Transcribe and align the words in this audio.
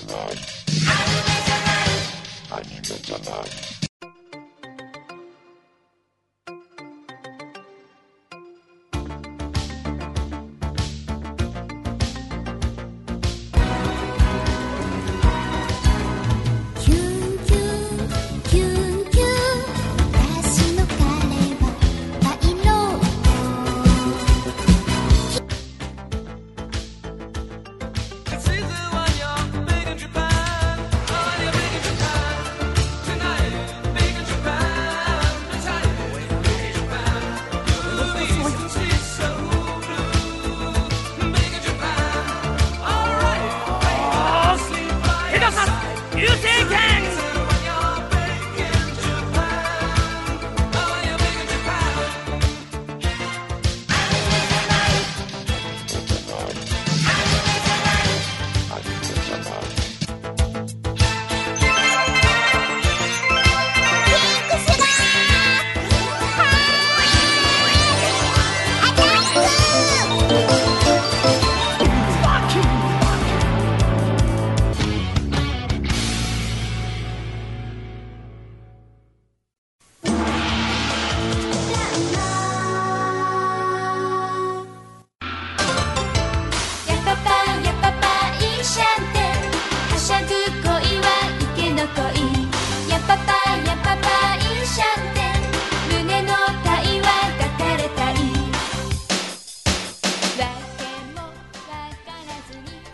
tonight. 0.00 0.38
Touch 2.48 2.70
me 2.70 2.98
tonight. 2.98 3.83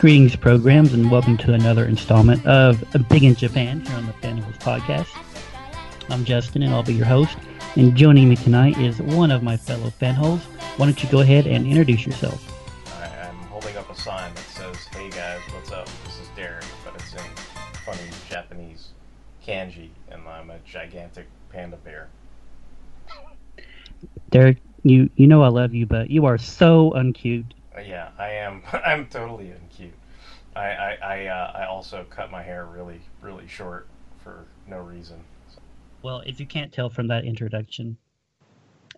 Greetings, 0.00 0.34
programs, 0.34 0.94
and 0.94 1.10
welcome 1.10 1.36
to 1.36 1.52
another 1.52 1.84
installment 1.84 2.46
of 2.46 2.82
Big 3.10 3.22
in 3.22 3.34
Japan 3.34 3.80
here 3.80 3.96
on 3.96 4.06
the 4.06 4.14
Fanholes 4.14 4.58
Podcast. 4.58 5.08
I'm 6.08 6.24
Justin, 6.24 6.62
and 6.62 6.72
I'll 6.72 6.82
be 6.82 6.94
your 6.94 7.04
host. 7.04 7.36
And 7.76 7.94
joining 7.94 8.30
me 8.30 8.36
tonight 8.36 8.78
is 8.78 9.02
one 9.02 9.30
of 9.30 9.42
my 9.42 9.58
fellow 9.58 9.90
fanholes. 10.00 10.40
Why 10.78 10.86
don't 10.86 11.02
you 11.02 11.10
go 11.10 11.20
ahead 11.20 11.46
and 11.46 11.66
introduce 11.66 12.06
yourself? 12.06 12.42
I, 12.98 13.28
I'm 13.28 13.36
holding 13.50 13.76
up 13.76 13.90
a 13.90 13.94
sign 13.94 14.32
that 14.32 14.44
says, 14.44 14.76
"Hey 14.86 15.10
guys, 15.10 15.40
what's 15.52 15.70
up? 15.70 15.86
This 16.06 16.18
is 16.18 16.28
Derek," 16.34 16.64
but 16.82 16.94
it's 16.94 17.12
in 17.12 17.20
funny 17.84 18.00
Japanese 18.26 18.92
kanji, 19.46 19.90
and 20.10 20.26
I'm 20.26 20.48
a 20.48 20.60
gigantic 20.60 21.26
panda 21.50 21.76
bear. 21.76 22.08
Derek, 24.30 24.62
you 24.82 25.10
you 25.16 25.26
know 25.26 25.42
I 25.42 25.48
love 25.48 25.74
you, 25.74 25.84
but 25.84 26.08
you 26.08 26.24
are 26.24 26.38
so 26.38 26.92
uncute. 26.96 27.52
Uh, 27.76 27.82
yeah, 27.82 28.08
I 28.18 28.30
am. 28.30 28.62
I'm 28.72 29.06
totally 29.06 29.52
uncute. 29.52 29.92
I 30.60 30.68
I 30.68 30.98
I, 31.02 31.26
uh, 31.26 31.52
I 31.54 31.66
also 31.66 32.04
cut 32.10 32.30
my 32.30 32.42
hair 32.42 32.66
really 32.66 33.00
really 33.22 33.48
short 33.48 33.88
for 34.22 34.44
no 34.68 34.78
reason. 34.78 35.18
Well, 36.02 36.22
if 36.26 36.38
you 36.40 36.46
can't 36.46 36.72
tell 36.72 36.90
from 36.90 37.08
that 37.08 37.24
introduction, 37.24 37.96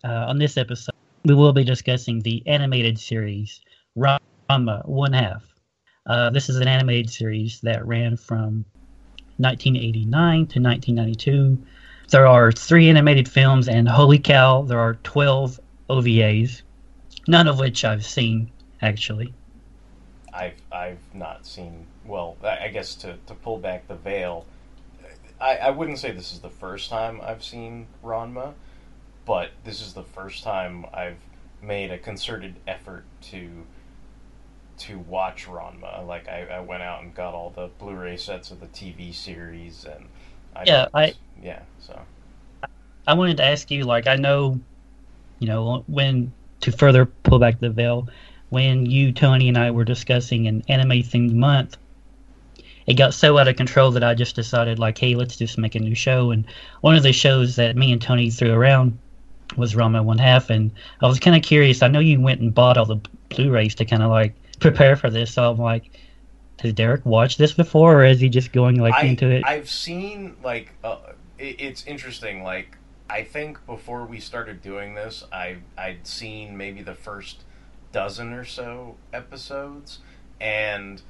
uh, 0.05 0.27
on 0.28 0.39
this 0.39 0.56
episode, 0.56 0.95
we 1.25 1.34
will 1.34 1.53
be 1.53 1.65
discussing 1.65 2.21
the 2.21 2.43
animated 2.47 2.99
series 2.99 3.61
Ranma 3.97 4.87
One 4.87 5.12
Half. 5.12 5.45
Uh, 6.06 6.31
this 6.31 6.49
is 6.49 6.56
an 6.56 6.67
animated 6.67 7.11
series 7.11 7.61
that 7.61 7.87
ran 7.87 8.17
from 8.17 8.65
1989 9.37 10.34
to 10.47 10.61
1992. 10.61 11.59
There 12.09 12.27
are 12.27 12.50
three 12.50 12.89
animated 12.89 13.29
films, 13.29 13.69
and 13.69 13.89
holy 13.89 14.19
cow, 14.19 14.62
there 14.62 14.81
are 14.81 14.94
12 15.05 15.61
OVAs, 15.89 16.62
none 17.29 17.47
of 17.47 17.59
which 17.61 17.84
I've 17.84 18.05
seen, 18.05 18.50
actually. 18.81 19.33
I've 20.32 20.60
I've 20.70 21.15
not 21.15 21.47
seen. 21.47 21.87
Well, 22.04 22.37
I 22.43 22.69
guess 22.69 22.94
to, 22.97 23.16
to 23.26 23.34
pull 23.34 23.59
back 23.59 23.88
the 23.88 23.94
veil, 23.94 24.47
I, 25.41 25.56
I 25.56 25.70
wouldn't 25.70 25.98
say 25.98 26.10
this 26.12 26.32
is 26.32 26.41
the 26.41 26.50
first 26.50 26.91
time 26.91 27.20
I've 27.22 27.43
seen 27.44 27.87
Ranma, 28.04 28.54
but 29.25 29.50
this 29.65 29.81
is 29.81 29.94
the 29.94 30.03
first 30.04 30.43
time 30.43 30.87
I've 30.93 31.19
made 31.60 31.91
a 31.91 31.98
concerted 31.98 32.56
effort 32.66 33.04
to 33.31 33.66
to 34.78 34.98
watch 34.98 35.47
Ranma. 35.47 36.06
Like 36.06 36.28
I, 36.28 36.47
I 36.50 36.60
went 36.60 36.82
out 36.82 37.03
and 37.03 37.14
got 37.14 37.34
all 37.34 37.50
the 37.50 37.69
Blu-ray 37.78 38.16
sets 38.16 38.50
of 38.50 38.60
the 38.60 38.66
TV 38.66 39.14
series, 39.14 39.84
and 39.84 40.06
I 40.56 40.64
Yeah, 40.66 40.88
I- 40.94 41.14
yeah. 41.43 41.60
So 41.81 41.99
I 43.06 43.14
wanted 43.14 43.37
to 43.38 43.44
ask 43.44 43.70
you, 43.70 43.84
like, 43.84 44.06
I 44.06 44.16
know, 44.16 44.60
you 45.38 45.47
know, 45.49 45.84
when 45.87 46.32
to 46.60 46.72
further 46.72 47.06
pull 47.06 47.38
back 47.38 47.59
the 47.60 47.70
veil, 47.70 48.09
when 48.52 48.84
you, 48.84 49.12
Tony, 49.12 49.48
and 49.48 49.56
I 49.56 49.70
were 49.70 49.82
discussing 49.82 50.46
an 50.46 50.62
anime 50.68 50.90
themed 50.90 51.32
month, 51.32 51.78
it 52.86 52.98
got 52.98 53.14
so 53.14 53.38
out 53.38 53.48
of 53.48 53.56
control 53.56 53.90
that 53.92 54.04
I 54.04 54.12
just 54.12 54.36
decided, 54.36 54.78
like, 54.78 54.98
hey, 54.98 55.14
let's 55.14 55.38
just 55.38 55.56
make 55.56 55.74
a 55.74 55.78
new 55.78 55.94
show. 55.94 56.32
And 56.32 56.44
one 56.82 56.94
of 56.94 57.02
the 57.02 57.14
shows 57.14 57.56
that 57.56 57.76
me 57.76 57.92
and 57.92 58.02
Tony 58.02 58.28
threw 58.28 58.52
around 58.52 58.98
was 59.56 59.72
Ranma 59.72 60.04
One 60.04 60.18
Half, 60.18 60.50
and 60.50 60.70
I 61.00 61.06
was 61.06 61.18
kind 61.18 61.34
of 61.34 61.42
curious. 61.42 61.80
I 61.80 61.88
know 61.88 61.98
you 61.98 62.20
went 62.20 62.42
and 62.42 62.52
bought 62.52 62.76
all 62.76 62.84
the 62.84 63.00
Blu-rays 63.30 63.74
to 63.76 63.86
kind 63.86 64.02
of 64.02 64.10
like 64.10 64.34
prepare 64.60 64.96
for 64.96 65.08
this, 65.08 65.32
so 65.32 65.50
I'm 65.50 65.56
like, 65.56 65.98
has 66.60 66.74
Derek 66.74 67.06
watched 67.06 67.38
this 67.38 67.52
before, 67.52 68.02
or 68.02 68.04
is 68.04 68.20
he 68.20 68.28
just 68.28 68.52
going 68.52 68.78
like 68.78 68.92
I, 68.92 69.04
into 69.04 69.30
it? 69.30 69.44
I've 69.46 69.70
seen 69.70 70.36
like 70.44 70.74
uh, 70.84 70.98
it, 71.38 71.58
it's 71.58 71.86
interesting. 71.86 72.42
Like 72.42 72.76
I 73.08 73.24
think 73.24 73.64
before 73.64 74.04
we 74.04 74.20
started 74.20 74.60
doing 74.60 74.94
this, 74.94 75.24
I 75.32 75.56
I'd 75.78 76.06
seen 76.06 76.54
maybe 76.58 76.82
the 76.82 76.94
first 76.94 77.44
dozen 77.92 78.32
or 78.32 78.44
so 78.44 78.97
episodes, 79.12 79.98
and 80.41 81.03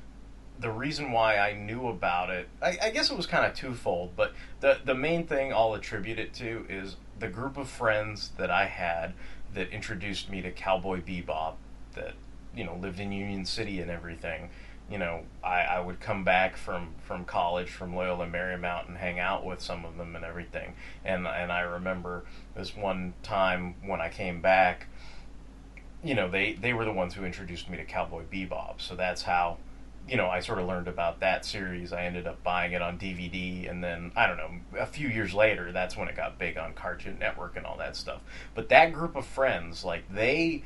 the 0.58 0.70
reason 0.70 1.12
why 1.12 1.38
I 1.38 1.54
knew 1.54 1.88
about 1.88 2.30
it, 2.30 2.48
I, 2.60 2.78
I 2.82 2.90
guess 2.90 3.10
it 3.10 3.16
was 3.16 3.26
kind 3.26 3.46
of 3.46 3.54
twofold. 3.54 4.12
But 4.16 4.32
the 4.60 4.78
the 4.84 4.94
main 4.94 5.26
thing 5.26 5.52
I'll 5.52 5.74
attribute 5.74 6.18
it 6.18 6.34
to 6.34 6.66
is 6.68 6.96
the 7.18 7.28
group 7.28 7.56
of 7.56 7.68
friends 7.68 8.30
that 8.36 8.50
I 8.50 8.66
had 8.66 9.14
that 9.54 9.70
introduced 9.70 10.30
me 10.30 10.42
to 10.42 10.50
Cowboy 10.50 11.00
Bebop, 11.00 11.54
that 11.94 12.14
you 12.54 12.64
know 12.64 12.76
lived 12.76 13.00
in 13.00 13.12
Union 13.12 13.44
City 13.46 13.80
and 13.80 13.90
everything 13.90 14.50
you 14.92 14.98
know, 14.98 15.22
I, 15.42 15.62
I 15.62 15.80
would 15.80 16.00
come 16.00 16.22
back 16.22 16.56
from, 16.56 16.94
from 17.02 17.24
college 17.24 17.70
from 17.70 17.96
Loyola 17.96 18.26
Marymount 18.26 18.88
and 18.88 18.98
hang 18.98 19.18
out 19.18 19.42
with 19.42 19.62
some 19.62 19.86
of 19.86 19.96
them 19.96 20.14
and 20.14 20.22
everything. 20.22 20.74
And 21.02 21.26
and 21.26 21.50
I 21.50 21.60
remember 21.60 22.24
this 22.54 22.76
one 22.76 23.14
time 23.22 23.76
when 23.86 24.02
I 24.02 24.10
came 24.10 24.42
back, 24.42 24.88
you 26.04 26.14
know, 26.14 26.28
they, 26.28 26.54
they 26.54 26.72
were 26.72 26.84
the 26.84 26.92
ones 26.92 27.14
who 27.14 27.24
introduced 27.24 27.70
me 27.70 27.76
to 27.76 27.84
Cowboy 27.84 28.24
Bebop. 28.30 28.80
So 28.80 28.96
that's 28.96 29.22
how, 29.22 29.58
you 30.08 30.16
know, 30.16 30.28
I 30.28 30.40
sort 30.40 30.58
of 30.58 30.66
learned 30.66 30.88
about 30.88 31.20
that 31.20 31.44
series. 31.44 31.92
I 31.92 32.04
ended 32.04 32.26
up 32.26 32.42
buying 32.42 32.72
it 32.72 32.82
on 32.82 32.98
DVD, 32.98 33.70
and 33.70 33.82
then 33.84 34.10
I 34.16 34.26
don't 34.26 34.36
know, 34.36 34.50
a 34.78 34.86
few 34.86 35.08
years 35.08 35.32
later, 35.32 35.70
that's 35.70 35.96
when 35.96 36.08
it 36.08 36.16
got 36.16 36.38
big 36.38 36.58
on 36.58 36.74
Cartoon 36.74 37.18
Network 37.20 37.56
and 37.56 37.64
all 37.64 37.76
that 37.78 37.96
stuff. 37.96 38.20
But 38.54 38.68
that 38.70 38.92
group 38.92 39.14
of 39.14 39.24
friends, 39.24 39.84
like 39.84 40.12
they 40.12 40.64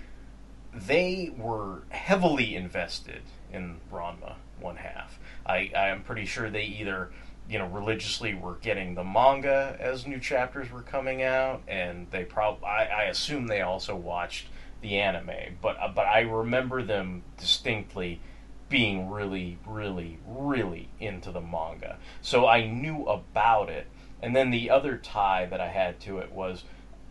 they 0.72 1.32
were 1.36 1.82
heavily 1.88 2.54
invested 2.54 3.22
in 3.52 3.80
Ranma 3.92 4.34
one 4.60 4.76
half. 4.76 5.18
I, 5.44 5.70
I 5.76 5.88
am 5.88 6.02
pretty 6.02 6.26
sure 6.26 6.50
they 6.50 6.64
either, 6.64 7.10
you 7.48 7.58
know, 7.58 7.66
religiously 7.66 8.34
were 8.34 8.56
getting 8.56 8.94
the 8.94 9.04
manga 9.04 9.76
as 9.80 10.06
new 10.06 10.18
chapters 10.18 10.70
were 10.70 10.82
coming 10.82 11.22
out, 11.22 11.62
and 11.68 12.06
they 12.10 12.24
prob 12.24 12.64
I, 12.64 12.86
I 12.86 13.02
assume 13.04 13.46
they 13.46 13.60
also 13.62 13.94
watched 13.96 14.46
the 14.80 14.98
anime. 14.98 15.56
But 15.60 15.76
uh, 15.80 15.88
but 15.94 16.06
I 16.06 16.20
remember 16.20 16.82
them 16.82 17.22
distinctly 17.38 18.20
being 18.68 19.08
really, 19.10 19.58
really, 19.66 20.18
really 20.26 20.88
into 20.98 21.30
the 21.30 21.40
manga. 21.40 21.98
So 22.20 22.46
I 22.46 22.66
knew 22.66 23.04
about 23.04 23.70
it. 23.70 23.86
And 24.22 24.34
then 24.34 24.50
the 24.50 24.70
other 24.70 24.96
tie 24.96 25.46
that 25.46 25.60
I 25.60 25.68
had 25.68 26.00
to 26.00 26.18
it 26.18 26.32
was 26.32 26.64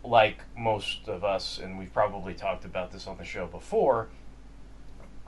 like 0.04 0.38
most 0.56 1.08
of 1.08 1.24
us, 1.24 1.58
and 1.58 1.78
we've 1.78 1.92
probably 1.92 2.34
talked 2.34 2.64
about 2.64 2.92
this 2.92 3.06
on 3.06 3.16
the 3.16 3.24
show 3.24 3.46
before, 3.46 4.08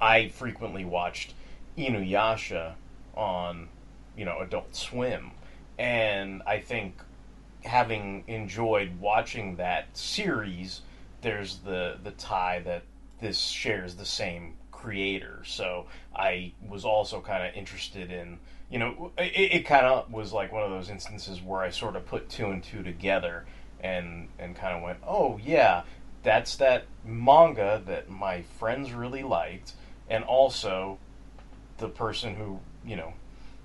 I 0.00 0.28
frequently 0.28 0.84
watched 0.84 1.34
Inuyasha 1.76 2.74
on 3.14 3.68
you 4.16 4.24
know 4.24 4.40
Adult 4.40 4.74
Swim, 4.74 5.32
and 5.78 6.42
I 6.46 6.60
think 6.60 6.94
having 7.64 8.24
enjoyed 8.26 9.00
watching 9.00 9.56
that 9.56 9.96
series, 9.96 10.82
there's 11.20 11.58
the 11.58 11.98
the 12.02 12.12
tie 12.12 12.60
that 12.60 12.82
this 13.20 13.38
shares 13.38 13.96
the 13.96 14.04
same 14.04 14.54
creator. 14.70 15.42
So 15.44 15.86
I 16.14 16.52
was 16.68 16.84
also 16.84 17.20
kind 17.20 17.46
of 17.46 17.54
interested 17.54 18.12
in, 18.12 18.38
you 18.70 18.78
know, 18.78 19.10
it, 19.18 19.52
it 19.52 19.66
kind 19.66 19.86
of 19.86 20.12
was 20.12 20.32
like 20.32 20.52
one 20.52 20.62
of 20.62 20.70
those 20.70 20.88
instances 20.88 21.42
where 21.42 21.60
I 21.60 21.70
sort 21.70 21.96
of 21.96 22.06
put 22.06 22.28
two 22.28 22.46
and 22.46 22.62
two 22.62 22.82
together 22.82 23.46
and 23.80 24.28
and 24.38 24.54
kind 24.54 24.76
of 24.76 24.82
went, 24.82 24.98
oh 25.06 25.38
yeah, 25.44 25.82
that's 26.22 26.56
that 26.56 26.86
manga 27.04 27.82
that 27.86 28.08
my 28.08 28.42
friends 28.58 28.92
really 28.92 29.22
liked, 29.22 29.72
and 30.08 30.24
also 30.24 30.98
the 31.78 31.88
person 31.88 32.34
who 32.36 32.60
you 32.84 32.96
know 32.96 33.12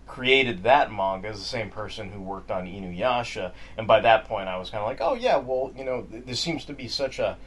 created 0.07 0.63
that 0.63 0.91
manga 0.91 1.29
is 1.29 1.39
the 1.39 1.45
same 1.45 1.69
person 1.69 2.09
who 2.09 2.21
worked 2.21 2.51
on 2.51 2.65
Inuyasha, 2.65 3.51
and 3.77 3.87
by 3.87 3.99
that 4.01 4.25
point 4.25 4.47
I 4.49 4.57
was 4.57 4.69
kind 4.69 4.81
of 4.81 4.87
like, 4.87 5.01
oh 5.01 5.15
yeah, 5.15 5.37
well 5.37 5.71
you 5.77 5.83
know 5.83 6.03
th- 6.03 6.25
this 6.25 6.39
seems 6.39 6.65
to 6.65 6.73
be 6.73 6.87
such 6.87 7.19
a 7.19 7.37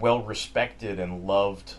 well 0.00 0.22
respected 0.22 0.98
and 0.98 1.26
loved 1.26 1.74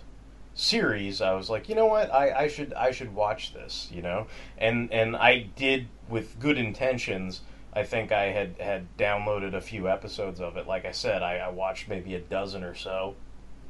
series. 0.54 1.22
I 1.22 1.34
was 1.34 1.50
like, 1.50 1.70
you 1.70 1.76
know 1.76 1.86
what, 1.86 2.14
I, 2.14 2.44
I 2.44 2.48
should 2.48 2.74
I 2.74 2.92
should 2.92 3.14
watch 3.14 3.54
this, 3.54 3.90
you 3.92 4.02
know, 4.02 4.28
and 4.58 4.92
and 4.92 5.16
I 5.16 5.48
did 5.56 5.88
with 6.10 6.40
good 6.40 6.58
intentions. 6.58 7.42
I 7.74 7.84
think 7.84 8.12
I 8.12 8.32
had 8.32 8.56
had 8.60 8.98
downloaded 8.98 9.54
a 9.54 9.62
few 9.62 9.90
episodes 9.90 10.40
of 10.40 10.56
it. 10.56 10.66
Like 10.66 10.86
I 10.86 10.92
said, 10.92 11.22
I, 11.22 11.38
I 11.38 11.50
watched 11.50 11.90
maybe 11.90 12.16
a 12.16 12.22
dozen 12.22 12.64
or 12.64 12.74
so, 12.74 13.16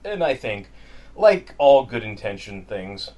and 0.04 0.24
I 0.24 0.36
think, 0.36 0.70
like 1.16 1.56
all 1.58 1.86
good 1.86 2.04
intention 2.04 2.66
things, 2.66 3.12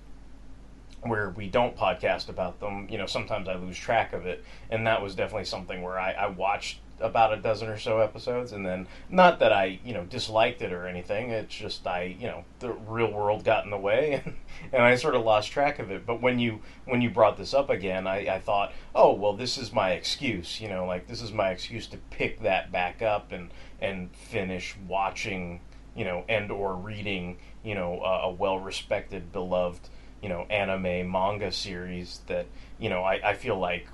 where 1.08 1.30
we 1.30 1.48
don't 1.48 1.76
podcast 1.76 2.30
about 2.30 2.60
them, 2.60 2.88
you 2.90 2.98
know, 2.98 3.06
sometimes 3.06 3.48
I 3.48 3.56
lose 3.56 3.78
track 3.78 4.14
of 4.14 4.26
it. 4.26 4.44
And 4.70 4.88
that 4.88 5.02
was 5.02 5.16
definitely 5.16 5.46
something 5.46 5.82
where 5.82 6.00
I, 6.00 6.12
I 6.12 6.28
watched 6.28 6.80
about 7.00 7.34
a 7.34 7.38
dozen 7.38 7.70
or 7.70 7.78
so 7.78 8.00
episodes 8.00 8.52
and 8.52 8.66
then 8.66 8.88
not 9.10 9.40
that 9.40 9.54
I, 9.54 9.80
you 9.84 9.94
know, 9.94 10.04
disliked 10.06 10.62
it 10.62 10.74
or 10.74 10.88
anything. 10.88 11.30
It's 11.30 11.54
just 11.54 11.86
I, 11.86 12.16
you 12.20 12.28
know, 12.28 12.44
the 12.60 12.74
real 12.74 13.12
world 13.12 13.44
got 13.44 13.66
in 13.66 13.72
the 13.72 13.78
way 13.78 14.14
and, 14.26 14.36
and 14.74 14.84
I 14.84 14.96
sort 14.96 15.16
of 15.16 15.24
lost 15.24 15.52
track 15.52 15.80
of 15.80 15.92
it. 15.92 16.06
But 16.06 16.22
when 16.22 16.40
you 16.40 16.62
when 16.86 17.02
you 17.02 17.10
brought 17.10 17.38
this 17.38 17.54
up 17.54 17.70
again, 17.70 18.08
I, 18.08 18.36
I 18.36 18.40
thought, 18.40 18.74
oh 18.96 19.14
well 19.14 19.34
this 19.34 19.58
is 19.58 19.72
my 19.72 19.92
excuse, 19.92 20.60
you 20.60 20.70
know, 20.70 20.86
like 20.86 21.08
this 21.08 21.22
is 21.22 21.32
my 21.32 21.52
excuse 21.52 21.88
to 21.88 21.98
pick 22.10 22.42
that 22.42 22.72
back 22.72 23.02
up 23.02 23.32
and 23.32 23.52
and 23.80 24.12
finish 24.16 24.76
watching, 24.88 25.62
you 25.96 26.06
know, 26.06 26.24
and 26.28 26.52
or 26.52 26.76
reading, 26.76 27.38
you 27.64 27.76
know, 27.76 28.02
a, 28.02 28.28
a 28.28 28.32
well 28.32 28.60
respected, 28.60 29.32
beloved 29.32 29.90
you 30.22 30.30
know 30.30 30.46
anime 30.50 31.12
manga 31.12 31.52
series 31.52 32.22
that 32.28 32.48
you 32.80 32.90
know 32.90 33.04
I, 33.04 33.32
I 33.32 33.34
feel 33.34 33.58
like 33.58 33.88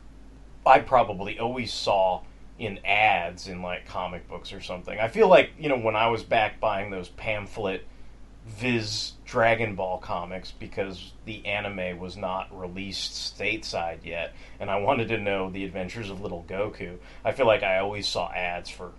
I 0.65 0.79
probably 0.79 1.39
always 1.39 1.73
saw 1.73 2.21
in 2.59 2.79
ads 2.85 3.47
in 3.47 3.61
like 3.61 3.85
comic 3.85 4.27
books 4.29 4.53
or 4.53 4.61
something. 4.61 4.97
I 4.99 5.07
feel 5.07 5.27
like 5.27 5.51
you 5.59 5.69
know 5.69 5.77
when 5.77 5.95
I 5.95 6.07
was 6.07 6.23
back 6.23 6.59
buying 6.59 6.91
those 6.91 7.09
pamphlet 7.09 7.85
Viz 8.45 9.13
Dragon 9.25 9.75
Ball 9.75 9.97
comics 9.99 10.51
because 10.51 11.13
the 11.25 11.45
anime 11.45 11.97
was 11.97 12.17
not 12.17 12.47
released 12.57 13.37
stateside 13.37 13.99
yet, 14.03 14.33
and 14.59 14.69
I 14.69 14.79
wanted 14.79 15.07
to 15.09 15.17
know 15.17 15.49
the 15.49 15.63
adventures 15.63 16.09
of 16.09 16.21
Little 16.21 16.43
Goku. 16.47 16.97
I 17.23 17.31
feel 17.31 17.47
like 17.47 17.63
I 17.63 17.79
always 17.79 18.07
saw 18.07 18.31
ads 18.31 18.69
for 18.69 18.91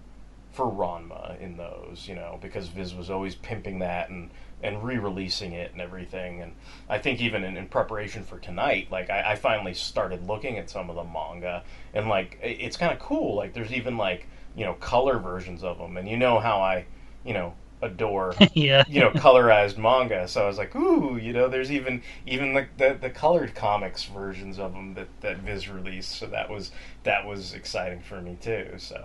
for 0.52 0.66
Ranma 0.66 1.38
in 1.40 1.56
those, 1.56 2.06
you 2.08 2.14
know, 2.14 2.38
because 2.40 2.68
Viz 2.68 2.94
was 2.94 3.10
always 3.10 3.34
pimping 3.34 3.80
that 3.80 4.08
and 4.08 4.30
and 4.64 4.82
re-releasing 4.82 5.52
it 5.52 5.72
and 5.72 5.80
everything. 5.80 6.42
And 6.42 6.52
I 6.88 6.98
think 6.98 7.20
even 7.20 7.44
in, 7.44 7.56
in 7.56 7.68
preparation 7.68 8.24
for 8.24 8.38
tonight, 8.38 8.88
like 8.90 9.10
I, 9.10 9.32
I 9.32 9.36
finally 9.36 9.74
started 9.74 10.26
looking 10.26 10.58
at 10.58 10.70
some 10.70 10.90
of 10.90 10.96
the 10.96 11.04
manga, 11.04 11.62
and 11.92 12.08
like 12.08 12.38
it- 12.42 12.58
it's 12.60 12.76
kind 12.76 12.92
of 12.92 12.98
cool. 12.98 13.36
Like 13.36 13.52
there's 13.54 13.72
even 13.72 13.96
like 13.96 14.26
you 14.56 14.64
know 14.64 14.74
color 14.74 15.18
versions 15.18 15.62
of 15.62 15.78
them, 15.78 15.96
and 15.96 16.08
you 16.08 16.16
know 16.16 16.40
how 16.40 16.60
I 16.60 16.86
you 17.24 17.34
know 17.34 17.54
adore 17.82 18.34
yeah. 18.54 18.82
you 18.88 19.00
know 19.00 19.10
colorized 19.10 19.76
manga 19.76 20.26
so 20.26 20.44
i 20.44 20.46
was 20.46 20.56
like 20.56 20.74
ooh 20.74 21.16
you 21.18 21.32
know 21.34 21.48
there's 21.48 21.70
even 21.70 22.00
even 22.26 22.54
the, 22.54 22.66
the 22.78 22.96
the 23.00 23.10
colored 23.10 23.54
comics 23.54 24.04
versions 24.04 24.58
of 24.58 24.72
them 24.72 24.94
that 24.94 25.08
that 25.20 25.38
viz 25.38 25.68
released 25.68 26.12
so 26.12 26.26
that 26.26 26.48
was 26.48 26.70
that 27.02 27.26
was 27.26 27.52
exciting 27.52 28.00
for 28.00 28.22
me 28.22 28.38
too 28.40 28.68
so 28.78 29.04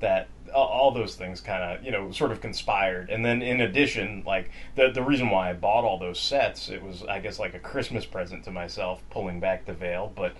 that 0.00 0.28
all, 0.54 0.90
those 0.90 1.14
things 1.14 1.40
kind 1.40 1.62
of 1.62 1.84
you 1.84 1.92
know 1.92 2.10
sort 2.10 2.32
of 2.32 2.40
conspired 2.40 3.08
and 3.08 3.24
then 3.24 3.40
in 3.40 3.60
addition 3.60 4.24
like 4.26 4.50
the 4.74 4.90
the 4.90 5.02
reason 5.02 5.30
why 5.30 5.48
i 5.48 5.52
bought 5.52 5.84
all 5.84 5.96
those 5.96 6.18
sets 6.18 6.68
it 6.68 6.82
was 6.82 7.04
i 7.04 7.20
guess 7.20 7.38
like 7.38 7.54
a 7.54 7.58
christmas 7.60 8.04
present 8.04 8.42
to 8.42 8.50
myself 8.50 9.00
pulling 9.10 9.38
back 9.38 9.64
the 9.64 9.72
veil 9.72 10.12
but 10.16 10.34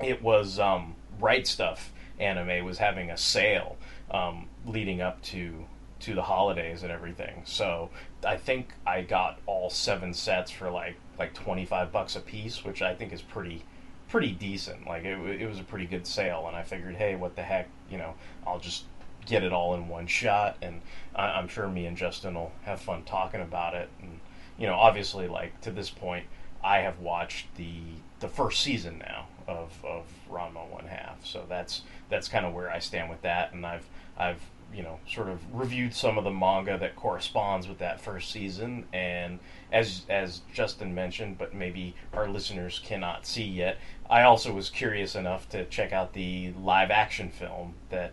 it 0.00 0.22
was 0.22 0.58
um, 0.58 0.94
Right 1.20 1.44
Stuf 1.44 1.88
anime 2.18 2.64
was 2.64 2.78
having 2.78 3.10
a 3.10 3.16
sale 3.16 3.76
um, 4.10 4.48
leading 4.66 5.00
up 5.00 5.22
to 5.22 5.66
to 6.00 6.14
the 6.14 6.22
holidays 6.22 6.82
and 6.82 6.92
everything. 6.92 7.42
So 7.44 7.88
I 8.26 8.36
think 8.36 8.74
I 8.86 9.00
got 9.02 9.40
all 9.46 9.70
seven 9.70 10.12
sets 10.12 10.50
for 10.50 10.70
like 10.70 10.96
like 11.18 11.34
twenty 11.34 11.64
five 11.64 11.92
bucks 11.92 12.16
a 12.16 12.20
piece, 12.20 12.64
which 12.64 12.82
I 12.82 12.94
think 12.94 13.12
is 13.12 13.22
pretty 13.22 13.64
pretty 14.14 14.30
decent. 14.30 14.86
Like 14.86 15.04
it, 15.04 15.18
it 15.42 15.48
was 15.48 15.58
a 15.58 15.64
pretty 15.64 15.86
good 15.86 16.06
sale, 16.06 16.44
and 16.46 16.56
I 16.56 16.62
figured, 16.62 16.94
hey, 16.94 17.16
what 17.16 17.34
the 17.34 17.42
heck, 17.42 17.68
you 17.90 17.98
know, 17.98 18.14
I'll 18.46 18.60
just 18.60 18.84
get 19.26 19.42
it 19.42 19.52
all 19.52 19.74
in 19.74 19.88
one 19.88 20.06
shot, 20.06 20.56
and 20.62 20.82
I, 21.16 21.30
I'm 21.30 21.48
sure 21.48 21.66
me 21.66 21.86
and 21.86 21.96
Justin 21.96 22.34
will 22.34 22.52
have 22.62 22.80
fun 22.80 23.02
talking 23.02 23.40
about 23.40 23.74
it. 23.74 23.88
And 24.00 24.20
you 24.56 24.68
know, 24.68 24.74
obviously, 24.74 25.26
like 25.26 25.60
to 25.62 25.72
this 25.72 25.90
point, 25.90 26.26
I 26.62 26.78
have 26.78 27.00
watched 27.00 27.56
the 27.56 27.74
the 28.20 28.28
first 28.28 28.60
season 28.60 28.98
now 29.00 29.26
of 29.48 29.84
of 29.84 30.04
Ranma 30.30 30.64
One 30.68 30.86
Half, 30.86 31.26
so 31.26 31.44
that's 31.48 31.82
that's 32.08 32.28
kind 32.28 32.46
of 32.46 32.54
where 32.54 32.70
I 32.70 32.78
stand 32.78 33.10
with 33.10 33.22
that, 33.22 33.52
and 33.52 33.66
I've 33.66 33.88
I've 34.16 34.40
you 34.74 34.82
know 34.82 34.98
sort 35.08 35.28
of 35.28 35.40
reviewed 35.52 35.94
some 35.94 36.18
of 36.18 36.24
the 36.24 36.30
manga 36.30 36.76
that 36.78 36.96
corresponds 36.96 37.68
with 37.68 37.78
that 37.78 38.00
first 38.00 38.30
season, 38.30 38.86
and 38.92 39.38
as 39.72 40.02
as 40.08 40.42
Justin 40.52 40.94
mentioned, 40.94 41.38
but 41.38 41.54
maybe 41.54 41.94
our 42.12 42.28
listeners 42.28 42.80
cannot 42.84 43.26
see 43.26 43.44
yet, 43.44 43.78
I 44.08 44.22
also 44.22 44.52
was 44.52 44.68
curious 44.70 45.14
enough 45.14 45.48
to 45.50 45.64
check 45.66 45.92
out 45.92 46.12
the 46.12 46.52
live 46.60 46.90
action 46.90 47.30
film 47.30 47.74
that 47.90 48.12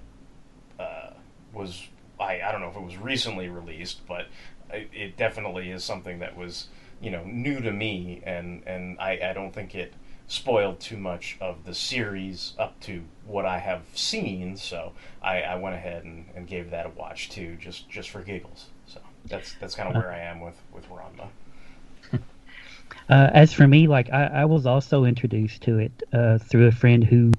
uh, 0.80 1.12
was 1.54 1.88
I, 2.20 2.42
I 2.42 2.52
don't 2.52 2.62
know 2.62 2.70
if 2.70 2.76
it 2.76 2.84
was 2.84 2.98
recently 2.98 3.50
released, 3.50 4.06
but 4.08 4.28
it, 4.72 4.90
it 4.94 5.18
definitely 5.18 5.72
is 5.72 5.84
something 5.84 6.20
that 6.20 6.38
was 6.38 6.68
you 7.02 7.12
know 7.12 7.24
new 7.24 7.60
to 7.62 7.72
me, 7.72 8.22
and 8.24 8.64
and 8.66 9.00
I, 9.00 9.20
I 9.32 9.34
don't 9.34 9.54
think 9.54 9.76
it 9.76 9.94
spoiled 10.28 10.80
too 10.80 10.98
much 10.98 11.36
of 11.42 11.66
the 11.66 11.76
series 11.76 12.54
up 12.58 12.80
to 12.80 13.04
what 13.26 13.46
I 13.46 13.58
have 13.60 13.82
seen. 13.94 14.56
So 14.56 14.94
I, 15.22 15.42
I 15.42 15.56
went 15.56 15.76
ahead 15.76 16.06
and, 16.06 16.26
and 16.34 16.48
gave 16.48 16.72
that 16.72 16.86
a 16.86 16.90
watch 16.90 17.30
too, 17.30 17.58
just 17.60 17.90
just 17.90 18.10
for 18.10 18.22
giggles. 18.22 18.68
So 18.88 19.02
that's 19.26 19.56
that's 19.60 19.76
kind 19.76 19.90
of 19.90 19.96
where 19.96 20.12
I 20.12 20.20
am 20.20 20.40
with 20.40 20.62
with 20.74 20.88
Ranma. 20.90 21.28
Uh, 23.10 23.30
as 23.34 23.54
for 23.54 23.68
me, 23.68 23.88
like 23.88 24.10
I, 24.12 24.26
I 24.26 24.46
was 24.46 24.66
also 24.66 25.04
introduced 25.04 25.62
to 25.64 25.80
it 25.80 25.92
uh, 26.14 26.38
through 26.38 26.68
a 26.68 26.72
friend 26.72 27.04
who 27.04 27.32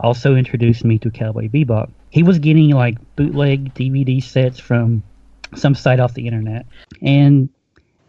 also 0.00 0.34
introduced 0.34 0.84
me 0.84 0.98
to 0.98 1.10
Cowboy 1.10 1.48
Bebop. 1.48 1.90
He 2.10 2.22
was 2.22 2.38
getting 2.38 2.70
like 2.70 2.96
bootleg 3.16 3.74
DVD 3.74 4.22
sets 4.22 4.58
from 4.58 5.02
some 5.54 5.74
site 5.74 6.00
off 6.00 6.14
the 6.14 6.26
internet, 6.26 6.66
and 7.02 7.48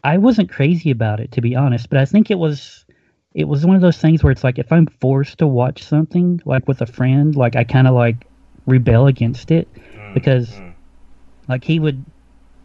I 0.03 0.17
wasn't 0.17 0.49
crazy 0.51 0.91
about 0.91 1.19
it 1.19 1.31
to 1.33 1.41
be 1.41 1.55
honest. 1.55 1.89
But 1.89 1.99
I 1.99 2.05
think 2.05 2.31
it 2.31 2.39
was 2.39 2.85
it 3.33 3.47
was 3.47 3.65
one 3.65 3.75
of 3.75 3.81
those 3.81 3.97
things 3.97 4.23
where 4.23 4.31
it's 4.31 4.43
like 4.43 4.59
if 4.59 4.71
I'm 4.71 4.87
forced 4.87 5.39
to 5.39 5.47
watch 5.47 5.83
something 5.83 6.41
like 6.45 6.67
with 6.67 6.81
a 6.81 6.85
friend, 6.85 7.35
like 7.35 7.55
I 7.55 7.63
kind 7.63 7.87
of 7.87 7.93
like 7.93 8.27
rebel 8.65 9.07
against 9.07 9.51
it 9.51 9.67
because 10.13 10.49
Mm. 10.49 10.73
like 11.47 11.63
he 11.63 11.79
would 11.79 12.05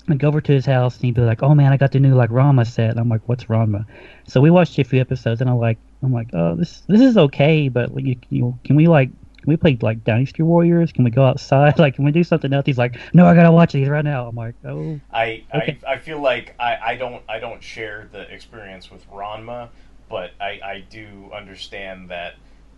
I'd 0.08 0.18
go 0.18 0.28
over 0.28 0.40
to 0.40 0.52
his 0.52 0.66
house 0.66 0.96
and 0.96 1.04
he'd 1.04 1.14
be 1.14 1.20
like, 1.22 1.42
"Oh 1.42 1.54
man, 1.54 1.72
I 1.72 1.76
got 1.76 1.92
the 1.92 2.00
new 2.00 2.14
like 2.14 2.30
Ranma 2.30 2.66
set." 2.66 2.90
And 2.90 3.00
I'm 3.00 3.08
like, 3.08 3.28
"What's 3.28 3.44
Ranma?" 3.44 3.86
So 4.26 4.40
we 4.40 4.50
watched 4.50 4.78
a 4.78 4.84
few 4.84 5.00
episodes, 5.00 5.40
and 5.40 5.50
I'm 5.50 5.58
like, 5.58 5.78
"I'm 6.02 6.12
like, 6.12 6.30
oh, 6.32 6.56
this 6.56 6.82
this 6.88 7.00
is 7.00 7.16
okay, 7.16 7.68
but 7.68 7.94
like, 7.94 8.04
you, 8.04 8.16
you 8.30 8.58
can 8.64 8.76
we 8.76 8.86
like 8.88 9.10
can 9.10 9.48
we 9.48 9.56
play 9.56 9.78
like 9.80 10.04
Dynasty 10.04 10.42
Warriors? 10.42 10.92
Can 10.92 11.04
we 11.04 11.10
go 11.10 11.24
outside? 11.24 11.78
Like, 11.78 11.94
can 11.96 12.04
we 12.04 12.12
do 12.12 12.24
something 12.24 12.52
else?" 12.52 12.66
He's 12.66 12.78
like, 12.78 12.96
"No, 13.14 13.26
I 13.26 13.34
gotta 13.34 13.52
watch 13.52 13.72
these 13.72 13.88
right 13.88 14.04
now." 14.04 14.28
I'm 14.28 14.36
like, 14.36 14.56
"Oh, 14.64 15.00
I, 15.12 15.44
Okay. 15.54 15.78
I 15.86 15.92
I 15.92 15.98
feel 15.98 16.20
like 16.20 16.54
I, 16.58 16.78
I 16.82 16.96
don't 16.96 17.22
I 17.28 17.38
don't 17.38 17.62
share 17.62 18.08
the 18.12 18.22
experience 18.32 18.90
with 18.90 19.08
Ranma, 19.10 19.70
but 20.08 20.32
I, 20.40 20.60
I 20.64 20.84
do 20.88 21.30
understand 21.34 22.10
that 22.10 22.34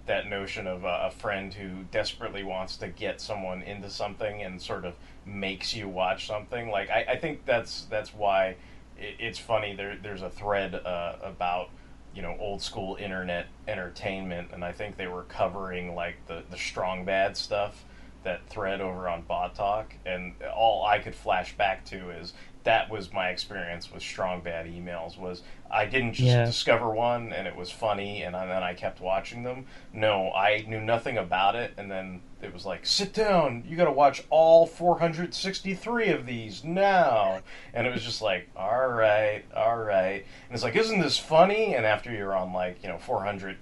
that 0.06 0.28
notion 0.28 0.66
of 0.66 0.84
a, 0.84 1.04
a 1.06 1.10
friend 1.10 1.54
who 1.54 1.84
desperately 1.84 2.42
wants 2.42 2.76
to 2.78 2.88
get 2.88 3.20
someone 3.20 3.62
into 3.62 3.88
something 3.88 4.42
and 4.42 4.60
sort 4.60 4.84
of 4.84 4.94
makes 5.24 5.74
you 5.74 5.88
watch 5.88 6.26
something. 6.26 6.70
Like 6.70 6.90
I, 6.90 7.04
I 7.10 7.16
think 7.16 7.44
that's 7.44 7.86
that's 7.90 8.14
why 8.14 8.56
it, 8.98 9.16
it's 9.18 9.38
funny. 9.38 9.74
There 9.74 9.96
there's 10.02 10.22
a 10.22 10.30
thread 10.30 10.74
uh, 10.74 11.16
about 11.22 11.70
you 12.14 12.22
know 12.22 12.36
old 12.38 12.62
school 12.62 12.96
internet 12.96 13.46
entertainment, 13.68 14.50
and 14.52 14.64
I 14.64 14.72
think 14.72 14.96
they 14.96 15.06
were 15.06 15.24
covering 15.24 15.94
like 15.94 16.16
the 16.26 16.42
the 16.50 16.56
strong 16.56 17.04
bad 17.04 17.36
stuff 17.36 17.84
that 18.24 18.46
thread 18.48 18.80
over 18.80 19.08
on 19.08 19.22
Bot 19.22 19.54
Talk, 19.54 19.94
and 20.06 20.34
all 20.54 20.84
I 20.86 20.98
could 21.00 21.14
flash 21.14 21.56
back 21.56 21.84
to 21.86 22.10
is 22.10 22.32
that 22.64 22.88
was 22.88 23.12
my 23.12 23.30
experience 23.30 23.90
with 23.90 24.02
strong 24.02 24.40
bad 24.40 24.66
emails 24.66 25.18
was 25.18 25.42
I 25.68 25.86
didn't 25.86 26.12
just 26.12 26.28
Yeah. 26.28 26.44
discover 26.44 26.90
one 26.90 27.32
and 27.32 27.48
it 27.48 27.56
was 27.56 27.72
funny 27.72 28.22
and 28.22 28.36
then 28.36 28.48
I 28.62 28.74
kept 28.74 29.00
watching 29.00 29.42
them. 29.42 29.66
No, 29.92 30.30
I 30.32 30.64
knew 30.68 30.80
nothing 30.80 31.18
about 31.18 31.56
it 31.56 31.74
and 31.76 31.90
then 31.90 32.20
it 32.42 32.52
was 32.52 32.66
like 32.66 32.84
sit 32.86 33.12
down, 33.12 33.64
you 33.66 33.76
got 33.76 33.84
to 33.84 33.92
watch 33.92 34.24
all 34.30 34.66
463 34.66 36.08
of 36.08 36.26
these 36.26 36.64
now. 36.64 37.40
And 37.72 37.86
it 37.86 37.92
was 37.92 38.02
just 38.02 38.22
like 38.22 38.48
all 38.56 38.88
right, 38.88 39.44
all 39.54 39.78
right. 39.78 40.24
And 40.48 40.54
it's 40.54 40.62
like 40.62 40.76
isn't 40.76 41.00
this 41.00 41.18
funny? 41.18 41.74
And 41.74 41.86
after 41.86 42.12
you're 42.12 42.34
on 42.34 42.52
like, 42.52 42.82
you 42.82 42.88
know, 42.88 42.98
400 42.98 43.56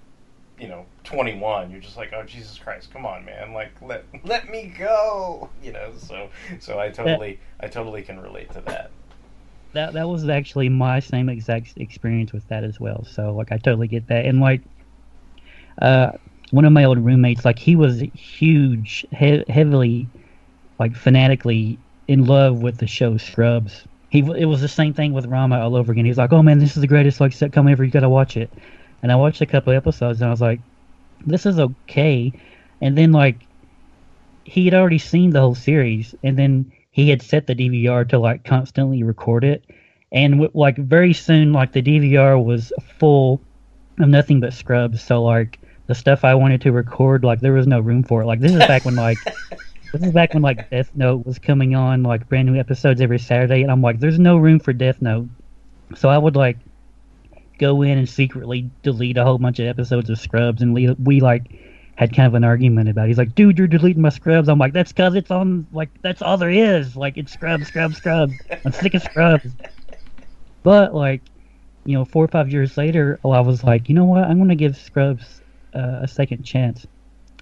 you 0.59 0.67
know 0.67 0.85
21 1.05 1.71
you're 1.71 1.79
just 1.79 1.97
like 1.97 2.13
oh 2.13 2.21
jesus 2.23 2.59
christ 2.59 2.93
come 2.93 3.03
on 3.03 3.25
man 3.25 3.51
like 3.51 3.71
let 3.81 4.05
let 4.23 4.47
me 4.47 4.71
go 4.77 5.49
you 5.63 5.71
know 5.71 5.91
so 5.97 6.29
so 6.59 6.79
i 6.79 6.87
totally 6.87 7.39
i 7.61 7.67
totally 7.67 8.03
can 8.03 8.19
relate 8.19 8.47
to 8.51 8.61
that 8.61 8.91
that 9.73 9.93
that 9.93 10.07
was 10.07 10.27
actually 10.27 10.69
my 10.69 10.99
same 10.99 11.29
exact 11.29 11.73
experience 11.77 12.33
with 12.33 12.47
that 12.49 12.63
as 12.63 12.79
well. 12.79 13.05
So 13.05 13.33
like 13.33 13.51
I 13.51 13.57
totally 13.57 13.87
get 13.87 14.07
that. 14.07 14.25
And 14.25 14.41
like 14.41 14.61
uh 15.81 16.11
one 16.51 16.65
of 16.65 16.73
my 16.73 16.85
old 16.85 16.99
roommates 16.99 17.45
like 17.45 17.59
he 17.59 17.75
was 17.75 18.01
huge 18.13 19.05
he- 19.17 19.45
heavily 19.49 20.11
like 20.79 20.95
fanatically 20.95 21.79
in 22.07 22.25
love 22.25 22.61
with 22.61 22.77
the 22.79 22.87
show 22.87 23.17
Scrubs. 23.17 23.87
He 24.09 24.19
it 24.19 24.45
was 24.45 24.61
the 24.61 24.67
same 24.67 24.93
thing 24.93 25.13
with 25.13 25.27
Ranma 25.27 25.59
all 25.61 25.75
over 25.75 25.91
again. 25.93 26.05
He 26.05 26.11
was 26.11 26.17
like, 26.17 26.33
"Oh 26.33 26.43
man, 26.43 26.59
this 26.59 26.75
is 26.77 26.81
the 26.81 26.87
greatest 26.87 27.21
like 27.21 27.33
sitcom 27.33 27.71
ever. 27.71 27.83
You 27.83 27.91
got 27.91 28.01
to 28.01 28.09
watch 28.09 28.37
it." 28.37 28.53
And 29.03 29.11
I 29.11 29.15
watched 29.15 29.41
a 29.41 29.45
couple 29.47 29.73
episodes 29.73 30.21
and 30.21 30.27
I 30.27 30.31
was 30.31 30.41
like, 30.41 30.61
"This 31.25 31.45
is 31.45 31.59
okay." 31.59 32.33
And 32.81 32.97
then 32.97 33.11
like 33.13 33.47
he 34.45 34.65
had 34.65 34.73
already 34.73 34.97
seen 34.97 35.31
the 35.31 35.39
whole 35.41 35.55
series 35.55 36.15
and 36.23 36.37
then 36.37 36.71
he 36.91 37.09
had 37.09 37.21
set 37.21 37.47
the 37.47 37.55
DVR 37.55 38.09
to 38.09 38.19
like 38.19 38.43
constantly 38.43 39.03
record 39.03 39.43
it, 39.45 39.65
and 40.11 40.33
w- 40.33 40.51
like 40.53 40.77
very 40.77 41.13
soon, 41.13 41.53
like 41.53 41.71
the 41.73 41.81
DVR 41.81 42.43
was 42.43 42.73
full 42.99 43.45
of 43.99 44.09
nothing 44.09 44.41
but 44.41 44.53
scrubs. 44.53 45.01
So 45.03 45.23
like 45.23 45.60
the 45.91 45.95
stuff 45.95 46.23
I 46.23 46.35
wanted 46.35 46.61
to 46.61 46.71
record, 46.71 47.25
like 47.25 47.41
there 47.41 47.51
was 47.51 47.67
no 47.67 47.81
room 47.81 48.01
for 48.01 48.21
it. 48.21 48.25
Like 48.25 48.39
this 48.39 48.53
is 48.53 48.59
back 48.59 48.85
when 48.85 48.95
like 48.95 49.17
this 49.91 50.01
is 50.01 50.13
back 50.13 50.33
when 50.33 50.41
like 50.41 50.69
Death 50.69 50.89
Note 50.95 51.25
was 51.25 51.37
coming 51.37 51.75
on, 51.75 52.01
like 52.01 52.29
brand 52.29 52.47
new 52.47 52.57
episodes 52.57 53.01
every 53.01 53.19
Saturday, 53.19 53.61
and 53.61 53.69
I'm 53.69 53.81
like, 53.81 53.99
there's 53.99 54.17
no 54.17 54.37
room 54.37 54.57
for 54.57 54.71
Death 54.71 55.01
Note. 55.01 55.27
So 55.97 56.07
I 56.07 56.17
would 56.17 56.37
like 56.37 56.57
go 57.59 57.81
in 57.81 57.97
and 57.97 58.07
secretly 58.07 58.69
delete 58.83 59.17
a 59.17 59.25
whole 59.25 59.37
bunch 59.37 59.59
of 59.59 59.67
episodes 59.67 60.09
of 60.09 60.17
Scrubs, 60.17 60.61
and 60.61 60.73
we, 60.73 60.91
we 60.91 61.19
like 61.19 61.59
had 61.95 62.15
kind 62.15 62.25
of 62.25 62.35
an 62.35 62.45
argument 62.45 62.87
about. 62.87 63.03
It. 63.03 63.07
He's 63.09 63.17
like, 63.17 63.35
"Dude, 63.35 63.57
you're 63.57 63.67
deleting 63.67 64.01
my 64.01 64.07
Scrubs." 64.07 64.47
I'm 64.47 64.59
like, 64.59 64.71
"That's 64.71 64.93
because 64.93 65.13
it's 65.15 65.29
on. 65.29 65.67
Like, 65.73 65.89
that's 66.01 66.21
all 66.21 66.37
there 66.37 66.49
is. 66.49 66.95
Like, 66.95 67.17
it's 67.17 67.33
Scrubs, 67.33 67.67
Scrubs, 67.67 67.97
Scrubs. 67.97 68.33
I'm 68.63 68.71
sick 68.71 68.93
of 68.93 69.03
Scrubs." 69.03 69.51
But 70.63 70.95
like, 70.95 71.21
you 71.83 71.97
know, 71.97 72.05
four 72.05 72.23
or 72.23 72.29
five 72.29 72.49
years 72.49 72.77
later, 72.77 73.19
I 73.25 73.41
was 73.41 73.65
like, 73.65 73.89
you 73.89 73.95
know 73.95 74.05
what? 74.05 74.23
I'm 74.23 74.37
gonna 74.37 74.55
give 74.55 74.77
Scrubs 74.77 75.40
uh, 75.75 75.99
a 76.01 76.07
second 76.07 76.43
chance. 76.43 76.85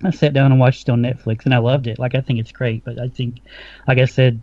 I 0.04 0.12
sat 0.12 0.34
down 0.34 0.52
and 0.52 0.60
watched 0.60 0.88
it 0.88 0.92
on 0.92 1.02
Netflix, 1.02 1.46
and 1.46 1.54
I 1.54 1.58
loved 1.60 1.88
it. 1.88 2.00
Like, 2.00 2.16
I 2.16 2.22
think 2.22 2.40
it's 2.40 2.52
great. 2.52 2.84
But 2.86 3.00
I 3.00 3.10
think, 3.10 3.42
like 3.88 3.98
I 3.98 4.06
said, 4.06 4.42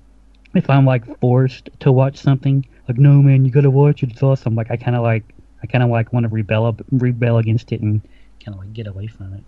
if 0.55 0.69
I'm 0.71 0.85
like 0.87 1.05
forced 1.21 1.71
to 1.81 1.93
watch 1.93 2.16
something, 2.19 2.66
like, 2.88 2.99
no 2.99 3.23
man, 3.23 3.45
you 3.45 3.50
gotta 3.50 3.71
watch 3.71 4.02
it. 4.02 4.11
It's 4.12 4.23
awesome. 4.23 4.55
Like, 4.55 4.71
I 4.71 4.76
kind 4.76 4.97
of 4.97 5.02
like, 5.02 5.25
I 5.62 5.66
kind 5.66 5.83
of 5.85 5.90
like 5.90 6.12
want 6.12 6.25
to 6.25 6.28
rebel 6.28 6.76
rebel 6.93 7.38
against 7.38 7.73
it, 7.73 7.81
and 7.81 8.02
kind 8.45 8.55
of 8.55 8.59
like 8.61 8.73
get 8.73 8.87
away 8.87 9.07
from 9.07 9.33
it. 9.35 9.45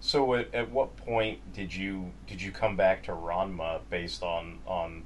so 0.00 0.34
at, 0.34 0.52
at 0.54 0.70
what 0.70 0.96
point 0.96 1.38
did 1.52 1.74
you 1.74 2.12
did 2.26 2.42
you 2.42 2.50
come 2.52 2.76
back 2.76 3.02
to 3.04 3.12
ranma 3.12 3.80
based 3.90 4.22
on 4.22 4.58
on 4.66 5.04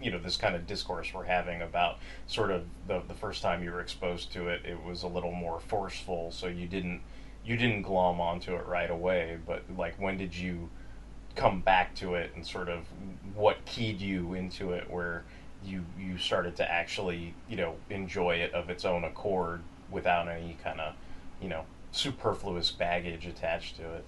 you 0.00 0.10
know 0.10 0.18
this 0.18 0.36
kind 0.36 0.54
of 0.54 0.66
discourse 0.66 1.12
we're 1.14 1.24
having 1.24 1.62
about 1.62 1.98
sort 2.26 2.50
of 2.50 2.64
the, 2.86 3.02
the 3.08 3.14
first 3.14 3.42
time 3.42 3.62
you 3.62 3.70
were 3.72 3.80
exposed 3.80 4.32
to 4.32 4.48
it 4.48 4.60
it 4.64 4.82
was 4.82 5.02
a 5.02 5.06
little 5.08 5.32
more 5.32 5.60
forceful 5.60 6.30
so 6.30 6.46
you 6.46 6.66
didn't 6.66 7.02
you 7.48 7.56
didn't 7.56 7.82
glom 7.82 8.20
onto 8.20 8.54
it 8.54 8.66
right 8.66 8.90
away 8.90 9.38
but 9.46 9.62
like 9.76 9.94
when 9.98 10.16
did 10.16 10.36
you 10.36 10.68
come 11.34 11.60
back 11.60 11.94
to 11.94 12.14
it 12.14 12.30
and 12.34 12.44
sort 12.46 12.68
of 12.68 12.84
what 13.34 13.64
keyed 13.64 14.00
you 14.00 14.34
into 14.34 14.72
it 14.72 14.90
where 14.90 15.24
you 15.64 15.84
you 15.98 16.18
started 16.18 16.54
to 16.56 16.70
actually 16.70 17.34
you 17.48 17.56
know 17.56 17.74
enjoy 17.90 18.34
it 18.34 18.52
of 18.52 18.70
its 18.70 18.84
own 18.84 19.04
accord 19.04 19.60
without 19.90 20.28
any 20.28 20.56
kind 20.62 20.80
of 20.80 20.94
you 21.40 21.48
know 21.48 21.64
superfluous 21.92 22.70
baggage 22.70 23.26
attached 23.26 23.76
to 23.76 23.82
it? 23.94 24.04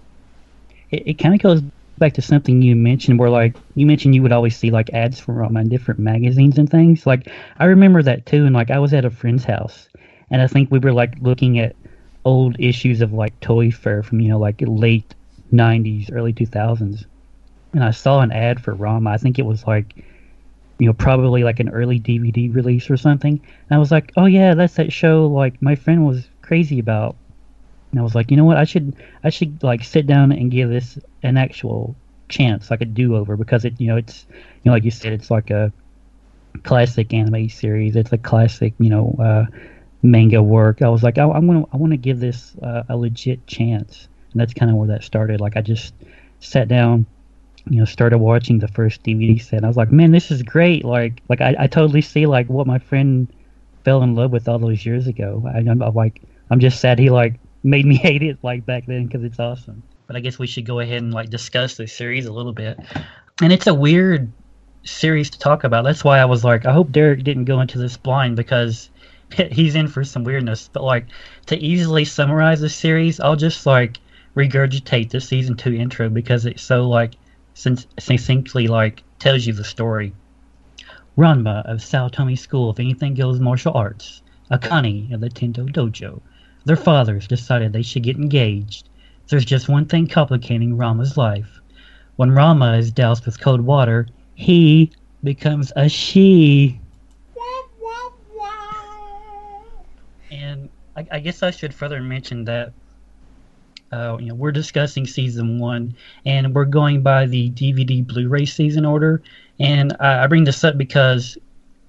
It, 0.91 1.03
it 1.07 1.13
kind 1.15 1.33
of 1.33 1.41
goes 1.41 1.61
back 1.97 2.13
to 2.13 2.21
something 2.21 2.61
you 2.61 2.75
mentioned 2.75 3.19
where 3.19 3.29
like 3.29 3.55
you 3.75 3.85
mentioned 3.85 4.15
you 4.15 4.21
would 4.21 4.31
always 4.31 4.55
see 4.55 4.71
like 4.71 4.89
ads 4.91 5.19
for 5.19 5.43
um, 5.43 5.69
different 5.69 5.99
magazines 5.99 6.57
and 6.57 6.69
things. 6.69 7.05
Like 7.05 7.27
i 7.57 7.65
remember 7.65 8.01
that 8.03 8.25
too 8.25 8.45
and 8.45 8.55
like 8.55 8.71
i 8.71 8.79
was 8.79 8.93
at 8.93 9.05
a 9.05 9.09
friend's 9.09 9.43
house 9.43 9.87
and 10.29 10.41
i 10.41 10.47
think 10.47 10.71
we 10.71 10.79
were 10.79 10.93
like 10.93 11.13
looking 11.21 11.59
at 11.59 11.75
old 12.25 12.55
issues 12.59 13.01
of 13.01 13.13
like 13.13 13.37
toy 13.39 13.71
fair 13.71 14.03
from 14.03 14.19
you 14.19 14.29
know 14.29 14.39
like 14.39 14.61
late 14.61 15.15
90s 15.51 16.11
early 16.13 16.33
2000s 16.33 17.05
and 17.73 17.83
i 17.83 17.91
saw 17.91 18.19
an 18.21 18.31
ad 18.31 18.61
for 18.61 18.75
ranma 18.75 19.09
i 19.09 19.17
think 19.17 19.39
it 19.39 19.45
was 19.45 19.65
like 19.65 19.95
you 20.77 20.87
know 20.87 20.93
probably 20.93 21.43
like 21.43 21.59
an 21.59 21.69
early 21.69 21.99
dvd 21.99 22.53
release 22.53 22.89
or 22.89 22.97
something 22.97 23.33
and 23.33 23.75
i 23.75 23.77
was 23.77 23.91
like 23.91 24.11
oh 24.17 24.25
yeah 24.25 24.53
that's 24.53 24.75
that 24.75 24.93
show 24.93 25.25
like 25.27 25.59
my 25.61 25.75
friend 25.75 26.05
was 26.05 26.27
crazy 26.41 26.79
about 26.79 27.15
and 27.91 27.99
I 27.99 28.03
was 28.03 28.15
like, 28.15 28.31
you 28.31 28.37
know 28.37 28.45
what? 28.45 28.57
I 28.57 28.63
should 28.63 28.95
I 29.23 29.29
should 29.29 29.61
like 29.63 29.83
sit 29.83 30.07
down 30.07 30.31
and 30.31 30.49
give 30.49 30.69
this 30.69 30.97
an 31.23 31.37
actual 31.37 31.95
chance, 32.29 32.71
like 32.71 32.81
a 32.81 32.85
do 32.85 33.15
over, 33.15 33.35
because 33.35 33.65
it 33.65 33.79
you 33.79 33.87
know 33.87 33.97
it's 33.97 34.25
you 34.29 34.69
know 34.69 34.71
like 34.71 34.83
you 34.83 34.91
said, 34.91 35.13
it's 35.13 35.29
like 35.29 35.49
a 35.49 35.71
classic 36.63 37.13
anime 37.13 37.49
series. 37.49 37.95
It's 37.95 38.13
a 38.13 38.17
classic 38.17 38.73
you 38.79 38.89
know 38.89 39.15
uh, 39.19 39.45
manga 40.03 40.41
work. 40.41 40.81
I 40.81 40.89
was 40.89 41.03
like, 41.03 41.17
I, 41.17 41.25
want 41.25 41.65
to 41.65 41.69
I 41.73 41.77
want 41.77 41.91
to 41.91 41.97
give 41.97 42.19
this 42.19 42.55
uh, 42.61 42.83
a 42.89 42.97
legit 42.97 43.45
chance, 43.47 44.07
and 44.31 44.41
that's 44.41 44.53
kind 44.53 44.71
of 44.71 44.77
where 44.77 44.87
that 44.89 45.03
started. 45.03 45.41
Like 45.41 45.57
I 45.57 45.61
just 45.61 45.93
sat 46.39 46.67
down. 46.67 47.05
You 47.69 47.77
know, 47.77 47.85
started 47.85 48.17
watching 48.17 48.57
the 48.57 48.67
first 48.67 49.03
DVD 49.03 49.39
set. 49.39 49.63
I 49.63 49.67
was 49.67 49.77
like, 49.77 49.91
"Man, 49.91 50.11
this 50.11 50.31
is 50.31 50.41
great!" 50.41 50.83
Like, 50.83 51.21
like 51.29 51.41
I, 51.41 51.55
I 51.59 51.67
totally 51.67 52.01
see 52.01 52.25
like 52.25 52.47
what 52.47 52.65
my 52.65 52.79
friend 52.79 53.31
fell 53.83 54.01
in 54.01 54.15
love 54.15 54.31
with 54.31 54.47
all 54.47 54.57
those 54.57 54.83
years 54.83 55.05
ago. 55.05 55.43
I, 55.45 55.59
I'm, 55.59 55.81
I'm 55.81 55.93
like, 55.93 56.21
I'm 56.49 56.59
just 56.59 56.79
sad 56.79 56.97
he 56.97 57.09
like 57.09 57.39
made 57.63 57.85
me 57.85 57.95
hate 57.97 58.23
it 58.23 58.39
like 58.41 58.65
back 58.65 58.85
then 58.87 59.05
because 59.05 59.23
it's 59.23 59.39
awesome. 59.39 59.83
But 60.07 60.15
I 60.15 60.19
guess 60.19 60.39
we 60.39 60.47
should 60.47 60.65
go 60.65 60.79
ahead 60.79 61.01
and 61.01 61.13
like 61.13 61.29
discuss 61.29 61.77
this 61.77 61.93
series 61.93 62.25
a 62.25 62.33
little 62.33 62.53
bit. 62.53 62.79
And 63.41 63.53
it's 63.53 63.67
a 63.67 63.73
weird 63.73 64.31
series 64.83 65.29
to 65.31 65.39
talk 65.39 65.63
about. 65.63 65.83
That's 65.83 66.03
why 66.03 66.19
I 66.19 66.25
was 66.25 66.43
like, 66.43 66.65
I 66.65 66.73
hope 66.73 66.91
Derek 66.91 67.23
didn't 67.23 67.45
go 67.45 67.61
into 67.61 67.77
this 67.77 67.97
blind 67.97 68.35
because 68.35 68.89
he's 69.33 69.75
in 69.75 69.87
for 69.87 70.03
some 70.03 70.23
weirdness. 70.23 70.69
But 70.71 70.83
like 70.83 71.07
to 71.47 71.57
easily 71.57 72.05
summarize 72.05 72.61
the 72.61 72.69
series, 72.69 73.19
I'll 73.19 73.35
just 73.35 73.65
like 73.65 73.99
regurgitate 74.35 75.09
the 75.09 75.21
season 75.21 75.55
two 75.55 75.73
intro 75.73 76.09
because 76.09 76.45
it's 76.45 76.63
so 76.63 76.87
like 76.87 77.13
since 77.53 77.87
succinctly 77.99 78.67
like 78.67 79.03
tells 79.19 79.45
you 79.45 79.53
the 79.53 79.63
story. 79.63 80.13
Ranma 81.17 81.65
of 81.65 81.79
Saotome 81.79 82.37
School 82.37 82.69
of 82.69 82.79
Anything 82.79 83.13
Goes 83.13 83.39
Martial 83.39 83.73
Arts, 83.73 84.21
Akane 84.49 85.13
of 85.13 85.21
the 85.21 85.29
Tendo 85.29 85.69
Dojo. 85.69 86.21
Their 86.65 86.75
fathers 86.75 87.27
decided 87.27 87.73
they 87.73 87.81
should 87.81 88.03
get 88.03 88.17
engaged. 88.17 88.89
There's 89.27 89.45
just 89.45 89.69
one 89.69 89.85
thing 89.85 90.07
complicating 90.07 90.77
Ranma's 90.77 91.17
life. 91.17 91.61
When 92.17 92.31
Ranma 92.31 92.77
is 92.77 92.91
doused 92.91 93.25
with 93.25 93.39
cold 93.39 93.61
water, 93.61 94.07
he 94.35 94.91
becomes 95.23 95.71
a 95.75 95.87
she. 95.87 96.80
And 100.31 100.69
I, 100.95 101.05
I 101.11 101.19
guess 101.19 101.43
I 101.43 101.51
should 101.51 101.73
further 101.73 102.01
mention 102.01 102.45
that 102.45 102.73
uh, 103.91 104.17
you 104.19 104.27
know 104.27 104.35
we're 104.35 104.51
discussing 104.51 105.05
season 105.05 105.59
one, 105.59 105.95
and 106.25 106.55
we're 106.55 106.65
going 106.65 107.01
by 107.01 107.25
the 107.25 107.51
DVD 107.51 108.05
Blu-ray 108.05 108.45
season 108.45 108.85
order. 108.85 109.21
And 109.59 109.95
I, 109.99 110.23
I 110.23 110.27
bring 110.27 110.45
this 110.45 110.63
up 110.63 110.77
because 110.77 111.37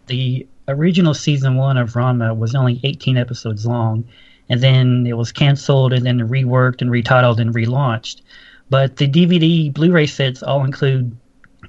the 0.07 0.47
original 0.69 1.15
season 1.15 1.57
one 1.57 1.77
of 1.77 1.93
Ranma 1.93 2.37
was 2.37 2.55
only 2.55 2.81
18 2.83 3.17
episodes 3.17 3.67
long, 3.67 4.05
and 4.49 4.61
then 4.61 5.07
it 5.07 5.17
was 5.17 5.33
canceled, 5.33 5.93
and 5.93 6.05
then 6.05 6.29
reworked 6.29 6.83
and 6.83 6.91
retitled 6.91 7.39
and 7.39 7.55
relaunched. 7.55 8.23
But 8.69 8.97
the 8.97 9.09
DVD 9.09 9.73
Blu-ray 9.73 10.07
sets 10.07 10.43
all 10.43 10.65
include 10.65 11.17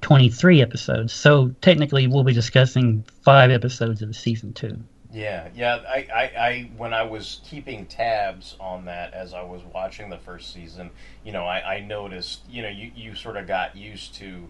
23 0.01 0.61
episodes, 0.61 1.13
so 1.13 1.49
technically 1.61 2.07
we'll 2.07 2.23
be 2.23 2.33
discussing 2.33 3.03
five 3.21 3.51
episodes 3.51 4.01
of 4.01 4.15
season 4.15 4.53
two. 4.53 4.79
Yeah, 5.13 5.49
yeah. 5.55 5.83
I, 5.87 6.07
I, 6.11 6.21
I, 6.23 6.71
when 6.75 6.91
I 6.91 7.03
was 7.03 7.39
keeping 7.45 7.85
tabs 7.85 8.55
on 8.59 8.85
that 8.85 9.13
as 9.13 9.35
I 9.35 9.43
was 9.43 9.61
watching 9.63 10.09
the 10.09 10.17
first 10.17 10.51
season, 10.51 10.89
you 11.23 11.31
know, 11.31 11.43
I, 11.43 11.75
I 11.75 11.79
noticed, 11.81 12.41
you 12.49 12.63
know, 12.63 12.69
you, 12.69 12.91
you 12.95 13.13
sort 13.13 13.37
of 13.37 13.45
got 13.45 13.75
used 13.77 14.15
to 14.15 14.47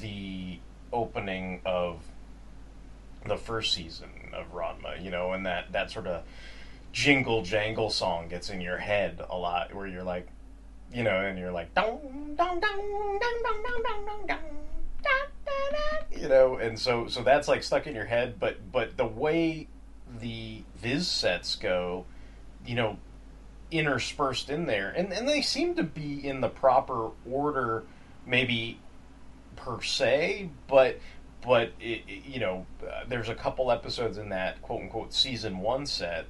the 0.00 0.60
opening 0.92 1.60
of 1.66 1.98
the 3.26 3.36
first 3.36 3.72
season 3.72 4.30
of 4.32 4.54
Ranma, 4.54 5.02
you 5.02 5.10
know, 5.10 5.32
and 5.32 5.44
that, 5.46 5.72
that 5.72 5.90
sort 5.90 6.06
of 6.06 6.22
jingle 6.92 7.42
jangle 7.42 7.90
song 7.90 8.28
gets 8.28 8.48
in 8.48 8.60
your 8.60 8.78
head 8.78 9.20
a 9.28 9.36
lot, 9.36 9.74
where 9.74 9.88
you're 9.88 10.04
like, 10.04 10.28
you 10.92 11.02
know, 11.02 11.20
and 11.20 11.36
you're 11.36 11.52
like, 11.52 11.74
dong, 11.74 12.34
dong, 12.36 12.60
dong, 12.60 12.60
dong, 12.60 13.18
dong, 13.18 13.62
dong, 13.64 13.82
dong, 13.82 14.06
dong, 14.06 14.26
dong, 14.28 14.38
you 16.20 16.28
know, 16.28 16.56
and 16.56 16.78
so 16.78 17.06
so 17.06 17.22
that's 17.22 17.48
like 17.48 17.62
stuck 17.62 17.86
in 17.86 17.94
your 17.94 18.04
head. 18.04 18.38
But 18.38 18.70
but 18.70 18.96
the 18.96 19.06
way 19.06 19.68
the 20.20 20.62
Viz 20.76 21.08
sets 21.08 21.56
go, 21.56 22.06
you 22.66 22.74
know, 22.74 22.98
interspersed 23.70 24.50
in 24.50 24.66
there, 24.66 24.90
and 24.90 25.12
and 25.12 25.28
they 25.28 25.42
seem 25.42 25.74
to 25.76 25.82
be 25.82 26.26
in 26.26 26.40
the 26.40 26.48
proper 26.48 27.10
order, 27.30 27.84
maybe 28.26 28.78
per 29.56 29.80
se, 29.82 30.50
but 30.66 30.98
but 31.42 31.72
it, 31.80 32.02
it- 32.08 32.24
you 32.26 32.40
know, 32.40 32.66
uh, 32.86 33.04
there's 33.08 33.28
a 33.28 33.34
couple 33.34 33.70
episodes 33.70 34.18
in 34.18 34.28
that 34.30 34.60
quote 34.62 34.82
unquote 34.82 35.12
season 35.12 35.58
one 35.58 35.86
set 35.86 36.26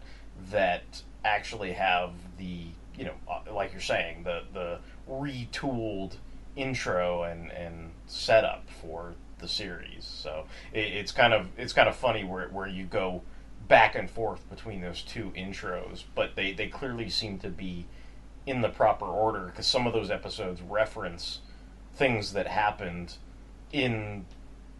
that 0.51 1.03
actually 1.25 1.73
have 1.73 2.13
the 2.39 2.67
you 2.97 3.05
know, 3.07 3.15
uh, 3.31 3.55
like 3.55 3.73
you're 3.73 3.81
saying, 3.81 4.25
the 4.25 4.43
the 4.53 4.79
retooled 5.11 6.15
intro 6.57 7.23
and 7.23 7.51
and 7.53 7.91
setup 8.07 8.69
for 8.83 9.15
the 9.39 9.49
series. 9.49 10.05
So 10.05 10.45
it, 10.73 10.81
it's 10.93 11.13
kind 11.13 11.33
of 11.33 11.49
it's 11.57 11.73
kind 11.73 11.89
of 11.89 11.97
funny 11.97 12.25
where 12.25 12.49
where 12.49 12.67
you 12.67 12.85
go 12.85 13.23
back 13.71 13.95
and 13.95 14.11
forth 14.11 14.51
between 14.51 14.81
those 14.81 15.01
two 15.01 15.31
intros, 15.37 16.03
but 16.17 16.35
they 16.35 16.53
they 16.53 16.67
clearly 16.67 17.09
seem 17.09 17.39
to 17.39 17.49
be 17.49 17.87
in 18.45 18.63
the 18.63 18.69
proper 18.69 19.07
order 19.07 19.47
because 19.47 19.67
some 19.67 19.87
of 19.87 19.93
those 19.93 20.11
episodes 20.11 20.61
reference 20.61 21.39
things 21.95 22.33
that 22.33 22.49
happened 22.49 23.15
in 23.73 24.27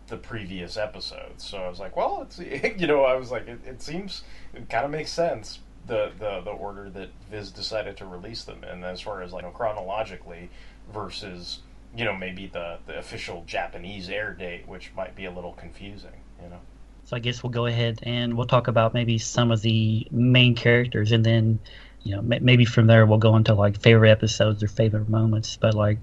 the 0.09 0.17
previous 0.17 0.77
episodes. 0.77 1.45
So 1.45 1.59
I 1.59 1.69
was 1.69 1.79
like, 1.79 1.97
well, 1.97 2.23
it's 2.23 2.39
you 2.81 2.89
know, 2.89 3.05
I 3.05 3.15
was 3.15 3.31
like, 3.31 3.47
it, 3.47 3.61
it 3.65 3.81
seems 3.81 4.25
it 4.53 4.69
kind 4.69 4.85
of 4.85 4.91
makes 4.91 5.13
sense 5.13 5.61
the, 5.87 6.11
the 6.19 6.41
the 6.41 6.51
order 6.51 6.91
that 6.91 7.11
Viz 7.31 7.53
decided 7.53 7.97
to 7.99 8.07
release 8.07 8.43
them 8.43 8.65
and 8.65 8.85
as 8.85 9.01
far 9.01 9.23
as 9.23 9.33
like 9.33 9.45
you 9.45 9.49
know, 9.49 9.55
chronologically 9.55 10.51
versus 10.93 11.61
you 11.97 12.05
know 12.05 12.17
maybe 12.17 12.49
the 12.49 12.79
the 12.87 12.99
official 12.99 13.45
Japanese 13.47 14.09
air 14.09 14.33
date, 14.35 14.67
which 14.67 14.91
might 14.97 15.15
be 15.15 15.27
a 15.27 15.31
little 15.31 15.53
confusing. 15.53 16.25
You 16.43 16.51
know. 16.51 16.61
So 17.05 17.17
I 17.17 17.21
guess 17.21 17.43
we'll 17.43 17.51
go 17.51 17.67
ahead 17.67 18.01
and 18.03 18.37
we'll 18.37 18.47
talk 18.47 18.69
about 18.69 18.95
maybe 18.95 19.19
some 19.19 19.51
of 19.51 19.63
the 19.63 20.07
main 20.11 20.55
characters, 20.55 21.13
and 21.13 21.25
then 21.25 21.61
you 22.03 22.15
know 22.15 22.23
ma- 22.23 22.39
maybe 22.41 22.65
from 22.65 22.87
there 22.87 23.05
we'll 23.07 23.19
go 23.19 23.37
into 23.37 23.55
like 23.55 23.81
favorite 23.81 24.11
episodes 24.11 24.63
or 24.63 24.69
favorite 24.69 25.09
moments. 25.09 25.57
But 25.57 25.75
like, 25.75 25.99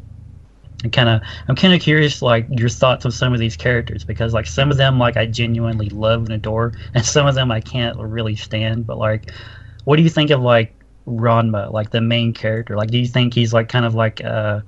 I'm 0.84 0.92
kind 0.92 1.10
of 1.10 1.22
I'm 1.48 1.56
kind 1.56 1.74
of 1.74 1.82
curious 1.82 2.22
like 2.22 2.48
your 2.50 2.70
thoughts 2.70 3.06
on 3.06 3.12
some 3.12 3.34
of 3.34 3.40
these 3.40 3.58
characters 3.58 4.04
because 4.04 4.34
like 4.34 4.48
some 4.48 4.70
of 4.70 4.78
them 4.78 5.00
like 5.00 5.18
I 5.18 5.26
genuinely 5.26 5.90
love 5.90 6.24
and 6.24 6.34
adore, 6.34 6.74
and 6.94 7.06
some 7.06 7.28
of 7.28 7.36
them 7.36 7.52
I 7.52 7.62
can't 7.62 7.98
really 7.98 8.36
stand. 8.36 8.86
But 8.86 8.98
like, 8.98 9.32
what 9.86 9.96
do 9.96 10.04
you 10.04 10.10
think 10.10 10.30
of 10.32 10.42
like 10.42 10.76
Ranma, 11.08 11.72
like 11.72 11.92
the 11.92 12.02
main 12.02 12.34
character? 12.34 12.76
Like, 12.76 12.92
do 12.92 12.98
you 12.98 13.08
think 13.08 13.34
he's 13.34 13.54
like 13.54 13.70
kind 13.70 13.86
of 13.86 13.96
like 13.96 14.24
uh, 14.24 14.62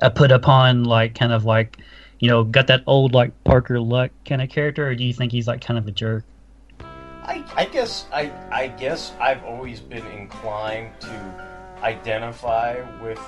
a 0.00 0.10
put 0.10 0.30
upon 0.30 0.84
like 0.84 1.14
kind 1.14 1.32
of 1.32 1.44
like 1.44 1.78
you 2.18 2.28
know, 2.28 2.44
got 2.44 2.66
that 2.68 2.82
old 2.86 3.14
like 3.14 3.32
Parker 3.44 3.80
Luck 3.80 4.10
kind 4.24 4.42
of 4.42 4.48
character, 4.48 4.88
or 4.88 4.94
do 4.94 5.04
you 5.04 5.12
think 5.12 5.32
he's 5.32 5.46
like 5.46 5.60
kind 5.60 5.78
of 5.78 5.86
a 5.86 5.90
jerk? 5.90 6.24
I, 7.22 7.44
I 7.56 7.64
guess 7.64 8.06
I 8.12 8.30
I 8.50 8.68
guess 8.68 9.12
I've 9.20 9.42
always 9.44 9.80
been 9.80 10.06
inclined 10.08 10.90
to 11.00 11.78
identify 11.82 12.80
with 13.02 13.20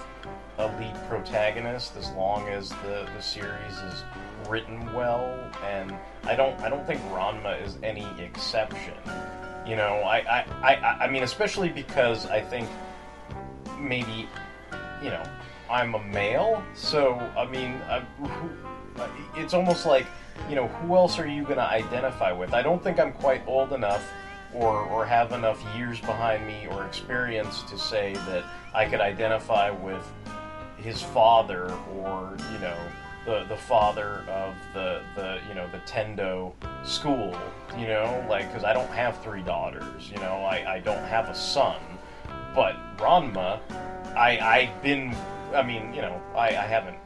a 0.58 0.66
lead 0.78 0.94
protagonist 1.08 1.96
as 1.96 2.10
long 2.12 2.48
as 2.48 2.70
the, 2.70 3.06
the 3.14 3.20
series 3.20 3.72
is 3.72 4.02
written 4.48 4.92
well 4.94 5.38
and 5.64 5.94
I 6.24 6.34
don't 6.34 6.58
I 6.60 6.68
don't 6.68 6.86
think 6.86 7.00
Ranma 7.04 7.62
is 7.64 7.78
any 7.82 8.06
exception. 8.18 8.94
You 9.66 9.76
know, 9.76 9.96
I, 10.04 10.18
I, 10.18 10.74
I, 10.74 11.04
I 11.04 11.10
mean 11.10 11.22
especially 11.22 11.68
because 11.68 12.26
I 12.26 12.40
think 12.40 12.68
maybe 13.78 14.28
you 15.02 15.10
know, 15.10 15.22
I'm 15.70 15.94
a 15.94 16.02
male, 16.04 16.62
so 16.74 17.14
I 17.36 17.46
mean, 17.46 17.80
I, 17.88 18.00
who, 18.00 18.48
it's 19.34 19.54
almost 19.54 19.86
like, 19.86 20.06
you 20.48 20.54
know, 20.54 20.68
who 20.68 20.96
else 20.96 21.18
are 21.18 21.26
you 21.26 21.42
going 21.42 21.56
to 21.56 21.68
identify 21.68 22.32
with? 22.32 22.52
I 22.52 22.62
don't 22.62 22.82
think 22.82 22.98
I'm 22.98 23.12
quite 23.12 23.42
old 23.46 23.72
enough 23.72 24.06
or, 24.54 24.82
or 24.84 25.04
have 25.04 25.32
enough 25.32 25.62
years 25.76 26.00
behind 26.00 26.46
me 26.46 26.66
or 26.70 26.84
experience 26.84 27.62
to 27.64 27.78
say 27.78 28.14
that 28.26 28.44
I 28.74 28.86
could 28.86 29.00
identify 29.00 29.70
with 29.70 30.02
his 30.76 31.02
father 31.02 31.70
or, 31.94 32.36
you 32.52 32.58
know, 32.58 32.76
the, 33.26 33.44
the 33.48 33.56
father 33.56 34.24
of 34.28 34.54
the, 34.72 35.02
the 35.16 35.40
you 35.48 35.54
know 35.54 35.68
the 35.72 35.78
Tendo 35.78 36.52
school 36.84 37.36
you 37.76 37.88
know? 37.88 38.24
Like 38.30 38.46
because 38.48 38.64
I 38.64 38.72
don't 38.72 38.90
have 38.90 39.22
three 39.22 39.42
daughters 39.42 40.08
you 40.10 40.16
know? 40.18 40.36
I, 40.48 40.74
I 40.76 40.80
don't 40.80 41.04
have 41.04 41.28
a 41.28 41.34
son. 41.34 41.80
But 42.54 42.76
Ranma 42.96 43.60
I 44.16 44.38
I've 44.38 44.82
been 44.82 45.14
I 45.52 45.62
mean 45.62 45.92
you 45.92 46.02
know 46.02 46.22
I, 46.34 46.48
I 46.48 46.66
haven't 46.66 46.96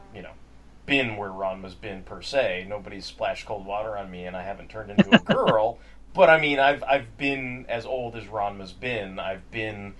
been 0.85 1.17
where 1.17 1.31
Ranma's 1.31 1.75
been 1.75 2.03
per 2.03 2.21
se. 2.21 2.65
Nobody's 2.67 3.05
splashed 3.05 3.45
cold 3.45 3.65
water 3.65 3.97
on 3.97 4.09
me 4.09 4.25
and 4.25 4.35
I 4.35 4.43
haven't 4.43 4.69
turned 4.69 4.91
into 4.91 5.15
a 5.15 5.19
girl. 5.33 5.79
But 6.13 6.29
I 6.29 6.39
mean 6.39 6.59
I've 6.59 6.83
I've 6.83 7.17
been 7.17 7.65
as 7.69 7.85
old 7.85 8.15
as 8.15 8.27
Ron 8.27 8.59
has 8.59 8.73
been. 8.73 9.19
I've 9.19 9.49
been 9.51 9.93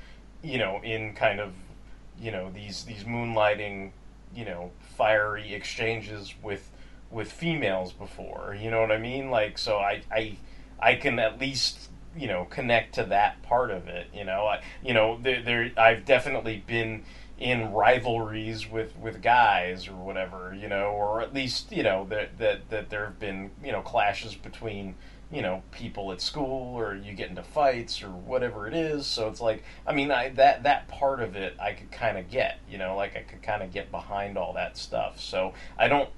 you 0.44 0.58
know 0.58 0.82
in 0.84 1.13
kind 1.13 1.39
of 1.39 1.54
you 2.20 2.32
know 2.32 2.52
these 2.52 2.84
these 2.84 3.04
moonlighting 3.04 3.91
you 4.36 4.46
know 4.46 4.72
fiery 4.98 5.54
exchanges 5.54 6.34
with 6.41 6.70
with 7.10 7.32
females 7.32 7.91
before. 7.91 8.58
You 8.60 8.72
know 8.72 8.82
what 8.82 8.91
I 8.91 8.98
mean? 8.98 9.30
Like 9.30 9.58
so 9.58 9.78
I 9.78 10.02
I 10.12 10.38
I 10.80 10.96
can 10.96 11.20
at 11.20 11.39
least 11.39 11.89
you 12.17 12.28
know 12.28 12.46
connect 12.46 12.96
to 12.96 13.06
that 13.06 13.41
part 13.44 13.72
of 13.72 13.88
it 13.88 14.08
you 14.13 14.26
know? 14.26 14.46
I 14.46 14.62
you 14.84 14.94
know 14.94 15.17
there, 15.22 15.41
there 15.41 15.72
I've 15.78 16.06
definitely 16.06 16.63
been 16.65 17.04
in 17.41 17.71
rivalries 17.71 18.69
with 18.69 18.95
with 18.97 19.19
guys 19.19 19.88
or 19.88 19.95
whatever 19.95 20.56
you 20.56 20.67
know 20.67 20.89
or 20.89 21.21
at 21.21 21.34
least 21.34 21.71
you 21.71 21.82
know 21.82 22.06
that 22.08 22.38
that 22.38 22.69
that 22.69 22.91
there 22.91 23.04
have 23.06 23.19
been 23.19 23.49
you 23.63 23.71
know 23.71 23.82
clashes 23.82 24.36
between 24.36 24.93
you 25.32 25.41
know 25.41 25.63
people 25.71 26.12
at 26.12 26.21
school 26.21 26.77
or 26.77 26.93
you 26.93 27.13
get 27.13 27.30
into 27.30 27.41
fights 27.41 28.04
or 28.04 28.10
whatever 28.10 28.67
it 28.67 28.75
is. 28.75 29.08
So 29.08 29.27
it's 29.27 29.41
like 29.41 29.63
i 29.88 29.93
mean 29.93 30.12
i 30.12 30.30
that 30.30 30.62
that 30.63 30.88
part 30.88 31.19
of 31.19 31.36
it 31.36 31.56
i 31.60 31.71
could 31.71 31.91
kind 31.91 32.19
of 32.19 32.30
get 32.30 32.60
you 32.69 32.77
know 32.77 32.95
like 32.95 33.17
i 33.17 33.21
could 33.21 33.41
kind 33.41 33.63
of 33.63 33.73
get 33.73 33.89
behind 33.89 34.38
all 34.38 34.54
that 34.54 34.77
stuff. 34.77 35.19
So 35.19 35.54
i 35.80 35.88
don't 35.88 36.10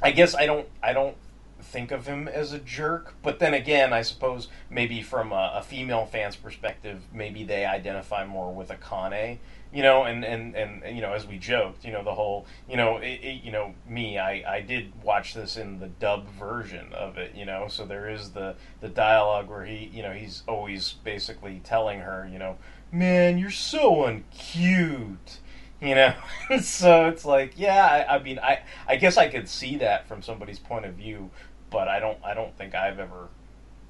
i 0.00 0.12
guess 0.12 0.34
i 0.34 0.46
don't 0.46 0.66
i 0.82 0.94
don't 0.94 1.16
think 1.60 1.90
of 1.90 2.06
him 2.06 2.28
as 2.28 2.52
a 2.52 2.58
jerk 2.58 3.14
but 3.22 3.38
then 3.38 3.54
again 3.54 3.90
i 3.90 4.02
suppose 4.02 4.48
maybe 4.68 5.00
from 5.00 5.32
a, 5.32 5.52
a 5.54 5.62
female 5.62 6.04
fan's 6.04 6.36
perspective 6.36 7.00
maybe 7.10 7.42
they 7.42 7.64
identify 7.64 8.24
more 8.24 8.52
with 8.52 8.68
akane 8.68 9.38
you 9.74 9.82
know 9.82 10.04
and, 10.04 10.24
and 10.24 10.54
and 10.54 10.96
you 10.96 11.02
know 11.02 11.12
as 11.12 11.26
we 11.26 11.36
joked 11.36 11.84
you 11.84 11.92
know 11.92 12.04
the 12.04 12.14
whole 12.14 12.46
you 12.70 12.76
know 12.76 12.98
it, 12.98 13.20
it, 13.22 13.42
you 13.42 13.50
know 13.50 13.74
me 13.88 14.18
i 14.18 14.56
i 14.56 14.60
did 14.60 14.92
watch 15.02 15.34
this 15.34 15.56
in 15.56 15.80
the 15.80 15.88
dub 15.88 16.28
version 16.30 16.92
of 16.92 17.18
it 17.18 17.34
you 17.34 17.44
know 17.44 17.66
so 17.68 17.84
there 17.84 18.08
is 18.08 18.30
the 18.30 18.54
the 18.80 18.88
dialogue 18.88 19.48
where 19.48 19.64
he 19.64 19.90
you 19.92 20.02
know 20.02 20.12
he's 20.12 20.44
always 20.46 20.92
basically 21.04 21.60
telling 21.64 21.98
her 22.00 22.28
you 22.32 22.38
know 22.38 22.56
man 22.92 23.36
you're 23.36 23.50
so 23.50 24.06
uncute 24.06 25.38
you 25.82 25.94
know? 25.94 26.14
So 26.62 27.06
it's 27.06 27.24
like 27.24 27.54
yeah 27.56 28.06
I, 28.08 28.16
I 28.16 28.22
mean 28.22 28.38
i 28.38 28.60
i 28.86 28.96
guess 28.96 29.16
i 29.16 29.28
could 29.28 29.48
see 29.48 29.76
that 29.78 30.06
from 30.06 30.22
somebody's 30.22 30.60
point 30.60 30.84
of 30.84 30.94
view 30.94 31.30
but 31.70 31.88
i 31.88 31.98
don't 31.98 32.18
i 32.24 32.32
don't 32.32 32.56
think 32.56 32.74
i've 32.74 33.00
ever 33.00 33.28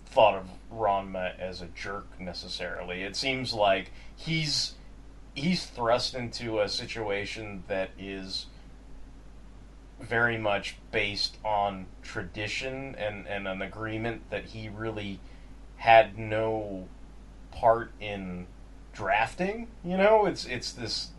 thought 0.07 0.35
of 0.37 0.49
Ranma 0.73 1.37
as 1.41 1.61
a 1.61 1.67
jerk 1.67 2.07
necessarily. 2.21 3.03
It 3.03 3.17
seems 3.17 3.53
like 3.53 3.91
he's 4.15 4.75
he's 5.35 5.67
thrust 5.67 6.15
into 6.15 6.61
a 6.61 6.69
situation 6.69 7.65
that 7.69 7.91
is 7.99 8.47
very 10.01 10.39
much 10.39 10.77
based 10.91 11.37
on 11.45 11.87
tradition 12.03 12.95
and, 12.97 13.27
and 13.27 13.49
an 13.49 13.63
agreement 13.63 14.23
that 14.31 14.45
he 14.47 14.69
really 14.69 15.21
had 15.77 16.19
no 16.19 16.87
part 17.51 17.91
in 18.01 18.47
drafting. 18.93 19.69
You 19.85 19.97
know, 19.97 20.27
it's 20.27 20.45
it's 20.45 20.73
this 20.73 21.11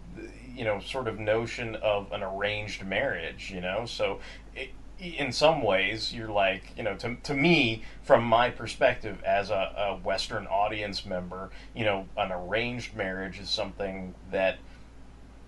you 0.53 0.63
know 0.63 0.79
sort 0.79 1.07
of 1.07 1.19
notion 1.19 1.75
of 1.75 2.11
an 2.11 2.23
arranged 2.23 2.85
marriage. 2.85 3.51
You 3.51 3.61
know, 3.61 3.85
so 3.85 4.19
it, 4.55 4.69
in 4.99 5.31
some 5.31 5.61
ways 5.61 6.13
you're 6.13 6.29
like 6.29 6.71
you 6.77 6.83
know 6.83 6.95
to, 6.95 7.15
to 7.23 7.33
me 7.33 7.83
from 8.03 8.23
my 8.23 8.49
perspective 8.49 9.21
as 9.23 9.49
a, 9.49 9.73
a 9.77 9.95
western 10.05 10.47
audience 10.47 11.05
member 11.05 11.49
you 11.73 11.83
know 11.83 12.07
an 12.17 12.31
arranged 12.31 12.95
marriage 12.95 13.39
is 13.39 13.49
something 13.49 14.13
that 14.31 14.57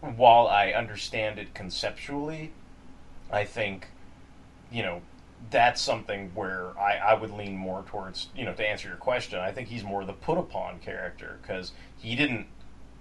while 0.02 0.48
i 0.48 0.72
understand 0.72 1.40
it 1.40 1.54
conceptually 1.54 2.52
i 3.32 3.46
think 3.46 3.88
you 4.72 4.84
know 4.84 5.02
that's 5.50 5.80
something 5.82 6.32
where 6.34 6.78
I, 6.80 6.98
I 6.98 7.14
would 7.14 7.32
lean 7.32 7.56
more 7.56 7.84
towards 7.88 8.28
you 8.36 8.44
know 8.44 8.54
to 8.54 8.68
answer 8.68 8.90
your 8.90 8.98
question 8.98 9.40
i 9.40 9.52
think 9.52 9.70
he's 9.70 9.84
more 9.84 10.04
the 10.04 10.14
put 10.14 10.38
upon 10.38 10.80
character 10.80 11.40
because 11.42 11.72
he 11.98 12.16
didn't 12.16 12.48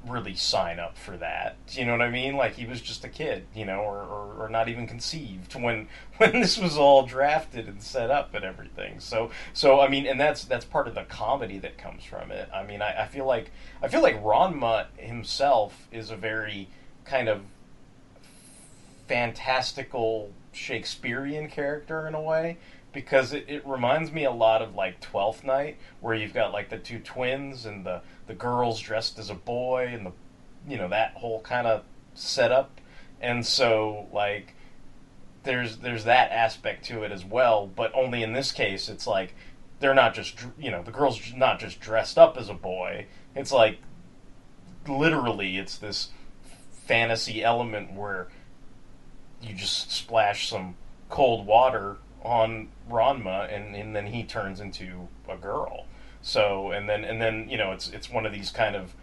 really 0.06 0.34
sign 0.34 0.78
up 0.78 0.96
for 0.96 1.16
that. 1.16 1.56
You 1.70 1.84
know 1.84 1.92
what 1.92 2.02
I 2.02 2.10
mean? 2.10 2.36
Like 2.36 2.54
he 2.54 2.66
was 2.66 2.80
just 2.80 3.04
a 3.04 3.08
kid, 3.08 3.46
you 3.54 3.64
know, 3.64 3.80
or, 3.80 3.98
or, 3.98 4.44
or 4.44 4.48
not 4.48 4.68
even 4.68 4.86
conceived 4.86 5.54
when 5.54 5.88
when 6.16 6.40
this 6.40 6.58
was 6.58 6.76
all 6.76 7.04
drafted 7.04 7.68
and 7.68 7.82
set 7.82 8.10
up 8.10 8.34
and 8.34 8.44
everything. 8.44 9.00
So 9.00 9.30
so 9.52 9.80
I 9.80 9.88
mean, 9.88 10.06
and 10.06 10.18
that's 10.20 10.44
that's 10.44 10.64
part 10.64 10.88
of 10.88 10.94
the 10.94 11.04
comedy 11.04 11.58
that 11.58 11.78
comes 11.78 12.04
from 12.04 12.30
it. 12.30 12.48
I 12.52 12.64
mean, 12.64 12.82
I, 12.82 13.04
I 13.04 13.06
feel 13.06 13.26
like 13.26 13.50
I 13.82 13.88
feel 13.88 14.02
like 14.02 14.22
Ranma 14.22 14.86
himself 14.96 15.88
is 15.92 16.10
a 16.10 16.16
very 16.16 16.68
kind 17.04 17.28
of 17.28 17.42
fantastical 19.06 20.32
Shakespearean 20.52 21.48
character 21.48 22.08
in 22.08 22.14
a 22.14 22.20
way 22.20 22.58
because 22.96 23.34
it, 23.34 23.44
it 23.46 23.66
reminds 23.66 24.10
me 24.10 24.24
a 24.24 24.30
lot 24.30 24.62
of 24.62 24.74
like 24.74 25.00
Twelfth 25.00 25.44
Night, 25.44 25.76
where 26.00 26.14
you've 26.14 26.32
got 26.32 26.52
like 26.52 26.70
the 26.70 26.78
two 26.78 26.98
twins 26.98 27.66
and 27.66 27.84
the 27.84 28.00
the 28.26 28.34
girls 28.34 28.80
dressed 28.80 29.18
as 29.18 29.30
a 29.30 29.34
boy 29.34 29.90
and 29.92 30.06
the 30.06 30.12
you 30.68 30.76
know 30.76 30.88
that 30.88 31.14
whole 31.14 31.40
kind 31.42 31.66
of 31.66 31.82
setup, 32.14 32.80
and 33.20 33.46
so 33.46 34.06
like 34.12 34.54
there's 35.44 35.78
there's 35.78 36.04
that 36.04 36.30
aspect 36.32 36.84
to 36.86 37.02
it 37.02 37.12
as 37.12 37.24
well, 37.24 37.66
but 37.66 37.92
only 37.94 38.22
in 38.22 38.32
this 38.32 38.52
case 38.52 38.88
it's 38.88 39.06
like 39.06 39.34
they're 39.80 39.94
not 39.94 40.14
just 40.14 40.38
you 40.58 40.70
know 40.70 40.82
the 40.82 40.90
girl's 40.90 41.20
not 41.34 41.58
just 41.58 41.80
dressed 41.80 42.18
up 42.18 42.36
as 42.36 42.48
a 42.48 42.54
boy. 42.54 43.06
It's 43.34 43.52
like 43.52 43.78
literally 44.88 45.56
it's 45.56 45.78
this 45.78 46.10
fantasy 46.86 47.42
element 47.42 47.92
where 47.92 48.28
you 49.42 49.54
just 49.54 49.90
splash 49.90 50.48
some 50.48 50.74
cold 51.08 51.46
water 51.46 51.96
on 52.22 52.68
Ranma 52.90 53.52
and, 53.54 53.74
and 53.76 53.94
then 53.94 54.06
he 54.06 54.24
turns 54.24 54.60
into 54.60 55.08
a 55.28 55.36
girl. 55.36 55.85
So 56.26 56.72
and 56.72 56.88
then 56.88 57.04
and 57.04 57.22
then 57.22 57.48
you 57.48 57.56
know 57.56 57.70
it's 57.70 57.88
it's 57.90 58.10
one 58.10 58.26
of 58.26 58.32
these 58.32 58.50
kind 58.50 58.74
of 58.74 58.94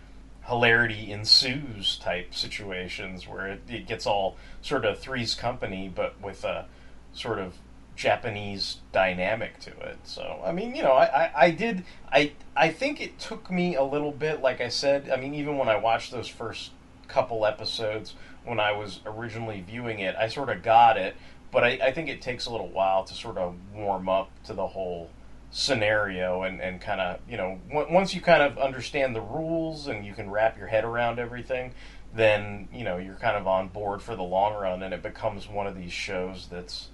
hilarity 0.45 1.09
ensues 1.09 1.97
type 1.99 2.35
situations 2.35 3.25
where 3.29 3.47
it, 3.47 3.61
it 3.69 3.87
gets 3.87 4.05
all 4.05 4.35
sort 4.61 4.83
of 4.83 4.99
three's 4.99 5.33
company 5.33 5.89
but 5.95 6.19
with 6.21 6.43
a 6.43 6.65
sort 7.13 7.39
of 7.39 7.53
Japanese 7.95 8.79
dynamic 8.91 9.57
to 9.61 9.69
it. 9.69 9.99
So 10.03 10.41
I 10.43 10.51
mean, 10.51 10.75
you 10.75 10.83
know, 10.83 10.91
I, 10.91 11.05
I, 11.05 11.31
I 11.45 11.51
did 11.51 11.85
I 12.11 12.33
I 12.57 12.69
think 12.71 12.99
it 12.99 13.17
took 13.19 13.49
me 13.49 13.75
a 13.75 13.83
little 13.83 14.11
bit, 14.11 14.41
like 14.41 14.59
I 14.59 14.67
said, 14.67 15.09
I 15.09 15.15
mean 15.15 15.33
even 15.33 15.57
when 15.57 15.69
I 15.69 15.77
watched 15.77 16.11
those 16.11 16.27
first 16.27 16.71
couple 17.07 17.45
episodes 17.45 18.15
when 18.43 18.59
I 18.59 18.73
was 18.73 18.99
originally 19.05 19.61
viewing 19.61 19.99
it, 19.99 20.13
I 20.17 20.27
sort 20.27 20.49
of 20.49 20.61
got 20.61 20.97
it, 20.97 21.15
but 21.51 21.63
I, 21.63 21.79
I 21.81 21.91
think 21.93 22.09
it 22.09 22.21
takes 22.21 22.47
a 22.47 22.51
little 22.51 22.69
while 22.69 23.05
to 23.05 23.13
sort 23.13 23.37
of 23.37 23.55
warm 23.73 24.09
up 24.09 24.29
to 24.43 24.53
the 24.53 24.67
whole 24.67 25.09
scenario 25.55 26.41
and, 26.41 26.59
and 26.59 26.81
kind 26.81 26.99
of, 26.99 27.19
you 27.29 27.37
know, 27.37 27.59
w- 27.69 27.93
once 27.93 28.15
you 28.15 28.19
kind 28.21 28.41
of 28.41 28.57
understand 28.57 29.15
the 29.15 29.21
rules 29.21 29.87
and 29.87 30.03
you 30.03 30.11
can 30.13 30.29
wrap 30.29 30.57
your 30.57 30.65
head 30.65 30.83
around 30.83 31.19
everything, 31.19 31.71
then, 32.13 32.67
you 32.73 32.83
know, 32.83 32.97
you're 32.97 33.13
kind 33.15 33.37
of 33.37 33.47
on 33.47 33.67
board 33.67 34.01
for 34.01 34.15
the 34.15 34.23
long 34.23 34.53
run 34.55 34.81
and 34.81 34.93
it 34.95 35.03
becomes 35.03 35.47
one 35.47 35.67
of 35.67 35.77
these 35.77 35.93
shows 35.93 36.47
that's, 36.49 36.87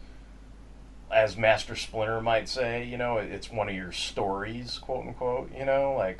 as 1.09 1.37
Master 1.37 1.73
Splinter 1.75 2.19
might 2.19 2.49
say, 2.49 2.83
you 2.83 2.97
know, 2.97 3.17
it- 3.17 3.31
it's 3.31 3.49
one 3.49 3.69
of 3.69 3.75
your 3.75 3.93
stories, 3.93 4.77
quote 4.77 5.07
unquote, 5.07 5.51
you 5.57 5.63
know, 5.63 5.93
like, 5.97 6.19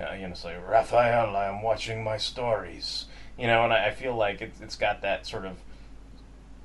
uh, 0.00 0.12
you 0.14 0.28
know, 0.28 0.34
say, 0.34 0.56
Raphael, 0.56 1.34
I 1.36 1.46
am 1.46 1.60
watching 1.60 2.04
my 2.04 2.18
stories, 2.18 3.06
you 3.36 3.48
know, 3.48 3.64
and 3.64 3.72
I, 3.72 3.88
I 3.88 3.90
feel 3.90 4.14
like 4.14 4.40
it, 4.40 4.52
it's 4.60 4.76
got 4.76 5.02
that 5.02 5.26
sort 5.26 5.44
of 5.44 5.56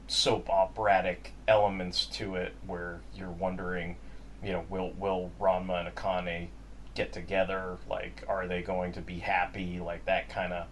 soap 0.08 0.52
operatic 0.52 1.34
elements 1.48 2.06
to 2.06 2.36
it 2.36 2.54
where 2.68 3.00
you're 3.16 3.32
wondering, 3.32 3.96
you 4.44 4.52
know, 4.52 4.66
will 4.70 4.92
will 4.92 5.32
Ranma 5.40 5.86
and 5.86 5.96
Akane 5.96 6.48
get 6.94 7.14
together? 7.14 7.78
Like, 7.90 8.24
are 8.28 8.48
they 8.48 8.62
going 8.62 8.94
to 8.94 9.02
be 9.02 9.20
happy? 9.20 9.80
Like 9.80 10.06
that 10.06 10.30
kind 10.30 10.54
of 10.54 10.68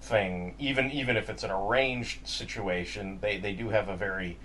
thing. 0.00 0.54
Even 0.58 0.90
even 0.90 1.16
if 1.16 1.30
it's 1.30 1.44
an 1.44 1.50
arranged 1.50 2.26
situation, 2.26 3.18
they 3.20 3.38
they 3.38 3.52
do 3.52 3.70
have 3.70 3.88
a 3.88 3.96
very 3.96 4.38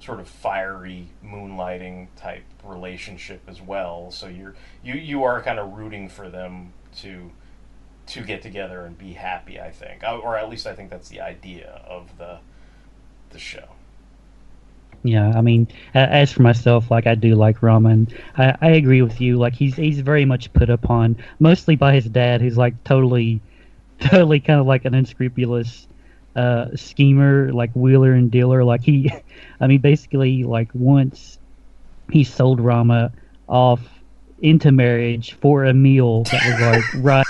sort 0.00 0.18
of 0.18 0.26
fiery 0.28 1.08
moonlighting 1.22 2.08
type 2.16 2.44
relationship 2.64 3.42
as 3.46 3.60
well. 3.60 4.10
So 4.10 4.28
you're 4.28 4.54
you 4.82 4.94
you 4.94 5.24
are 5.24 5.42
kind 5.42 5.58
of 5.58 5.72
rooting 5.72 6.08
for 6.08 6.28
them 6.28 6.72
to 6.98 7.30
to 8.06 8.22
get 8.22 8.42
together 8.42 8.84
and 8.84 8.96
be 8.96 9.12
happy. 9.12 9.60
I 9.60 9.70
think, 9.70 10.02
or 10.02 10.36
at 10.36 10.48
least 10.48 10.66
I 10.66 10.74
think 10.74 10.90
that's 10.90 11.08
the 11.08 11.20
idea 11.20 11.82
of 11.86 12.18
the 12.18 12.38
the 13.30 13.38
show. 13.38 13.68
Yeah, 15.02 15.32
I 15.34 15.40
mean, 15.40 15.66
as 15.94 16.32
for 16.32 16.42
myself, 16.42 16.90
like 16.90 17.06
I 17.06 17.14
do 17.14 17.34
like 17.34 17.58
Ranma. 17.60 18.12
I, 18.36 18.54
I 18.60 18.68
agree 18.72 19.02
with 19.02 19.20
you. 19.20 19.38
Like 19.38 19.54
he's 19.54 19.76
he's 19.76 20.00
very 20.00 20.24
much 20.26 20.52
put 20.52 20.68
upon, 20.68 21.16
mostly 21.38 21.74
by 21.76 21.94
his 21.94 22.06
dad, 22.06 22.40
who's 22.42 22.58
like 22.58 22.82
totally, 22.84 23.42
totally 24.00 24.40
kind 24.40 24.60
of 24.60 24.66
like 24.66 24.84
an 24.84 24.94
unscrupulous 24.94 25.88
uh, 26.36 26.66
schemer, 26.76 27.52
like 27.52 27.70
wheeler 27.74 28.12
and 28.12 28.30
dealer. 28.30 28.62
Like 28.64 28.82
he, 28.82 29.10
I 29.60 29.66
mean, 29.66 29.80
basically, 29.80 30.44
like 30.44 30.70
once 30.74 31.38
he 32.12 32.24
sold 32.24 32.60
Ranma 32.60 33.12
off 33.48 33.80
into 34.38 34.72
marriage 34.72 35.32
for 35.40 35.64
a 35.64 35.74
meal 35.74 36.24
that 36.24 36.44
was 36.44 36.60
like 36.60 36.86
rice, 36.92 37.24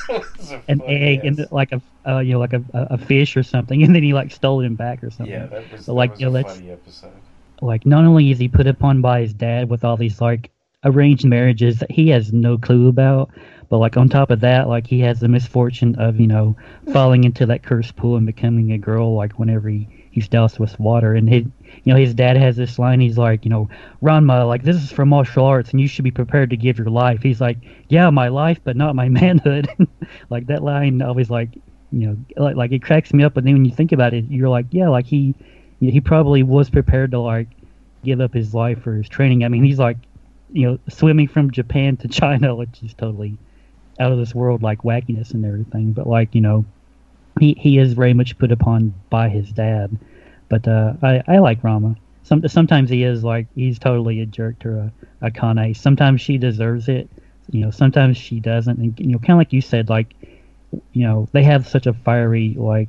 an 0.69 0.83
egg 0.87 1.25
and 1.25 1.47
like 1.51 1.73
a 1.73 1.83
uh, 2.09 2.19
you 2.21 2.33
know 2.35 2.39
like 2.41 2.53
a, 2.55 2.63
a 2.73 2.99
fish 2.99 3.37
or 3.37 3.43
something, 3.43 3.83
and 3.83 3.95
then 3.95 4.03
he 4.03 4.13
like 4.15 4.33
stole 4.33 4.61
him 4.61 4.75
back 4.77 5.03
or 5.03 5.11
something. 5.11 5.33
yeah, 5.33 5.47
that 5.47 5.71
was, 5.71 5.87
But, 5.87 5.95
like, 5.95 6.13
that 6.13 6.21
you 6.21 6.31
know, 6.31 6.37
a 6.37 6.45
funny 6.45 6.71
episode. 6.71 7.23
Like 7.63 7.87
not 7.87 8.05
only 8.05 8.31
is 8.31 8.39
he 8.39 8.49
put 8.49 8.67
upon 8.67 9.01
by 9.01 9.21
his 9.21 9.35
dad 9.35 9.69
with 9.69 9.85
all 9.85 9.97
these 9.97 10.21
like 10.21 10.51
arranged 10.85 11.25
marriages 11.25 11.79
that 11.79 11.91
he 11.91 12.09
has 12.09 12.33
no 12.33 12.57
clue 12.57 12.89
about 12.89 13.31
but 13.71 13.79
like 13.79 13.97
on 13.97 14.09
top 14.09 14.31
of 14.31 14.41
that 14.41 14.69
like 14.69 14.87
he 14.87 15.01
has 15.01 15.21
the 15.21 15.29
misfortune 15.29 15.95
of 15.97 16.19
you 16.19 16.27
know 16.27 16.57
falling 16.93 17.25
into 17.25 17.47
that 17.47 17.63
cursed 17.63 17.97
pool 17.97 18.17
and 18.17 18.27
becoming 18.27 18.73
a 18.73 18.79
girl 18.79 19.15
like 19.15 19.39
whenever 19.39 19.69
he, 19.69 19.89
he's 20.11 20.29
doused 20.29 20.59
with 20.59 20.79
water. 20.81 21.15
And 21.15 21.29
his 21.29 21.45
you 21.85 21.93
know 21.93 21.97
his 21.97 22.13
dad 22.13 22.37
has 22.37 22.57
this 22.57 22.79
line 22.79 23.01
he's 23.01 23.17
like 23.17 23.45
you 23.45 23.51
know 23.51 23.71
ranma 24.03 24.47
like 24.47 24.65
this 24.65 24.77
is 24.77 24.91
for 24.91 25.07
martial 25.07 25.45
arts 25.45 25.71
and 25.71 25.81
you 25.81 25.87
should 25.87 26.05
be 26.05 26.11
prepared 26.11 26.51
to 26.51 26.57
give 26.57 26.79
your 26.79 26.91
life. 26.91 27.23
He's 27.23 27.41
like 27.41 27.59
yeah 27.89 28.11
my 28.11 28.29
life 28.29 28.61
but 28.65 28.77
not 28.77 28.97
my 28.97 29.09
manhood. 29.21 29.69
Like 30.29 30.49
that 30.49 30.65
line 30.65 31.03
always 31.03 31.31
like 31.31 31.55
you 31.93 32.07
know 32.07 32.17
like, 32.37 32.57
like 32.57 32.73
it 32.73 32.83
cracks 32.83 33.13
me 33.13 33.23
up 33.23 33.35
but 33.35 33.45
then 33.45 33.55
when 33.55 33.65
you 33.65 33.75
think 33.75 33.93
about 33.93 34.13
it 34.13 34.25
you're 34.29 34.49
like 34.49 34.67
yeah 34.71 34.89
like 34.89 35.07
he 35.07 35.35
he 35.81 36.01
probably 36.01 36.43
was 36.43 36.69
prepared 36.69 37.13
to 37.13 37.21
like 37.21 37.49
give 38.05 38.21
up 38.21 38.35
his 38.35 38.55
life 38.55 38.83
for 38.83 38.95
his 38.95 39.09
training. 39.09 39.45
I 39.45 39.49
mean, 39.49 39.65
he's 39.65 39.79
like, 39.79 39.97
you 40.53 40.67
know, 40.67 40.79
swimming 40.89 41.29
from 41.29 41.51
Japan 41.51 41.97
to 41.99 42.09
China, 42.21 42.55
which 42.55 42.83
is 42.83 42.95
totally 42.95 43.39
out 43.99 44.13
of 44.13 44.19
this 44.19 44.35
world, 44.35 44.63
like 44.63 44.83
wackiness 44.83 45.33
and 45.33 45.45
everything. 45.45 45.93
But 45.93 46.07
like, 46.07 46.35
you 46.35 46.41
know, 46.41 46.65
he 47.39 47.55
he 47.59 47.79
is 47.79 47.95
very 47.95 48.15
much 48.15 48.39
put 48.39 48.53
upon 48.53 48.95
by 49.09 49.29
his 49.29 49.51
dad. 49.51 49.97
But 50.49 50.67
uh, 50.67 50.95
I 51.03 51.23
I 51.27 51.39
like 51.39 51.63
Ranma. 51.63 51.97
Some 52.25 52.47
sometimes 52.49 52.91
he 52.91 53.03
is 53.05 53.25
like 53.25 53.47
he's 53.55 53.79
totally 53.79 54.21
a 54.21 54.27
jerk 54.27 54.59
to 54.61 54.93
a, 55.23 55.31
Akane. 55.31 55.77
Sometimes 55.77 56.21
she 56.21 56.39
deserves 56.39 56.89
it. 56.89 57.09
You 57.51 57.63
know, 57.63 57.71
sometimes 57.71 58.17
she 58.17 58.41
doesn't. 58.41 58.79
And 58.79 58.99
you 59.01 59.13
know, 59.13 59.19
kind 59.19 59.33
of 59.33 59.39
like 59.39 59.53
you 59.53 59.61
said, 59.61 59.89
like 59.89 60.15
you 60.93 61.07
know, 61.07 61.29
they 61.33 61.43
have 61.43 61.67
such 61.67 61.87
a 61.87 61.93
fiery 61.93 62.55
like 62.57 62.89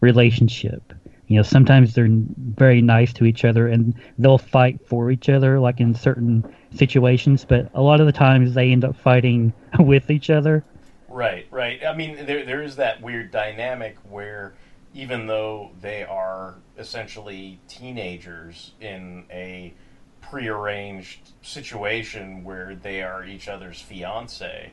relationship. 0.00 0.92
You 1.30 1.36
know, 1.36 1.42
sometimes 1.44 1.94
they're 1.94 2.08
very 2.10 2.82
nice 2.82 3.12
to 3.12 3.24
each 3.24 3.44
other 3.44 3.68
and 3.68 3.94
they'll 4.18 4.36
fight 4.36 4.84
for 4.84 5.12
each 5.12 5.28
other, 5.28 5.60
like 5.60 5.78
in 5.78 5.94
certain 5.94 6.44
situations. 6.74 7.44
But 7.48 7.70
a 7.72 7.80
lot 7.80 8.00
of 8.00 8.06
the 8.06 8.12
times 8.12 8.54
they 8.54 8.72
end 8.72 8.84
up 8.84 8.96
fighting 8.96 9.52
with 9.78 10.10
each 10.10 10.28
other. 10.28 10.64
Right, 11.08 11.46
right. 11.52 11.84
I 11.86 11.94
mean, 11.94 12.26
there 12.26 12.44
there 12.44 12.62
is 12.62 12.74
that 12.76 13.00
weird 13.00 13.30
dynamic 13.30 13.96
where 14.08 14.54
even 14.92 15.28
though 15.28 15.70
they 15.80 16.02
are 16.02 16.56
essentially 16.76 17.60
teenagers 17.68 18.72
in 18.80 19.24
a 19.30 19.72
prearranged 20.20 21.30
situation 21.42 22.42
where 22.42 22.74
they 22.74 23.04
are 23.04 23.24
each 23.24 23.46
other's 23.46 23.80
fiance, 23.80 24.72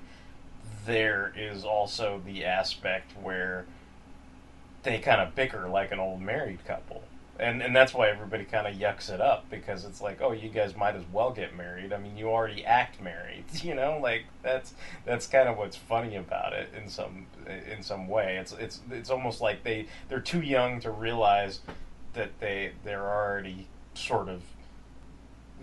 there 0.88 1.32
is 1.38 1.63
also 1.63 2.20
the 2.26 2.46
aspect 2.46 3.12
where 3.22 3.67
they 4.88 5.00
kind 5.00 5.19
of 5.19 5.36
bicker 5.36 5.67
like 5.67 5.91
an 5.91 6.00
old 6.00 6.21
married 6.21 6.63
couple. 6.65 7.04
And 7.39 7.62
and 7.62 7.76
that's 7.76 7.93
why 7.93 8.10
everybody 8.10 8.45
kind 8.45 8.65
of 8.65 8.73
yucks 8.73 9.13
it 9.13 9.21
up 9.21 9.47
because 9.52 9.86
it's 9.86 10.02
like, 10.02 10.21
oh, 10.21 10.32
you 10.32 10.50
guys 10.50 10.76
might 10.76 10.95
as 10.95 11.04
well 11.12 11.32
get 11.32 11.56
married. 11.56 11.93
I 11.93 11.97
mean, 11.97 12.17
you 12.17 12.30
already 12.30 12.65
act 12.65 13.00
married, 13.00 13.43
you 13.62 13.76
know. 13.76 14.00
Like 14.02 14.23
that's 14.41 14.73
that's 15.06 15.28
kind 15.28 15.47
of 15.47 15.58
what's 15.58 15.76
funny 15.76 16.15
about 16.15 16.54
it 16.54 16.69
in 16.76 16.89
some 16.89 17.28
in 17.47 17.84
some 17.84 18.08
way. 18.08 18.38
It's 18.38 18.54
it's 18.54 18.80
it's 18.89 19.12
almost 19.12 19.39
like 19.39 19.63
they 19.63 19.88
they're 20.10 20.19
too 20.19 20.41
young 20.41 20.80
to 20.80 20.89
realize 20.89 21.60
that 22.13 22.39
they 22.39 22.71
they're 22.84 23.08
already 23.08 23.67
sort 23.93 24.30
of 24.30 24.41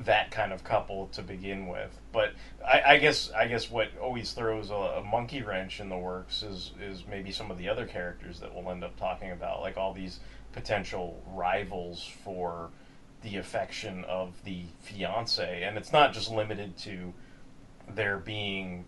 that 0.01 0.31
kind 0.31 0.53
of 0.53 0.65
couple 0.65 1.07
to 1.09 1.23
begin 1.23 1.69
with. 1.69 1.99
But 2.13 2.33
I, 2.67 2.83
I 2.87 2.99
guess 2.99 3.31
I 3.31 3.47
guess 3.47 3.71
what 3.71 3.89
always 4.01 4.33
throws 4.33 4.71
a, 4.71 4.75
a 4.75 5.05
monkey 5.05 5.43
wrench 5.43 5.81
in 5.81 5.89
the 5.89 5.99
works 5.99 6.43
is 6.43 6.73
is 6.81 7.05
maybe 7.09 7.31
some 7.31 7.51
of 7.51 7.59
the 7.59 7.69
other 7.69 7.87
characters 7.87 8.41
that 8.41 8.55
we'll 8.55 8.71
end 8.71 8.85
up 8.85 8.99
talking 8.99 9.31
about, 9.31 9.61
like 9.61 9.77
all 9.77 9.93
these 9.93 10.21
potential 10.53 11.23
rivals 11.33 12.09
for 12.25 12.71
the 13.23 13.37
affection 13.37 14.05
of 14.05 14.33
the 14.45 14.63
fiance, 14.81 15.63
and 15.63 15.79
it's 15.79 15.93
not 15.93 16.13
just 16.13 16.31
limited 16.31 16.77
to 16.77 17.13
there 17.89 18.19
being 18.19 18.85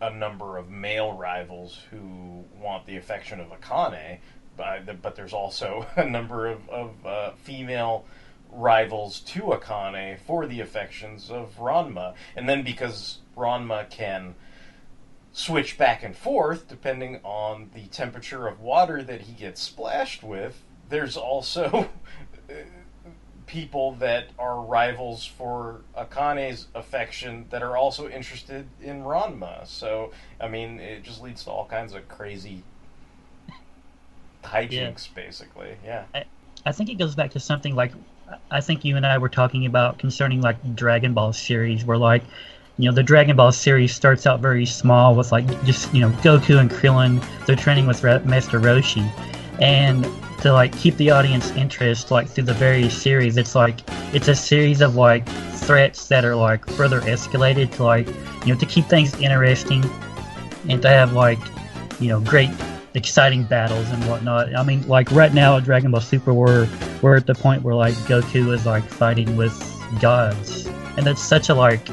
a 0.00 0.10
number 0.10 0.58
of 0.58 0.68
male 0.68 1.12
rivals 1.12 1.80
who 1.90 2.44
want 2.60 2.86
the 2.86 2.96
affection 2.96 3.40
of 3.40 3.48
Akane, 3.48 4.18
but, 4.56 5.00
but 5.00 5.16
there's 5.16 5.32
also 5.32 5.86
a 5.96 6.08
number 6.08 6.46
of, 6.46 6.68
of 6.68 7.06
uh, 7.06 7.30
female 7.42 8.04
rivals 8.50 9.20
to 9.20 9.40
Akane 9.42 10.18
for 10.18 10.46
the 10.46 10.60
affections 10.60 11.30
of 11.30 11.56
Ranma. 11.58 12.14
And 12.34 12.48
then 12.48 12.62
because 12.62 13.18
Ranma 13.36 13.88
can 13.90 14.34
switch 15.32 15.76
back 15.76 16.02
and 16.02 16.16
forth 16.16 16.66
depending 16.66 17.20
on 17.22 17.70
the 17.74 17.86
temperature 17.88 18.46
of 18.46 18.60
water 18.60 19.02
that 19.02 19.22
he 19.22 19.32
gets 19.32 19.60
splashed 19.60 20.22
with, 20.22 20.62
there's 20.88 21.16
also 21.16 21.90
people 23.46 23.92
that 23.96 24.28
are 24.38 24.60
rivals 24.60 25.24
for 25.24 25.82
Akane's 25.96 26.66
affection 26.74 27.46
that 27.50 27.62
are 27.62 27.76
also 27.76 28.08
interested 28.08 28.66
in 28.82 29.02
Ranma. 29.02 29.66
So, 29.66 30.12
I 30.40 30.48
mean, 30.48 30.80
it 30.80 31.02
just 31.02 31.22
leads 31.22 31.44
to 31.44 31.50
all 31.50 31.66
kinds 31.66 31.94
of 31.94 32.08
crazy 32.08 32.62
hijinks, 34.44 35.12
basically. 35.14 35.76
Yeah. 35.84 36.04
I 36.64 36.72
think 36.72 36.90
it 36.90 36.96
goes 36.96 37.14
back 37.14 37.30
to 37.32 37.40
something 37.40 37.74
like 37.74 37.92
I 38.50 38.60
think 38.60 38.84
you 38.84 38.96
and 38.96 39.06
I 39.06 39.18
were 39.18 39.28
talking 39.28 39.66
about 39.66 39.98
concerning 39.98 40.40
like 40.40 40.74
Dragon 40.74 41.14
Ball 41.14 41.32
series, 41.32 41.84
where 41.84 41.98
like 41.98 42.22
you 42.78 42.88
know 42.88 42.94
the 42.94 43.02
Dragon 43.02 43.36
Ball 43.36 43.52
series 43.52 43.94
starts 43.94 44.26
out 44.26 44.40
very 44.40 44.66
small 44.66 45.14
with 45.14 45.32
like 45.32 45.46
just 45.64 45.92
you 45.94 46.00
know 46.00 46.10
Goku 46.22 46.58
and 46.58 46.70
Krillin 46.70 47.24
they're 47.46 47.56
training 47.56 47.86
with 47.86 48.02
Ra- 48.02 48.20
Master 48.24 48.60
Roshi, 48.60 49.08
and 49.60 50.04
to 50.42 50.52
like 50.52 50.76
keep 50.76 50.96
the 50.96 51.10
audience 51.10 51.50
interest 51.52 52.10
like 52.10 52.28
through 52.28 52.44
the 52.44 52.54
various 52.54 53.00
series, 53.00 53.36
it's 53.36 53.54
like 53.54 53.80
it's 54.14 54.28
a 54.28 54.34
series 54.34 54.80
of 54.80 54.96
like 54.96 55.28
threats 55.54 56.08
that 56.08 56.24
are 56.24 56.36
like 56.36 56.68
further 56.70 57.00
escalated 57.02 57.72
to 57.72 57.84
like 57.84 58.06
you 58.44 58.52
know 58.52 58.58
to 58.58 58.66
keep 58.66 58.86
things 58.86 59.14
interesting 59.20 59.84
and 60.68 60.82
to 60.82 60.88
have 60.88 61.12
like 61.12 61.38
you 62.00 62.08
know 62.08 62.20
great 62.20 62.50
exciting 62.96 63.44
battles 63.44 63.88
and 63.90 64.02
whatnot. 64.08 64.56
I 64.56 64.62
mean, 64.64 64.86
like 64.88 65.12
right 65.12 65.32
now 65.32 65.58
at 65.58 65.64
Dragon 65.64 65.90
Ball 65.90 66.00
Super, 66.00 66.34
we're 66.34 66.66
we're 67.02 67.16
at 67.16 67.26
the 67.26 67.34
point 67.34 67.62
where 67.62 67.74
like 67.74 67.94
Goku 68.08 68.52
is 68.52 68.66
like 68.66 68.84
fighting 68.84 69.36
with 69.36 69.54
gods, 70.00 70.66
and 70.96 71.06
that's 71.06 71.22
such 71.22 71.48
a 71.50 71.54
like 71.54 71.86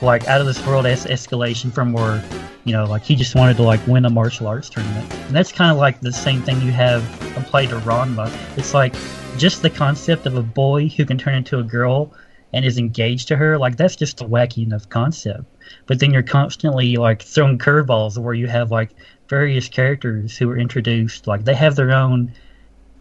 like 0.00 0.26
out 0.28 0.40
of 0.40 0.46
this 0.46 0.64
world 0.66 0.86
es- 0.86 1.06
escalation 1.06 1.72
from 1.72 1.92
where 1.92 2.22
you 2.64 2.72
know 2.72 2.84
like 2.84 3.02
he 3.02 3.16
just 3.16 3.34
wanted 3.34 3.56
to 3.56 3.62
like 3.64 3.84
win 3.86 4.04
a 4.04 4.10
martial 4.10 4.46
arts 4.46 4.70
tournament, 4.70 5.12
and 5.12 5.34
that's 5.34 5.52
kind 5.52 5.72
of 5.72 5.76
like 5.76 6.00
the 6.00 6.12
same 6.12 6.40
thing 6.40 6.60
you 6.62 6.72
have 6.72 7.02
applied 7.36 7.68
to 7.70 7.76
Ranma. 7.80 8.32
It's 8.56 8.72
like 8.72 8.94
just 9.36 9.62
the 9.62 9.70
concept 9.70 10.24
of 10.24 10.36
a 10.36 10.42
boy 10.42 10.88
who 10.88 11.04
can 11.04 11.18
turn 11.18 11.34
into 11.34 11.58
a 11.58 11.64
girl 11.64 12.14
and 12.52 12.64
is 12.64 12.78
engaged 12.78 13.28
to 13.28 13.36
her, 13.36 13.58
like 13.58 13.76
that's 13.76 13.96
just 13.96 14.20
a 14.20 14.24
wacky 14.24 14.64
enough 14.64 14.88
concept. 14.88 15.44
But 15.86 15.98
then 15.98 16.12
you're 16.12 16.22
constantly 16.22 16.96
like 16.96 17.22
throwing 17.22 17.58
curveballs 17.58 18.16
where 18.16 18.34
you 18.34 18.46
have 18.46 18.70
like 18.70 18.90
various 19.28 19.68
characters 19.68 20.36
who 20.36 20.48
are 20.50 20.58
introduced, 20.58 21.26
like 21.26 21.44
they 21.44 21.54
have 21.54 21.76
their 21.76 21.92
own 21.92 22.32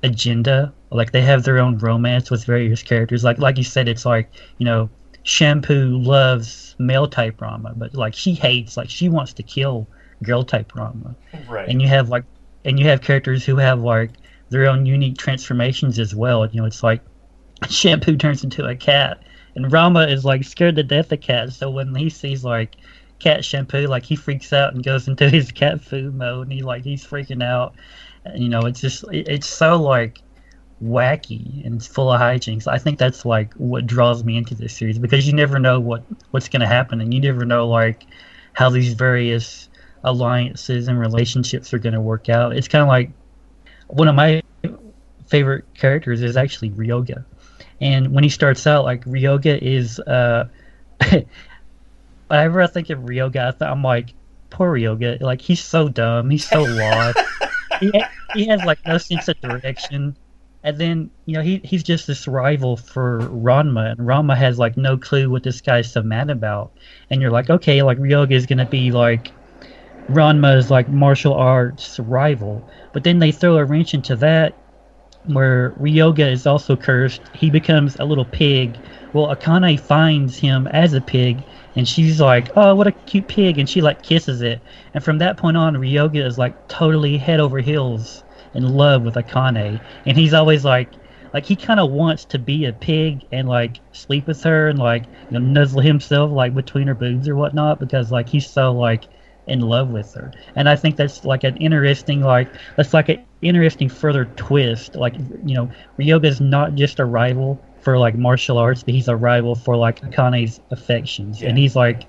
agenda, 0.03 0.73
like 0.91 1.11
they 1.11 1.21
have 1.21 1.43
their 1.43 1.59
own 1.59 1.77
romance 1.77 2.29
with 2.31 2.45
various 2.45 2.83
characters. 2.83 3.23
Like 3.23 3.37
like 3.39 3.57
you 3.57 3.63
said, 3.63 3.87
it's 3.87 4.05
like 4.05 4.31
you 4.57 4.65
know, 4.65 4.89
Shampoo 5.23 5.97
loves 5.97 6.75
male 6.77 7.07
type 7.07 7.37
Ranma, 7.37 7.73
but 7.77 7.95
like 7.95 8.13
she 8.13 8.33
hates, 8.33 8.77
like 8.77 8.89
she 8.89 9.09
wants 9.09 9.33
to 9.33 9.43
kill 9.43 9.87
girl 10.23 10.43
type 10.43 10.71
Ranma 10.73 11.15
Right. 11.47 11.67
and 11.67 11.81
you 11.81 11.87
have 11.87 12.09
like 12.09 12.23
and 12.63 12.79
you 12.79 12.85
have 12.87 13.01
characters 13.01 13.45
who 13.45 13.57
have 13.57 13.81
like 13.81 14.11
their 14.49 14.65
own 14.67 14.85
unique 14.85 15.17
transformations 15.17 15.99
as 15.99 16.15
well 16.15 16.45
you 16.47 16.61
know 16.61 16.65
it's 16.65 16.81
like 16.83 17.01
shampoo 17.69 18.15
turns 18.15 18.43
into 18.43 18.65
a 18.65 18.75
cat 18.75 19.21
and 19.55 19.65
ranma 19.65 20.09
is 20.09 20.23
like 20.23 20.43
scared 20.43 20.75
to 20.77 20.83
death 20.83 21.11
of 21.11 21.19
cats 21.19 21.57
so 21.57 21.69
when 21.69 21.93
he 21.95 22.09
sees 22.09 22.43
like 22.45 22.75
cat 23.19 23.45
shampoo 23.45 23.87
like 23.87 24.03
he 24.03 24.15
freaks 24.15 24.51
out 24.53 24.73
and 24.73 24.83
goes 24.83 25.07
into 25.07 25.29
his 25.37 25.51
cat 25.51 25.81
food 25.81 26.13
mode 26.15 26.47
and 26.47 26.53
he 26.53 26.61
like 26.61 26.83
he's 26.83 27.05
freaking 27.05 27.43
out 27.43 27.73
And, 28.25 28.43
you 28.43 28.49
know 28.49 28.61
it's 28.61 28.81
just 28.81 29.03
it, 29.11 29.27
it's 29.27 29.47
so 29.47 29.77
like 29.77 30.21
wacky 30.83 31.65
and 31.65 31.83
full 31.83 32.11
of 32.11 32.19
hijinks 32.19 32.67
i 32.67 32.77
think 32.77 32.99
that's 32.99 33.23
like 33.23 33.53
what 33.53 33.87
draws 33.87 34.25
me 34.25 34.35
into 34.35 34.53
this 34.53 34.75
series 34.75 34.99
because 34.99 35.25
you 35.25 35.33
never 35.33 35.57
know 35.57 35.79
what 35.79 36.03
what's 36.31 36.49
going 36.49 36.59
to 36.59 36.67
happen 36.67 36.99
and 36.99 37.13
you 37.13 37.21
never 37.21 37.45
know 37.45 37.67
like 37.67 38.05
how 38.53 38.69
these 38.69 38.93
various 38.93 39.69
alliances 40.05 40.87
and 40.87 40.99
relationships 40.99 41.73
are 41.73 41.79
going 41.79 41.93
to 41.93 42.01
work 42.01 42.29
out. 42.29 42.55
It's 42.55 42.67
kind 42.67 42.81
of 42.81 42.87
like 42.87 43.11
one 43.87 44.07
of 44.07 44.15
my 44.15 44.41
favorite 45.27 45.65
characters 45.73 46.21
is 46.21 46.37
actually 46.37 46.69
Ryoga. 46.69 47.25
And 47.81 48.13
when 48.13 48.23
he 48.23 48.29
starts 48.29 48.65
out, 48.65 48.85
like 48.85 49.03
Ryoga 49.05 49.61
is, 49.61 49.99
uh, 49.99 50.47
whenever 52.27 52.61
I 52.61 52.67
think 52.67 52.89
of 52.89 52.99
Ryoga, 52.99 53.55
I'm 53.61 53.83
like, 53.83 54.13
poor 54.49 54.71
Ryoga. 54.73 55.21
Like 55.21 55.41
he's 55.41 55.63
so 55.63 55.89
dumb. 55.89 56.29
He's 56.29 56.47
so 56.47 56.63
lost. 56.63 57.19
he, 57.79 57.91
he 58.33 58.47
has 58.47 58.63
like 58.63 58.79
no 58.85 58.97
sense 58.97 59.27
of 59.27 59.39
direction. 59.41 60.17
And 60.63 60.77
then 60.79 61.11
you 61.25 61.35
know 61.35 61.43
he 61.43 61.61
he's 61.63 61.83
just 61.83 62.07
this 62.07 62.27
rival 62.27 62.75
for 62.75 63.19
Ranma, 63.19 63.91
and 63.91 63.99
Ranma 63.99 64.35
has 64.35 64.57
like 64.57 64.77
no 64.77 64.97
clue 64.97 65.29
what 65.29 65.43
this 65.43 65.61
guy's 65.61 65.91
so 65.91 66.01
mad 66.01 66.29
about. 66.31 66.71
And 67.09 67.21
you're 67.21 67.31
like, 67.31 67.49
okay, 67.49 67.83
like 67.83 67.99
Ryoga 67.99 68.31
is 68.31 68.47
gonna 68.47 68.65
be 68.65 68.91
like 68.91 69.31
Ranma's 70.09 70.71
like 70.71 70.89
martial 70.89 71.33
arts 71.33 71.99
rival. 71.99 72.67
But 72.93 73.03
then 73.03 73.19
they 73.19 73.31
throw 73.31 73.57
a 73.57 73.65
wrench 73.65 73.93
into 73.93 74.15
that 74.17 74.55
where 75.25 75.71
Ryoga 75.71 76.31
is 76.31 76.47
also 76.47 76.75
cursed. 76.75 77.21
He 77.33 77.49
becomes 77.49 77.97
a 77.99 78.05
little 78.05 78.25
pig. 78.25 78.77
Well, 79.13 79.35
Akane 79.35 79.79
finds 79.79 80.37
him 80.37 80.67
as 80.67 80.93
a 80.93 81.01
pig 81.01 81.43
and 81.75 81.87
she's 81.87 82.21
like, 82.21 82.49
"Oh, 82.55 82.75
what 82.75 82.87
a 82.87 82.91
cute 82.91 83.27
pig." 83.27 83.57
And 83.57 83.69
she 83.69 83.81
like 83.81 84.01
kisses 84.01 84.41
it. 84.41 84.61
And 84.93 85.03
from 85.03 85.17
that 85.19 85.37
point 85.37 85.57
on, 85.57 85.75
Ryoga 85.75 86.25
is 86.25 86.37
like 86.37 86.67
totally 86.67 87.17
head 87.17 87.39
over 87.39 87.59
heels 87.59 88.23
in 88.53 88.75
love 88.75 89.03
with 89.03 89.15
Akane. 89.15 89.81
And 90.05 90.17
he's 90.17 90.33
always 90.33 90.63
like 90.65 90.89
like 91.35 91.45
he 91.45 91.57
kind 91.57 91.81
of 91.81 91.91
wants 91.91 92.23
to 92.23 92.39
be 92.39 92.63
a 92.63 92.71
pig 92.71 93.25
and 93.33 93.49
like 93.49 93.81
sleep 93.91 94.25
with 94.25 94.41
her 94.43 94.69
and 94.69 94.79
like 94.79 95.03
you 95.29 95.37
know 95.37 95.39
nuzzle 95.39 95.81
himself 95.81 96.31
like 96.31 96.55
between 96.55 96.87
her 96.87 96.95
boobs 96.95 97.27
or 97.27 97.35
whatnot 97.35 97.77
because 97.77 98.09
like 98.09 98.29
he's 98.29 98.49
so 98.49 98.71
like 98.71 99.03
in 99.45 99.59
love 99.59 99.89
with 99.89 100.13
her 100.13 100.31
and 100.55 100.69
i 100.69 100.77
think 100.77 100.95
that's 100.95 101.25
like 101.25 101.43
an 101.43 101.57
interesting 101.57 102.21
like 102.21 102.47
that's 102.77 102.93
like 102.93 103.09
an 103.09 103.23
interesting 103.41 103.89
further 103.89 104.23
twist 104.37 104.95
like 104.95 105.13
you 105.45 105.53
know 105.53 105.69
ryoga 105.99 106.25
is 106.25 106.39
not 106.39 106.73
just 106.75 106.99
a 106.99 107.05
rival 107.05 107.61
for 107.85 107.97
like 107.97 108.15
martial 108.15 108.57
arts 108.57 108.83
but 108.83 108.93
he's 108.93 109.07
a 109.07 109.15
rival 109.15 109.55
for 109.55 109.77
like 109.77 110.01
akane's 110.01 110.59
affections. 110.71 111.41
And 111.41 111.57
he's 111.57 111.75
like 111.75 112.03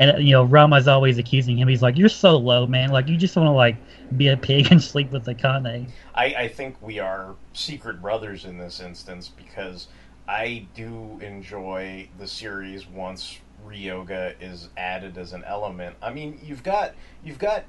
and 0.00 0.26
you 0.26 0.32
know 0.32 0.44
ranma's 0.44 0.88
always 0.88 1.18
accusing 1.18 1.58
him. 1.58 1.68
He's 1.68 1.82
like 1.82 1.96
you're 1.96 2.08
so 2.08 2.36
low 2.36 2.66
man. 2.66 2.88
Like 2.88 3.06
you 3.08 3.16
just 3.16 3.36
want 3.36 3.46
to 3.46 3.52
like 3.52 3.76
be 4.16 4.28
a 4.28 4.36
pig 4.36 4.72
and 4.72 4.82
sleep 4.92 5.12
with 5.12 5.26
akane 5.26 5.88
I, 6.14 6.24
I 6.24 6.48
think 6.48 6.80
we 6.80 6.98
are 6.98 7.36
secret 7.52 8.00
brothers 8.00 8.46
in 8.46 8.58
this 8.58 8.80
instance 8.80 9.28
because 9.28 9.88
I 10.26 10.66
do 10.74 11.18
enjoy 11.22 12.08
the 12.18 12.26
series 12.26 12.88
once 12.88 13.38
Ryoga 13.66 14.34
is 14.40 14.68
added 14.76 15.18
as 15.18 15.32
an 15.32 15.44
element. 15.44 15.96
I 16.02 16.12
mean, 16.12 16.40
you've 16.42 16.62
got 16.62 16.94
you've 17.22 17.38
got 17.38 17.64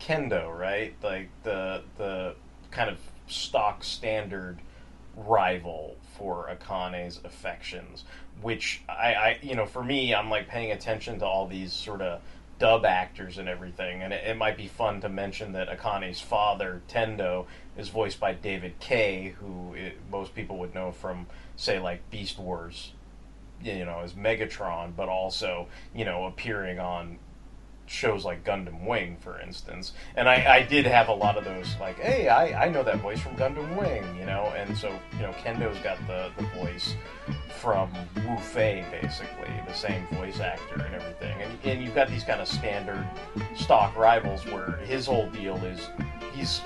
Kendo, 0.00 0.56
right? 0.56 0.94
Like 1.02 1.28
the 1.44 1.82
the 1.96 2.34
kind 2.72 2.90
of 2.90 2.98
stock 3.28 3.84
standard 3.84 4.58
rival 5.16 5.96
for 6.16 6.48
Akane's 6.48 7.20
affections, 7.24 8.04
which 8.40 8.82
I, 8.88 9.14
I 9.14 9.38
you 9.42 9.54
know, 9.54 9.66
for 9.66 9.82
me, 9.82 10.14
I'm 10.14 10.30
like 10.30 10.48
paying 10.48 10.72
attention 10.72 11.18
to 11.20 11.26
all 11.26 11.46
these 11.46 11.72
sort 11.72 12.00
of 12.00 12.20
dub 12.58 12.84
actors 12.84 13.38
and 13.38 13.48
everything, 13.48 14.02
and 14.02 14.12
it, 14.12 14.24
it 14.24 14.36
might 14.36 14.56
be 14.56 14.68
fun 14.68 15.00
to 15.00 15.08
mention 15.08 15.52
that 15.52 15.68
Akane's 15.68 16.20
father, 16.20 16.82
Tendo, 16.88 17.46
is 17.76 17.88
voiced 17.88 18.20
by 18.20 18.34
David 18.34 18.78
Kaye, 18.78 19.34
who 19.40 19.74
it, 19.74 19.96
most 20.10 20.34
people 20.34 20.58
would 20.58 20.74
know 20.74 20.92
from, 20.92 21.26
say, 21.56 21.78
like 21.78 22.08
Beast 22.10 22.38
Wars, 22.38 22.92
you 23.62 23.84
know, 23.84 24.00
as 24.00 24.12
Megatron, 24.12 24.94
but 24.94 25.08
also, 25.08 25.66
you 25.94 26.04
know, 26.04 26.26
appearing 26.26 26.78
on 26.78 27.18
shows 27.92 28.24
like 28.24 28.44
Gundam 28.44 28.86
Wing, 28.86 29.16
for 29.20 29.38
instance. 29.40 29.92
And 30.16 30.28
I, 30.28 30.56
I 30.56 30.62
did 30.62 30.86
have 30.86 31.08
a 31.08 31.12
lot 31.12 31.36
of 31.36 31.44
those, 31.44 31.76
like, 31.78 31.98
hey, 31.98 32.28
I, 32.28 32.64
I 32.64 32.68
know 32.68 32.82
that 32.82 33.00
voice 33.00 33.20
from 33.20 33.36
Gundam 33.36 33.78
Wing, 33.78 34.04
you 34.18 34.24
know, 34.24 34.52
and 34.56 34.76
so, 34.76 34.98
you 35.12 35.22
know, 35.22 35.32
Kendo's 35.34 35.78
got 35.78 35.98
the, 36.06 36.30
the 36.36 36.46
voice 36.58 36.94
from 37.60 37.92
Wufei, 38.16 38.90
basically, 38.90 39.52
the 39.66 39.74
same 39.74 40.06
voice 40.12 40.40
actor 40.40 40.82
and 40.82 40.94
everything. 40.94 41.40
And, 41.42 41.58
and 41.64 41.84
you've 41.84 41.94
got 41.94 42.08
these 42.08 42.24
kind 42.24 42.40
of 42.40 42.48
standard 42.48 43.06
stock 43.56 43.96
rivals 43.96 44.44
where 44.46 44.76
his 44.78 45.06
whole 45.06 45.28
deal 45.30 45.56
is 45.58 45.90
he's 46.34 46.62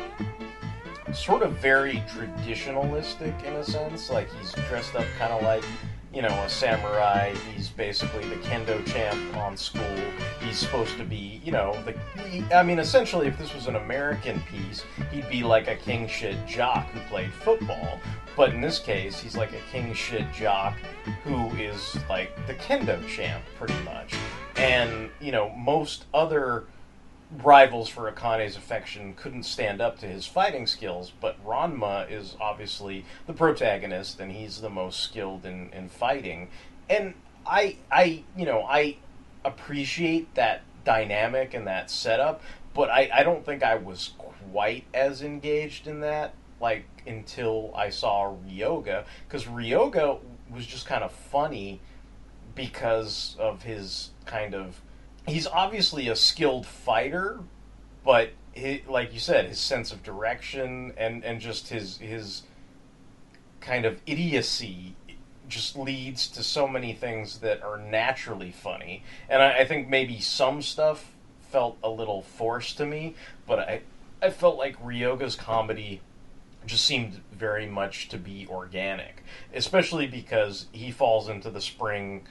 sort 1.13 1.43
of 1.43 1.53
very 1.59 2.03
traditionalistic 2.09 3.43
in 3.45 3.53
a 3.55 3.65
sense. 3.65 4.11
Like 4.11 4.29
he's 4.41 4.53
dressed 4.69 4.95
up 4.95 5.05
kind 5.19 5.33
of 5.33 5.43
like, 5.43 5.65
you 6.15 6.23
know, 6.23 6.29
a 6.29 6.49
samurai. 6.49 7.35
He's 7.55 7.69
basically 7.69 8.25
the 8.29 8.37
kendo 8.37 8.85
champ 8.87 9.37
on 9.37 9.57
school. 9.57 9.83
He's 10.41 10.57
supposed 10.57 10.97
to 10.99 11.05
be, 11.05 11.41
you 11.45 11.53
know, 11.53 11.77
the. 11.85 11.95
he- 12.23 12.45
I 12.55 12.63
mean, 12.63 12.79
essentially, 12.79 13.27
if 13.27 13.39
this 13.39 13.55
was 13.55 13.67
an 13.67 13.77
American 13.77 14.41
piece, 14.43 14.85
he'd 15.13 15.29
be 15.29 15.43
like 15.43 15.69
a 15.69 15.77
king 15.77 16.07
shit 16.09 16.37
jock 16.47 16.87
who 16.91 17.01
played 17.09 17.33
football. 17.33 18.01
But 18.37 18.51
in 18.51 18.61
this 18.61 18.79
case, 18.79 19.19
he's 19.19 19.37
like 19.37 19.53
a 19.53 19.61
king 19.73 19.95
shit 19.95 20.31
jock 20.33 20.77
who 21.25 21.49
is 21.57 21.97
like 22.09 22.35
the 22.47 22.55
kendo 22.55 23.07
champ, 23.09 23.43
pretty 23.59 23.79
much. 23.85 24.15
And 24.57 25.11
you 25.21 25.33
know, 25.33 25.51
most 25.57 26.05
other 26.15 26.65
rivals 27.43 27.89
for 27.89 28.11
Akane's 28.11 28.57
affection 28.57 29.15
couldn't 29.15 29.43
stand 29.43 29.81
up 29.81 29.99
to 29.99 30.07
his 30.07 30.27
fighting 30.27 30.67
skills, 30.67 31.13
but 31.21 31.45
Ranma 31.45 32.11
is 32.11 32.37
obviously 32.41 33.05
the 33.27 33.33
protagonist 33.33 34.21
and 34.21 34.31
he's 34.33 34.61
the 34.61 34.71
most 34.71 35.01
skilled 35.01 35.45
in, 35.45 35.71
in 35.73 35.89
fighting. 35.89 36.49
And 36.89 37.15
I 37.45 37.77
I 37.91 38.25
you 38.37 38.47
know, 38.47 38.63
I 38.63 38.97
appreciate 39.45 40.35
that 40.35 40.63
dynamic 40.85 41.55
and 41.55 41.67
that 41.67 41.91
setup, 41.91 42.43
but 42.75 42.91
I, 42.91 43.11
I 43.13 43.23
don't 43.23 43.45
think 43.45 43.63
I 43.63 43.77
was 43.77 44.13
quite 44.53 44.85
as 44.95 45.23
engaged 45.23 45.87
in 45.87 46.01
that 46.01 46.35
like 46.61 46.85
until 47.07 47.73
I 47.75 47.91
saw 47.91 48.35
Ryoga 48.47 49.05
because 49.29 49.45
Ryoga 49.45 50.19
was 50.51 50.67
just 50.67 50.87
kind 50.87 51.03
of 51.03 51.13
funny 51.13 51.81
because 52.55 53.37
of 53.39 53.63
his 53.63 54.11
kind 54.25 54.55
of 54.55 54.81
he's 55.27 55.47
obviously 55.47 56.09
a 56.09 56.17
skilled 56.17 56.67
fighter, 56.67 57.41
but 58.05 58.31
he, 58.53 58.83
like 58.89 59.13
you 59.13 59.21
said, 59.21 59.47
his 59.47 59.59
sense 59.59 59.93
of 59.93 60.03
direction 60.03 60.93
and 60.97 61.25
and 61.25 61.41
just 61.41 61.69
his 61.69 61.99
his 61.99 62.43
kind 63.61 63.85
of 63.85 64.01
idiocy 64.07 64.95
just 65.49 65.77
leads 65.77 66.29
to 66.29 66.43
so 66.43 66.67
many 66.67 66.93
things 66.93 67.39
that 67.39 67.63
are 67.63 67.79
naturally 67.79 68.51
funny. 68.51 69.03
And 69.29 69.43
I, 69.43 69.59
I 69.59 69.65
think 69.65 69.89
maybe 69.89 70.21
some 70.21 70.63
stuff 70.63 71.13
felt 71.51 71.79
a 71.83 71.89
little 71.89 72.23
forced 72.23 72.77
to 72.79 72.87
me, 72.87 73.15
but 73.47 73.59
I 73.59 73.83
I 74.23 74.31
felt 74.31 74.57
like 74.57 74.83
Ryoga's 74.83 75.37
comedy 75.37 76.01
just 76.65 76.85
seemed 76.85 77.21
very 77.33 77.67
much 77.67 78.09
to 78.09 78.19
be 78.19 78.47
organic, 78.49 79.23
especially 79.55 80.07
because 80.07 80.67
he 80.73 80.91
falls 80.91 81.29
into 81.29 81.51
the 81.51 81.61
spring 81.61 82.27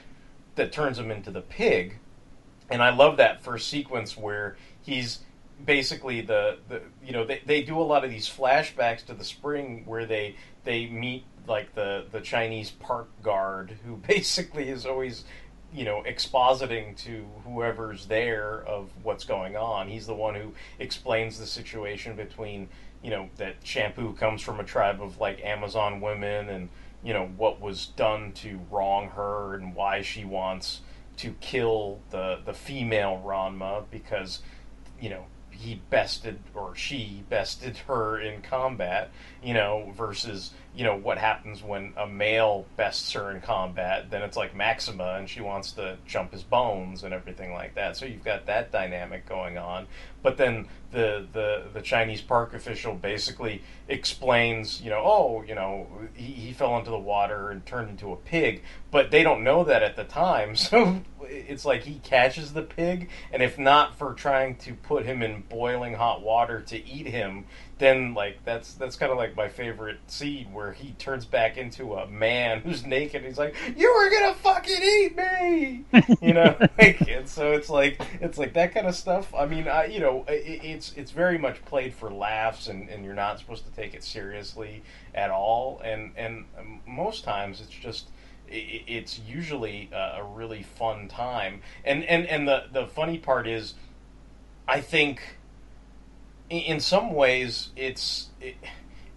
that 0.56 0.72
turns 0.72 0.98
him 0.98 1.10
into 1.10 1.30
the 1.30 1.40
pig. 1.40 1.98
And 2.70 2.82
I 2.82 2.90
love 2.90 3.18
that 3.18 3.42
first 3.42 3.68
sequence 3.68 4.16
where 4.16 4.56
he's 4.82 5.20
basically 5.64 6.20
the, 6.20 6.58
the 6.68 6.82
you 7.04 7.12
know 7.12 7.24
they, 7.24 7.40
they 7.46 7.62
do 7.62 7.78
a 7.78 7.82
lot 7.82 8.04
of 8.04 8.10
these 8.10 8.28
flashbacks 8.28 9.04
to 9.06 9.14
the 9.14 9.24
spring 9.24 9.82
where 9.86 10.04
they 10.04 10.36
they 10.64 10.86
meet 10.86 11.24
like 11.46 11.74
the 11.74 12.06
the 12.10 12.20
Chinese 12.20 12.70
park 12.70 13.08
guard 13.22 13.76
who 13.84 13.96
basically 14.08 14.68
is 14.68 14.84
always 14.84 15.24
you 15.72 15.84
know 15.84 16.02
expositing 16.06 16.96
to 16.96 17.24
whoever's 17.44 18.06
there 18.06 18.64
of 18.66 18.90
what's 19.02 19.24
going 19.24 19.56
on. 19.56 19.88
He's 19.88 20.06
the 20.06 20.14
one 20.14 20.34
who 20.34 20.52
explains 20.78 21.38
the 21.38 21.46
situation 21.46 22.16
between 22.16 22.68
you 23.02 23.10
know 23.10 23.28
that 23.36 23.56
shampoo 23.62 24.12
comes 24.14 24.42
from 24.42 24.60
a 24.60 24.64
tribe 24.64 25.00
of 25.00 25.20
like 25.20 25.40
amazon 25.44 26.00
women 26.00 26.48
and 26.48 26.68
you 27.04 27.12
know 27.12 27.26
what 27.36 27.60
was 27.60 27.86
done 27.86 28.32
to 28.32 28.58
wrong 28.70 29.08
her 29.10 29.54
and 29.54 29.74
why 29.74 30.02
she 30.02 30.24
wants 30.24 30.80
to 31.16 31.32
kill 31.40 32.00
the 32.10 32.40
the 32.44 32.52
female 32.52 33.22
ranma 33.24 33.84
because 33.90 34.42
you 35.00 35.10
know 35.10 35.24
he 35.58 35.80
bested 35.90 36.38
or 36.54 36.74
she 36.74 37.24
bested 37.28 37.76
her 37.76 38.18
in 38.18 38.42
combat 38.42 39.10
you 39.42 39.54
know 39.54 39.92
versus 39.96 40.52
you 40.74 40.84
know 40.84 40.96
what 40.96 41.18
happens 41.18 41.62
when 41.62 41.92
a 41.96 42.06
male 42.06 42.66
bests 42.76 43.12
her 43.12 43.30
in 43.30 43.40
combat 43.40 44.10
then 44.10 44.22
it's 44.22 44.36
like 44.36 44.54
maxima 44.54 45.16
and 45.18 45.28
she 45.28 45.40
wants 45.40 45.72
to 45.72 45.96
jump 46.06 46.32
his 46.32 46.42
bones 46.42 47.02
and 47.02 47.12
everything 47.14 47.52
like 47.52 47.74
that. 47.74 47.96
So 47.96 48.06
you've 48.06 48.24
got 48.24 48.46
that 48.46 48.70
dynamic 48.72 49.28
going 49.28 49.58
on. 49.58 49.86
But 50.22 50.36
then 50.36 50.68
the 50.92 51.26
the 51.32 51.64
the 51.72 51.82
chinese 51.82 52.20
park 52.20 52.54
official 52.54 52.94
basically 52.94 53.60
explains 53.88 54.80
you 54.80 54.88
know 54.88 55.02
oh 55.04 55.44
you 55.46 55.54
know 55.54 55.86
he, 56.14 56.26
he 56.32 56.52
fell 56.52 56.78
into 56.78 56.90
the 56.90 56.98
water 56.98 57.50
and 57.50 57.64
turned 57.66 57.90
into 57.90 58.12
a 58.12 58.16
pig. 58.16 58.62
But 58.90 59.10
they 59.10 59.22
don't 59.22 59.44
know 59.44 59.64
that 59.64 59.82
at 59.82 59.96
the 59.96 60.04
time 60.04 60.56
so 60.66 61.02
it's 61.28 61.64
like 61.64 61.82
he 61.82 61.98
catches 62.00 62.52
the 62.52 62.62
pig 62.62 63.08
and 63.32 63.42
if 63.42 63.58
not 63.58 63.96
for 63.96 64.14
trying 64.14 64.56
to 64.56 64.74
put 64.74 65.04
him 65.04 65.22
in 65.22 65.42
boiling 65.48 65.94
hot 65.94 66.22
water 66.22 66.60
to 66.60 66.84
eat 66.86 67.06
him 67.06 67.44
then 67.78 68.14
like 68.14 68.42
that's 68.44 68.72
that's 68.74 68.96
kind 68.96 69.12
of 69.12 69.18
like 69.18 69.36
my 69.36 69.48
favorite 69.48 69.98
scene 70.06 70.52
where 70.52 70.72
he 70.72 70.92
turns 70.92 71.26
back 71.26 71.58
into 71.58 71.94
a 71.94 72.06
man 72.06 72.60
who's 72.60 72.86
naked. 72.86 73.22
He's 73.22 73.36
like, 73.36 73.54
"You 73.76 73.92
were 73.94 74.10
gonna 74.10 74.34
fucking 74.34 74.82
eat 74.82 75.16
me," 75.16 75.84
you 76.26 76.32
know. 76.32 76.56
like, 76.78 77.06
and 77.08 77.28
so 77.28 77.52
it's 77.52 77.68
like 77.68 78.00
it's 78.20 78.38
like 78.38 78.54
that 78.54 78.72
kind 78.72 78.86
of 78.86 78.94
stuff. 78.94 79.34
I 79.34 79.44
mean, 79.44 79.68
I, 79.68 79.86
you 79.86 80.00
know, 80.00 80.24
it, 80.26 80.64
it's 80.64 80.92
it's 80.96 81.10
very 81.10 81.36
much 81.36 81.62
played 81.66 81.92
for 81.92 82.10
laughs, 82.10 82.68
and, 82.68 82.88
and 82.88 83.04
you're 83.04 83.14
not 83.14 83.38
supposed 83.38 83.66
to 83.66 83.70
take 83.72 83.94
it 83.94 84.02
seriously 84.02 84.82
at 85.14 85.30
all. 85.30 85.80
And 85.84 86.12
and 86.16 86.46
um, 86.58 86.80
most 86.86 87.24
times 87.24 87.60
it's 87.60 87.68
just 87.68 88.08
it's 88.48 89.18
usually 89.18 89.90
a, 89.92 90.20
a 90.20 90.24
really 90.24 90.62
fun 90.62 91.08
time. 91.08 91.62
And 91.84 92.04
and 92.04 92.26
and 92.26 92.46
the 92.46 92.64
the 92.72 92.86
funny 92.86 93.18
part 93.18 93.46
is, 93.46 93.74
I 94.68 94.80
think 94.80 95.20
in- 96.50 96.80
some 96.80 97.12
ways 97.14 97.70
it's 97.76 98.28
it, 98.40 98.56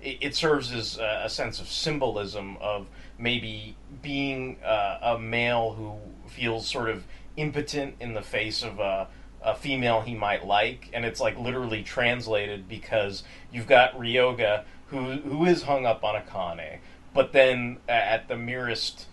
it 0.01 0.35
serves 0.35 0.71
as 0.71 0.97
a 0.97 1.29
sense 1.29 1.59
of 1.59 1.67
symbolism 1.67 2.57
of 2.61 2.87
maybe 3.17 3.75
being 4.01 4.57
uh, 4.63 4.97
a 5.01 5.19
male 5.19 5.73
who 5.73 5.97
feels 6.29 6.67
sort 6.67 6.89
of 6.89 7.03
impotent 7.35 7.95
in 7.99 8.13
the 8.13 8.21
face 8.21 8.63
of 8.63 8.79
a, 8.79 9.07
a 9.41 9.55
female 9.55 10.01
he 10.01 10.13
might 10.15 10.45
like 10.45 10.89
and 10.93 11.05
it's 11.05 11.19
like 11.19 11.37
literally 11.37 11.83
translated 11.83 12.67
because 12.67 13.23
you've 13.51 13.67
got 13.67 13.93
Ryoga 13.97 14.63
who 14.87 15.11
who 15.17 15.45
is 15.45 15.63
hung 15.63 15.85
up 15.85 16.03
on 16.03 16.21
Akane 16.21 16.79
but 17.13 17.33
then 17.33 17.77
uh, 17.87 17.91
at 17.91 18.27
the 18.27 18.37
merest 18.37 19.05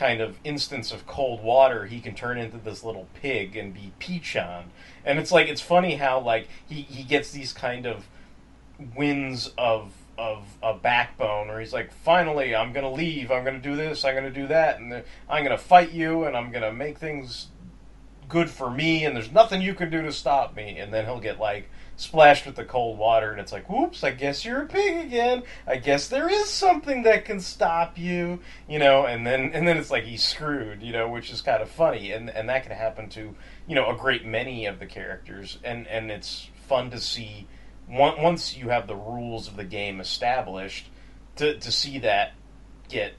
kind 0.00 0.22
of 0.22 0.38
instance 0.44 0.92
of 0.92 1.06
cold 1.06 1.42
water, 1.42 1.84
he 1.84 2.00
can 2.00 2.14
turn 2.14 2.38
into 2.38 2.56
this 2.56 2.82
little 2.82 3.06
pig 3.12 3.54
and 3.54 3.74
be 3.74 3.92
P-chan. 3.98 4.70
And 5.04 5.18
it's 5.18 5.30
like 5.30 5.46
it's 5.48 5.60
funny 5.60 5.96
how 5.96 6.20
like 6.20 6.48
he, 6.66 6.80
he 6.80 7.02
gets 7.02 7.30
these 7.32 7.52
kind 7.52 7.84
of 7.84 8.06
winds 8.96 9.52
of 9.58 9.92
of 10.16 10.44
a 10.62 10.72
backbone 10.74 11.48
where 11.48 11.60
he's 11.60 11.74
like, 11.74 11.92
finally, 11.92 12.54
I'm 12.54 12.72
gonna 12.72 12.92
leave. 12.92 13.30
I'm 13.30 13.44
gonna 13.44 13.58
do 13.58 13.76
this. 13.76 14.02
I'm 14.02 14.14
gonna 14.14 14.30
do 14.30 14.46
that, 14.46 14.80
and 14.80 15.02
I'm 15.28 15.44
gonna 15.44 15.58
fight 15.58 15.92
you, 15.92 16.24
and 16.24 16.34
I'm 16.34 16.50
gonna 16.50 16.72
make 16.72 16.96
things 16.96 17.48
good 18.26 18.48
for 18.48 18.70
me, 18.70 19.04
and 19.04 19.14
there's 19.14 19.32
nothing 19.32 19.60
you 19.60 19.74
can 19.74 19.90
do 19.90 20.00
to 20.00 20.12
stop 20.12 20.56
me. 20.56 20.78
And 20.78 20.94
then 20.94 21.04
he'll 21.04 21.20
get 21.20 21.38
like 21.38 21.68
splashed 22.00 22.46
with 22.46 22.56
the 22.56 22.64
cold 22.64 22.98
water, 22.98 23.30
and 23.30 23.40
it's 23.40 23.52
like, 23.52 23.68
whoops, 23.68 24.02
I 24.02 24.10
guess 24.12 24.44
you're 24.44 24.62
a 24.62 24.66
pig 24.66 25.04
again. 25.04 25.42
I 25.66 25.76
guess 25.76 26.08
there 26.08 26.28
is 26.28 26.48
something 26.48 27.02
that 27.02 27.24
can 27.24 27.40
stop 27.40 27.98
you, 27.98 28.40
you 28.68 28.78
know. 28.78 29.04
And 29.04 29.26
then 29.26 29.50
and 29.52 29.66
then 29.68 29.76
it's 29.76 29.90
like 29.90 30.04
he's 30.04 30.24
screwed, 30.24 30.82
you 30.82 30.92
know, 30.92 31.08
which 31.08 31.30
is 31.30 31.42
kind 31.42 31.62
of 31.62 31.68
funny, 31.68 32.12
and 32.12 32.30
and 32.30 32.48
that 32.48 32.62
can 32.62 32.72
happen 32.72 33.08
to 33.10 33.34
you 33.66 33.74
know 33.74 33.90
a 33.90 33.96
great 33.96 34.24
many 34.24 34.66
of 34.66 34.78
the 34.78 34.86
characters, 34.86 35.58
and 35.62 35.86
and 35.86 36.10
it's 36.10 36.48
fun 36.66 36.90
to 36.90 37.00
see 37.00 37.46
once 37.88 38.56
you 38.56 38.68
have 38.68 38.86
the 38.86 38.96
rules 38.96 39.48
of 39.48 39.56
the 39.56 39.64
game 39.64 40.00
established 40.00 40.88
to 41.36 41.58
to 41.58 41.70
see 41.70 41.98
that 41.98 42.32
get 42.88 43.14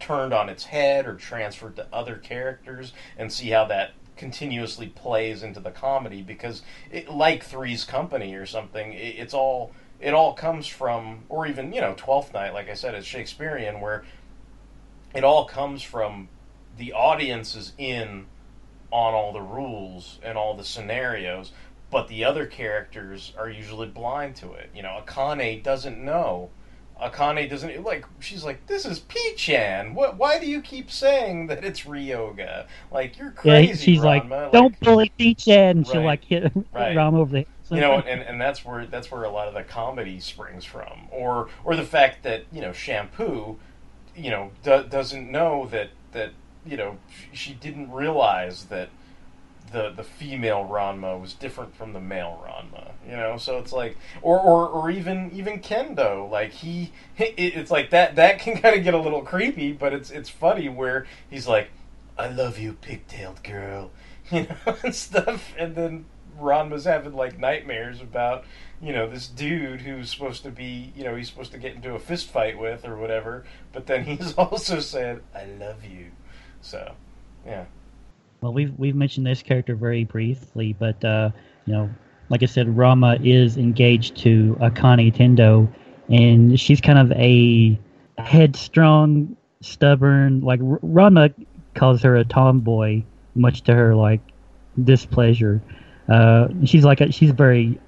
turned 0.00 0.32
on 0.32 0.48
its 0.48 0.64
head 0.64 1.06
or 1.06 1.14
transferred 1.14 1.76
to 1.76 1.86
other 1.92 2.16
characters 2.16 2.92
and 3.16 3.32
see 3.32 3.50
how 3.50 3.64
that 3.64 3.92
continuously 4.16 4.86
plays 4.86 5.42
into 5.42 5.60
the 5.60 5.70
comedy 5.70 6.22
because 6.22 6.62
it, 6.90 7.08
like 7.08 7.44
three's 7.44 7.84
company 7.84 8.34
or 8.34 8.46
something 8.46 8.92
it, 8.92 9.16
it's 9.18 9.34
all 9.34 9.72
it 10.00 10.14
all 10.14 10.34
comes 10.34 10.66
from 10.66 11.24
or 11.28 11.46
even 11.46 11.72
you 11.72 11.80
know 11.80 11.94
12th 11.94 12.32
night 12.32 12.54
like 12.54 12.68
i 12.68 12.74
said 12.74 12.94
it's 12.94 13.06
shakespearean 13.06 13.80
where 13.80 14.04
it 15.14 15.24
all 15.24 15.44
comes 15.44 15.82
from 15.82 16.28
the 16.76 16.92
audience 16.92 17.54
is 17.54 17.72
in 17.78 18.26
on 18.90 19.14
all 19.14 19.32
the 19.32 19.40
rules 19.40 20.18
and 20.22 20.38
all 20.38 20.56
the 20.56 20.64
scenarios 20.64 21.52
but 21.94 22.08
the 22.08 22.24
other 22.24 22.44
characters 22.44 23.32
are 23.38 23.48
usually 23.48 23.86
blind 23.86 24.34
to 24.34 24.52
it. 24.52 24.68
You 24.74 24.82
know 24.82 25.00
akane 25.06 25.62
doesn't 25.62 25.96
know 25.96 26.50
Akane 27.02 27.50
doesn't 27.50 27.82
like. 27.84 28.04
She's 28.20 28.44
like, 28.44 28.66
"This 28.66 28.84
is 28.86 29.00
P-chan. 29.00 29.94
What? 29.94 30.16
Why 30.16 30.38
do 30.38 30.46
you 30.46 30.60
keep 30.60 30.90
saying 30.90 31.48
that 31.48 31.64
it's 31.64 31.82
Ryoga? 31.82 32.66
Like 32.92 33.18
you're 33.18 33.34
Yeah, 33.44 33.62
crazy." 33.62 33.84
she's 33.84 34.02
like, 34.02 34.28
"Don't 34.52 34.78
bully 34.80 35.10
P-chan," 35.18 35.78
and 35.78 35.86
she'll 35.86 35.96
Right. 35.96 36.06
like 36.06 36.24
hit 36.24 36.52
Right. 36.72 36.96
Ram 36.96 37.14
over 37.16 37.30
the 37.32 37.38
head. 37.38 37.46
you 37.70 37.80
know, 37.80 37.94
and, 37.98 38.22
and 38.22 38.40
that's 38.40 38.64
where 38.64 38.86
that's 38.86 39.10
where 39.10 39.24
a 39.24 39.30
lot 39.30 39.48
of 39.48 39.54
the 39.54 39.62
comedy 39.64 40.20
springs 40.20 40.64
from, 40.64 41.08
or 41.10 41.48
or 41.64 41.74
the 41.76 41.82
fact 41.84 42.22
that 42.22 42.44
you 42.52 42.60
know 42.60 42.72
Shampoo, 42.72 43.58
you 44.16 44.30
know, 44.30 44.52
do, 44.62 44.84
doesn't 44.84 45.30
know 45.30 45.66
that 45.72 45.90
that 46.12 46.30
you 46.64 46.76
know 46.76 46.98
she 47.32 47.54
didn't 47.54 47.90
realize 47.90 48.66
that 48.66 48.88
the 49.72 49.90
the 49.90 50.04
female 50.04 50.68
Ranma 50.70 51.20
was 51.20 51.34
different 51.34 51.74
from 51.74 51.92
the 51.92 52.00
male 52.00 52.42
Ranma, 52.46 52.92
you 53.08 53.16
know. 53.16 53.36
So 53.36 53.58
it's 53.58 53.72
like, 53.72 53.96
or 54.22 54.38
or, 54.38 54.68
or 54.68 54.90
even 54.90 55.30
even 55.34 55.60
Kendo, 55.60 56.30
like 56.30 56.52
he, 56.52 56.92
it, 57.16 57.34
it's 57.36 57.70
like 57.70 57.90
that 57.90 58.16
that 58.16 58.38
can 58.40 58.56
kind 58.56 58.76
of 58.76 58.84
get 58.84 58.94
a 58.94 58.98
little 58.98 59.22
creepy, 59.22 59.72
but 59.72 59.92
it's 59.92 60.10
it's 60.10 60.28
funny 60.28 60.68
where 60.68 61.06
he's 61.28 61.46
like, 61.46 61.70
"I 62.18 62.28
love 62.28 62.58
you, 62.58 62.74
pigtailed 62.80 63.42
girl," 63.42 63.90
you 64.30 64.46
know, 64.46 64.76
and 64.82 64.94
stuff, 64.94 65.54
and 65.58 65.74
then 65.74 66.06
Ranma's 66.40 66.84
having 66.84 67.14
like 67.14 67.38
nightmares 67.38 68.00
about 68.00 68.44
you 68.80 68.92
know 68.92 69.08
this 69.08 69.26
dude 69.26 69.82
who's 69.82 70.10
supposed 70.10 70.42
to 70.44 70.50
be 70.50 70.92
you 70.96 71.04
know 71.04 71.16
he's 71.16 71.28
supposed 71.28 71.52
to 71.52 71.58
get 71.58 71.74
into 71.74 71.94
a 71.94 71.98
fist 71.98 72.28
fight 72.30 72.58
with 72.58 72.84
or 72.84 72.96
whatever, 72.96 73.44
but 73.72 73.86
then 73.86 74.04
he's 74.04 74.34
also 74.34 74.80
said, 74.80 75.22
"I 75.34 75.46
love 75.46 75.84
you," 75.84 76.10
so 76.60 76.94
yeah. 77.46 77.64
Well, 78.44 78.52
we've 78.52 78.78
we've 78.78 78.94
mentioned 78.94 79.26
this 79.26 79.42
character 79.42 79.74
very 79.74 80.04
briefly, 80.04 80.74
but 80.78 81.02
uh, 81.02 81.30
you 81.64 81.72
know, 81.72 81.88
like 82.28 82.42
I 82.42 82.46
said, 82.46 82.66
Ranma 82.66 83.18
is 83.24 83.56
engaged 83.56 84.18
to 84.18 84.54
Akane 84.60 85.16
Tendo, 85.16 85.66
and 86.10 86.60
she's 86.60 86.78
kind 86.78 86.98
of 86.98 87.10
a 87.12 87.80
headstrong, 88.18 89.34
stubborn. 89.62 90.42
Like 90.42 90.60
R- 90.60 90.78
Ranma 90.80 91.32
calls 91.72 92.02
her 92.02 92.16
a 92.16 92.24
tomboy, 92.26 93.02
much 93.34 93.62
to 93.62 93.74
her 93.74 93.94
like 93.94 94.20
displeasure. 94.82 95.62
Uh, 96.10 96.48
she's 96.66 96.84
like 96.84 97.00
a, 97.00 97.10
she's 97.10 97.30
a 97.30 97.32
very 97.32 97.80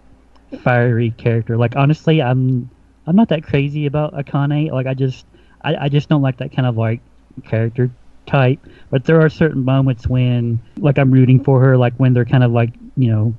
fiery 0.63 1.11
character. 1.19 1.59
Like 1.59 1.77
honestly, 1.77 2.23
I'm 2.23 2.71
I'm 3.07 3.15
not 3.15 3.29
that 3.29 3.43
crazy 3.43 3.85
about 3.85 4.15
Akane. 4.15 4.73
Like 4.73 4.87
I 4.87 4.95
just 4.95 5.27
I, 5.61 5.77
I 5.77 5.89
just 5.91 6.09
don't 6.09 6.23
like 6.23 6.39
that 6.39 6.57
kind 6.57 6.67
of 6.67 6.79
like 6.79 7.03
character 7.45 7.91
type. 8.27 8.61
But 8.91 9.05
there 9.05 9.21
are 9.21 9.29
certain 9.29 9.65
moments 9.65 10.07
when 10.07 10.61
like 10.79 10.99
I'm 10.99 11.11
rooting 11.11 11.43
for 11.43 11.61
her, 11.61 11.77
like 11.77 11.95
when 11.95 12.13
they're 12.13 12.25
kind 12.25 12.45
of 12.45 12.53
like 12.53 12.71
you 12.97 13.11
know 13.11 13.35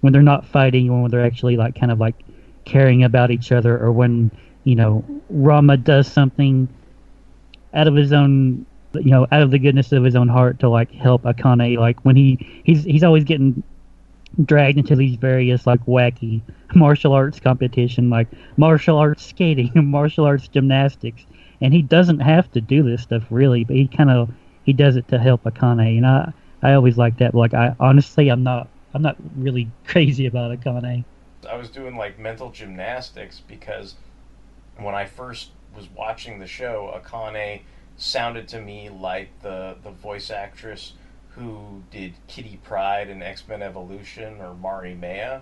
when 0.00 0.12
they're 0.12 0.22
not 0.22 0.46
fighting, 0.46 1.02
when 1.02 1.10
they're 1.10 1.24
actually 1.24 1.56
like 1.56 1.78
kind 1.78 1.92
of 1.92 2.00
like 2.00 2.16
caring 2.64 3.04
about 3.04 3.30
each 3.30 3.52
other, 3.52 3.78
or 3.78 3.92
when 3.92 4.30
you 4.64 4.74
know 4.74 5.04
Ranma 5.32 5.82
does 5.82 6.10
something 6.10 6.68
out 7.74 7.86
of 7.86 7.94
his 7.94 8.12
own 8.12 8.66
you 8.94 9.10
know 9.10 9.26
out 9.32 9.42
of 9.42 9.50
the 9.50 9.58
goodness 9.58 9.92
of 9.92 10.04
his 10.04 10.16
own 10.16 10.28
heart 10.28 10.58
to 10.60 10.68
like 10.68 10.90
help 10.92 11.22
Akane. 11.22 11.78
Like 11.78 12.00
when 12.00 12.16
he 12.16 12.62
he's 12.64 12.84
he's 12.84 13.04
always 13.04 13.24
getting 13.24 13.62
dragged 14.44 14.78
into 14.78 14.96
these 14.96 15.16
various 15.16 15.66
like 15.66 15.84
wacky 15.84 16.40
martial 16.74 17.12
arts 17.12 17.38
competition 17.38 18.08
like 18.08 18.26
martial 18.56 18.96
arts 18.96 19.26
skating 19.26 19.70
martial 19.90 20.24
arts 20.24 20.48
gymnastics 20.48 21.26
and 21.62 21.72
he 21.72 21.80
doesn't 21.80 22.20
have 22.20 22.50
to 22.52 22.60
do 22.60 22.82
this 22.82 23.02
stuff 23.02 23.22
really 23.30 23.64
but 23.64 23.76
he 23.76 23.88
kind 23.88 24.10
of 24.10 24.30
he 24.64 24.72
does 24.72 24.96
it 24.96 25.08
to 25.08 25.18
help 25.18 25.42
akane 25.44 25.96
and 25.96 26.06
i 26.06 26.32
i 26.62 26.74
always 26.74 26.98
like 26.98 27.16
that 27.18 27.34
like 27.34 27.54
i 27.54 27.74
honestly 27.80 28.28
i'm 28.28 28.42
not 28.42 28.68
i'm 28.92 29.02
not 29.02 29.16
really 29.36 29.70
crazy 29.86 30.26
about 30.26 30.56
akane 30.58 31.04
I 31.48 31.56
was 31.56 31.70
doing 31.70 31.96
like 31.96 32.18
mental 32.18 32.50
gymnastics 32.50 33.40
because 33.40 33.96
when 34.76 34.94
I 34.94 35.06
first 35.06 35.50
was 35.74 35.88
watching 35.88 36.38
the 36.38 36.46
show, 36.46 36.92
Akane 36.94 37.62
sounded 37.96 38.48
to 38.48 38.60
me 38.60 38.88
like 38.88 39.28
the 39.42 39.76
the 39.82 39.90
voice 39.90 40.30
actress 40.30 40.94
who 41.30 41.82
did 41.90 42.14
Kitty 42.28 42.60
Pryde 42.62 43.08
in 43.08 43.22
X 43.22 43.46
Men 43.48 43.62
Evolution 43.62 44.40
or 44.40 44.54
Mari 44.54 44.94
Maya. 44.94 45.40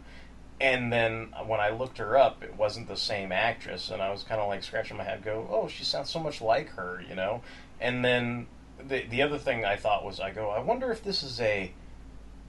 And 0.61 0.93
then 0.93 1.33
when 1.47 1.59
I 1.59 1.71
looked 1.71 1.99
her 1.99 2.19
up, 2.19 2.43
it 2.43 2.55
wasn't 2.57 2.89
the 2.89 2.97
same 2.97 3.33
actress, 3.33 3.91
and 3.91 4.03
I 4.03 4.11
was 4.11 4.23
kind 4.23 4.41
of 4.41 4.49
like 4.49 4.63
scratching 4.63 4.99
my 4.99 5.05
head, 5.05 5.25
go, 5.25 5.49
"Oh, 5.51 5.69
she 5.69 5.85
sounds 5.85 6.11
so 6.11 6.21
much 6.21 6.43
like 6.43 6.69
her," 6.71 7.03
you 7.09 7.15
know. 7.15 7.43
And 7.81 8.05
then 8.05 8.47
the 8.79 9.07
the 9.07 9.23
other 9.23 9.39
thing 9.39 9.65
I 9.65 9.77
thought 9.77 10.05
was, 10.05 10.21
I 10.21 10.31
go, 10.33 10.51
I 10.51 10.61
wonder 10.61 10.91
if 10.93 11.03
this 11.03 11.23
is 11.23 11.41
a 11.41 11.73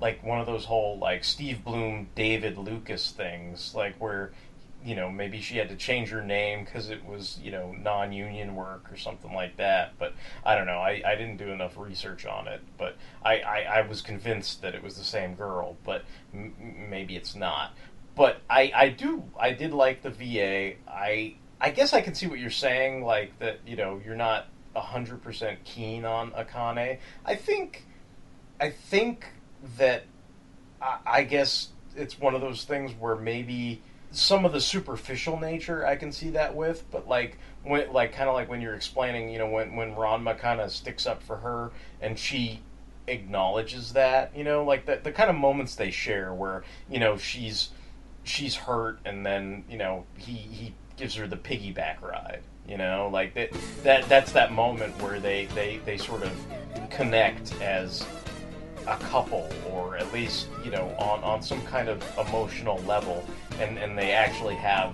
like 0.02 0.24
one 0.24 0.40
of 0.40 0.46
those 0.46 0.66
whole 0.66 0.98
like 0.98 1.24
Steve 1.24 1.64
Blum, 1.64 2.10
David 2.16 2.58
Lucas 2.58 3.12
things, 3.12 3.74
like 3.76 3.96
where 4.02 4.32
you 4.84 4.96
know 4.96 5.12
maybe 5.12 5.40
she 5.40 5.58
had 5.58 5.70
to 5.70 5.76
change 5.76 6.10
her 6.10 6.24
name 6.24 6.64
because 6.64 6.90
it 6.90 7.06
was 7.06 7.40
you 7.42 7.52
know 7.52 7.72
non-union 7.72 8.56
work 8.56 8.92
or 8.92 8.98
something 8.98 9.32
like 9.34 9.58
that. 9.58 9.94
But 10.00 10.14
I 10.44 10.56
don't 10.56 10.66
know. 10.66 10.80
I, 10.80 11.02
I 11.06 11.16
didn't 11.16 11.38
do 11.38 11.50
enough 11.52 11.78
research 11.78 12.26
on 12.26 12.48
it, 12.48 12.62
but 12.78 12.98
I, 13.24 13.40
I, 13.40 13.60
I 13.62 13.82
was 13.88 14.02
convinced 14.02 14.64
that 14.64 14.74
it 14.74 14.84
was 14.84 14.98
the 14.98 15.04
same 15.04 15.36
girl, 15.36 15.78
but 15.84 16.04
m- 16.34 16.88
maybe 16.90 17.16
it's 17.16 17.36
not. 17.36 17.74
But 18.16 18.42
I, 18.50 18.72
I 18.76 18.90
do 18.90 19.24
I 19.40 19.52
did 19.52 19.74
like 19.74 20.02
the 20.02 20.10
VA. 20.10 20.76
I 20.88 21.36
I 21.60 21.70
guess 21.70 21.94
I 21.94 22.02
can 22.02 22.16
see 22.16 22.28
what 22.28 22.40
you're 22.40 22.50
saying, 22.50 23.04
like 23.04 23.38
that 23.40 23.60
you 23.66 23.76
know 23.76 24.02
you're 24.04 24.16
not 24.16 24.48
hundred 24.76 25.22
percent 25.22 25.64
keen 25.64 26.06
on 26.06 26.32
Akane. 26.32 26.98
I 27.26 27.36
think 27.36 27.86
I 28.60 28.70
think 28.70 29.26
that 29.78 30.06
I, 30.82 30.98
I 31.06 31.24
guess 31.24 31.70
it's 31.96 32.20
one 32.20 32.36
of 32.36 32.42
those 32.42 32.64
things 32.64 32.94
where 32.94 33.16
maybe 33.16 33.82
some 34.12 34.46
of 34.46 34.52
the 34.52 34.62
superficial 34.62 35.40
nature 35.40 35.86
I 35.86 35.96
can 35.96 36.12
see 36.12 36.32
that 36.32 36.56
with, 36.56 36.84
but 36.92 37.08
like 37.08 37.38
when 37.64 37.92
like 37.94 38.14
kind 38.14 38.30
of 38.30 38.36
like 38.36 38.50
when 38.50 38.62
you're 38.62 38.76
explaining, 38.76 39.30
you 39.30 39.40
know, 39.40 39.48
when 39.48 39.76
when 39.76 39.96
Ranma 39.96 40.38
kind 40.38 40.60
of 40.60 40.72
sticks 40.72 41.06
up 41.06 41.24
for 41.24 41.38
her 41.38 41.72
and 42.02 42.18
she 42.18 42.62
acknowledges 43.08 43.94
that, 43.94 44.36
you 44.36 44.44
know, 44.44 44.64
like 44.64 44.86
the 44.86 45.00
the 45.02 45.12
kind 45.12 45.30
of 45.30 45.36
moments 45.36 45.76
they 45.76 45.92
share 45.92 46.34
where 46.34 46.64
you 46.90 47.00
know 47.00 47.18
she's 47.18 47.70
she's 48.24 48.56
hurt 48.56 49.00
and 49.06 49.26
then 49.26 49.64
you 49.70 49.78
know 49.78 50.06
he 50.18 50.34
he 50.34 50.74
gives 50.98 51.16
her 51.16 51.28
the 51.28 51.38
piggyback 51.38 52.02
ride 52.02 52.42
you 52.68 52.78
know? 52.78 53.10
Like 53.12 53.34
that 53.34 53.50
that 53.84 54.10
that's 54.10 54.32
that 54.32 54.52
moment 54.52 55.00
where 55.02 55.20
they 55.20 55.46
they 55.48 55.80
they 55.86 55.98
sort 55.98 56.24
of 56.24 56.32
connect 56.90 57.54
as 57.62 58.06
a 58.88 58.98
couple 58.98 59.48
or 59.70 59.98
at 59.98 60.12
least 60.12 60.48
you 60.64 60.72
know 60.72 60.96
on 60.98 61.24
on 61.24 61.44
some 61.44 61.62
kind 61.64 61.88
of 61.88 62.04
emotional 62.18 62.80
level 62.80 63.24
and 63.60 63.78
and 63.78 63.98
they 63.98 64.12
actually 64.12 64.56
have 64.56 64.92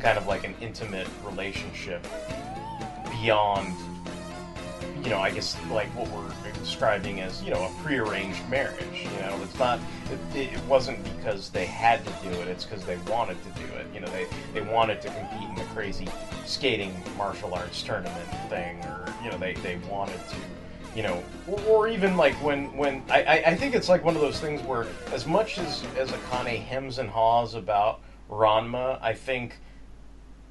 kind 0.00 0.18
of 0.18 0.26
like 0.26 0.44
an 0.44 0.54
intimate 0.60 1.08
relationship 1.24 2.06
beyond 3.10 3.74
you 5.04 5.10
know 5.10 5.18
i 5.18 5.30
guess 5.30 5.56
like 5.70 5.88
what 5.88 6.08
we're 6.10 6.52
describing 6.54 7.20
as 7.20 7.42
you 7.42 7.50
know 7.50 7.64
a 7.64 7.82
prearranged 7.82 8.40
marriage 8.48 9.04
you 9.04 9.20
know 9.20 9.38
it's 9.42 9.58
not 9.58 9.78
it, 10.34 10.52
it 10.52 10.64
wasn't 10.64 10.98
because 11.16 11.50
they 11.50 11.66
had 11.66 12.04
to 12.04 12.12
do 12.28 12.30
it 12.40 12.48
it's 12.48 12.64
because 12.64 12.84
they 12.84 12.96
wanted 13.10 13.36
to 13.44 13.50
do 13.60 13.66
it 13.74 13.86
you 13.92 14.00
know 14.00 14.08
they 14.08 14.26
they 14.54 14.62
wanted 14.62 15.00
to 15.00 15.08
compete 15.08 15.48
in 15.48 15.54
the 15.54 15.64
crazy 15.74 16.08
skating 16.46 16.94
martial 17.16 17.54
arts 17.54 17.82
tournament 17.82 18.28
thing 18.48 18.82
or 18.84 19.12
you 19.22 19.30
know 19.30 19.38
they 19.38 19.54
they 19.54 19.76
wanted 19.90 20.18
to 20.28 20.36
you 20.94 21.02
know, 21.02 21.22
or, 21.48 21.60
or 21.62 21.88
even 21.88 22.16
like 22.16 22.34
when 22.34 22.74
when 22.76 23.02
I, 23.10 23.42
I 23.46 23.56
think 23.56 23.74
it's 23.74 23.88
like 23.88 24.04
one 24.04 24.14
of 24.14 24.20
those 24.20 24.38
things 24.38 24.62
where 24.62 24.86
as 25.12 25.26
much 25.26 25.58
as 25.58 25.84
as 25.98 26.10
Akane 26.10 26.62
hems 26.62 26.98
and 26.98 27.10
haws 27.10 27.54
about 27.54 28.00
Ranma, 28.30 29.00
I 29.02 29.12
think 29.12 29.58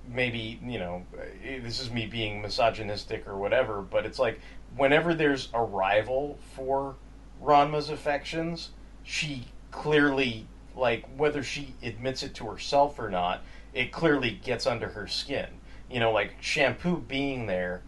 maybe 0.08 0.60
you 0.64 0.80
know 0.80 1.06
eh, 1.44 1.60
this 1.62 1.80
is 1.80 1.92
me 1.92 2.06
being 2.06 2.42
misogynistic 2.42 3.28
or 3.28 3.38
whatever, 3.38 3.82
but 3.82 4.06
it's 4.06 4.20
like 4.20 4.40
whenever 4.76 5.14
there's 5.14 5.50
a 5.54 5.62
rival 5.62 6.38
for 6.56 6.96
Ranma's 7.42 7.90
affections, 7.90 8.70
she 9.04 9.46
clearly 9.72 10.48
like 10.76 11.06
whether 11.18 11.44
she 11.44 11.76
admits 11.84 12.24
it 12.24 12.34
to 12.36 12.46
herself 12.46 13.00
or 13.00 13.10
not, 13.10 13.42
it 13.74 13.92
clearly 13.92 14.32
gets 14.32 14.66
under 14.66 14.90
her 14.90 15.08
skin. 15.08 15.48
You 15.90 16.00
know, 16.00 16.12
like 16.12 16.36
shampoo 16.42 16.98
being 16.98 17.46
there 17.46 17.84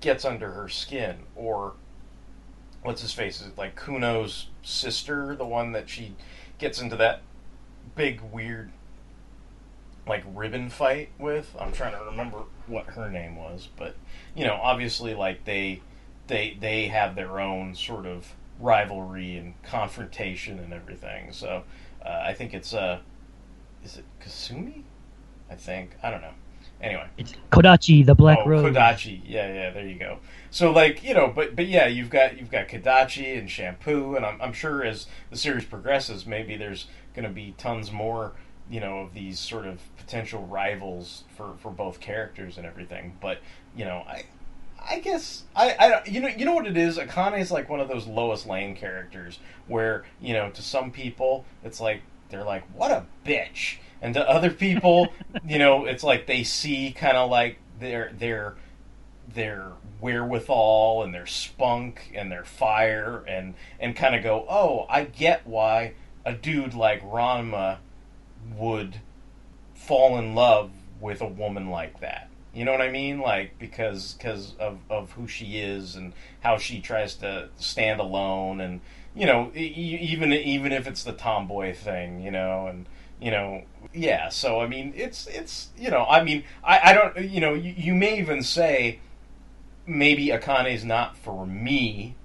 gets 0.00 0.24
under 0.24 0.50
her 0.52 0.68
skin 0.68 1.16
or 1.36 1.74
what's 2.82 3.02
his 3.02 3.12
face 3.12 3.40
is 3.40 3.56
like 3.58 3.76
Kuno's 3.76 4.48
sister 4.62 5.36
the 5.36 5.44
one 5.44 5.72
that 5.72 5.88
she 5.88 6.14
gets 6.58 6.80
into 6.80 6.96
that 6.96 7.22
big 7.94 8.20
weird 8.20 8.70
like 10.10 10.24
ribbon 10.34 10.68
fight 10.68 11.08
with. 11.18 11.56
I'm 11.58 11.72
trying 11.72 11.92
to 11.92 12.04
remember 12.04 12.42
what 12.66 12.86
her 12.86 13.10
name 13.10 13.36
was 13.36 13.68
but 13.76 13.96
you 14.36 14.44
know 14.44 14.58
obviously 14.62 15.14
like 15.14 15.44
they 15.44 15.80
they 16.26 16.56
they 16.60 16.88
have 16.88 17.14
their 17.14 17.40
own 17.40 17.74
sort 17.74 18.06
of 18.06 18.34
rivalry 18.60 19.36
and 19.36 19.60
confrontation 19.62 20.58
and 20.58 20.72
everything. 20.72 21.32
So 21.32 21.64
uh, 22.04 22.22
I 22.24 22.34
think 22.34 22.54
it's 22.54 22.72
uh 22.72 23.00
is 23.84 23.96
it 23.96 24.04
Kasumi? 24.20 24.82
I 25.50 25.54
think. 25.54 25.90
I 26.02 26.10
don't 26.10 26.20
know. 26.20 26.34
Anyway. 26.80 27.06
It's 27.18 27.34
kodachi 27.50 28.06
the 28.06 28.14
black 28.14 28.38
oh, 28.42 28.48
rose. 28.48 28.64
Kodachi. 28.64 29.20
Yeah, 29.26 29.52
yeah, 29.52 29.70
there 29.70 29.86
you 29.86 29.98
go. 29.98 30.18
So 30.50 30.70
like, 30.70 31.02
you 31.02 31.14
know, 31.14 31.28
but 31.34 31.56
but 31.56 31.66
yeah, 31.66 31.86
you've 31.86 32.10
got 32.10 32.38
you've 32.38 32.50
got 32.50 32.68
Kodachi 32.68 33.38
and 33.38 33.50
Shampoo 33.50 34.14
and 34.16 34.24
I'm 34.24 34.40
I'm 34.40 34.52
sure 34.52 34.84
as 34.84 35.06
the 35.30 35.36
series 35.36 35.64
progresses 35.64 36.26
maybe 36.26 36.56
there's 36.56 36.86
going 37.14 37.26
to 37.26 37.34
be 37.34 37.54
tons 37.58 37.90
more, 37.90 38.32
you 38.70 38.80
know, 38.80 39.00
of 39.00 39.14
these 39.14 39.38
sort 39.38 39.66
of 39.66 39.80
potential 39.96 40.46
rivals 40.46 41.24
for 41.36 41.54
for 41.58 41.70
both 41.70 42.00
characters 42.00 42.56
and 42.56 42.66
everything. 42.66 43.16
But, 43.20 43.40
you 43.76 43.84
know, 43.84 44.04
I 44.06 44.24
I 44.88 45.00
guess 45.00 45.42
I, 45.54 45.70
I 45.78 46.04
you 46.06 46.20
know 46.20 46.28
you 46.28 46.44
know 46.44 46.54
what 46.54 46.66
it 46.66 46.76
is. 46.76 46.98
Akane 46.98 47.38
is 47.40 47.50
like 47.50 47.68
one 47.68 47.80
of 47.80 47.88
those 47.88 48.06
Lois 48.06 48.46
Lane 48.46 48.74
characters 48.74 49.38
where 49.66 50.04
you 50.20 50.32
know 50.32 50.50
to 50.50 50.62
some 50.62 50.90
people 50.90 51.44
it's 51.62 51.80
like 51.80 52.02
they're 52.30 52.44
like 52.44 52.64
what 52.74 52.90
a 52.90 53.04
bitch, 53.24 53.76
and 54.00 54.14
to 54.14 54.28
other 54.28 54.50
people 54.50 55.12
you 55.46 55.58
know 55.58 55.84
it's 55.84 56.04
like 56.04 56.26
they 56.26 56.42
see 56.44 56.92
kind 56.92 57.16
of 57.16 57.30
like 57.30 57.58
their 57.78 58.12
their 58.18 58.56
their 59.28 59.72
wherewithal 60.00 61.02
and 61.02 61.14
their 61.14 61.26
spunk 61.26 62.12
and 62.14 62.32
their 62.32 62.44
fire 62.44 63.22
and 63.28 63.54
and 63.78 63.94
kind 63.94 64.14
of 64.14 64.22
go 64.22 64.46
oh 64.48 64.86
I 64.88 65.04
get 65.04 65.46
why 65.46 65.94
a 66.24 66.32
dude 66.32 66.74
like 66.74 67.02
Ranma 67.02 67.78
would 68.56 69.00
fall 69.74 70.18
in 70.18 70.34
love 70.34 70.70
with 71.00 71.20
a 71.20 71.26
woman 71.26 71.70
like 71.70 72.00
that. 72.00 72.28
You 72.52 72.64
know 72.64 72.72
what 72.72 72.80
I 72.80 72.90
mean? 72.90 73.20
Like 73.20 73.58
because 73.58 74.14
because 74.14 74.54
of 74.58 74.78
of 74.90 75.12
who 75.12 75.28
she 75.28 75.58
is 75.58 75.94
and 75.94 76.12
how 76.40 76.58
she 76.58 76.80
tries 76.80 77.14
to 77.16 77.48
stand 77.56 78.00
alone 78.00 78.60
and 78.60 78.80
you 79.14 79.26
know 79.26 79.52
even 79.54 80.32
even 80.32 80.72
if 80.72 80.86
it's 80.86 81.04
the 81.04 81.12
tomboy 81.12 81.74
thing, 81.74 82.20
you 82.20 82.30
know, 82.30 82.66
and 82.66 82.86
you 83.20 83.30
know 83.30 83.62
yeah. 83.94 84.30
So 84.30 84.60
I 84.60 84.66
mean, 84.66 84.92
it's 84.96 85.28
it's 85.28 85.68
you 85.78 85.90
know 85.90 86.04
I 86.06 86.24
mean 86.24 86.42
I 86.64 86.90
I 86.90 86.92
don't 86.92 87.30
you 87.30 87.40
know 87.40 87.54
you, 87.54 87.72
you 87.76 87.94
may 87.94 88.18
even 88.18 88.42
say 88.42 88.98
maybe 89.86 90.28
Akane's 90.28 90.84
not 90.84 91.16
for 91.16 91.46
me, 91.46 92.16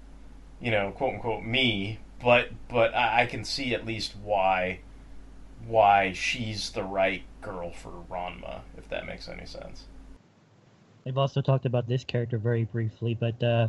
you 0.59 0.72
know, 0.72 0.91
quote 0.91 1.16
unquote 1.16 1.43
me, 1.43 1.99
but 2.20 2.49
but 2.68 2.95
I, 2.95 3.24
I 3.24 3.26
can 3.28 3.45
see 3.45 3.76
at 3.76 3.86
least 3.86 4.16
why 4.24 4.80
why 5.68 6.13
she's 6.13 6.72
the 6.72 6.84
right 6.84 7.24
girl 7.41 7.72
for 7.72 7.91
Ranma, 8.09 8.61
if 8.78 8.88
that 8.89 9.05
makes 9.05 9.28
any 9.28 9.45
sense. 9.45 9.86
They've 11.03 11.18
also 11.18 11.41
talked 11.41 11.66
about 11.66 11.88
this 11.88 12.03
character 12.03 12.38
very 12.38 12.63
briefly, 12.66 13.13
but 13.13 13.41
uh, 13.43 13.68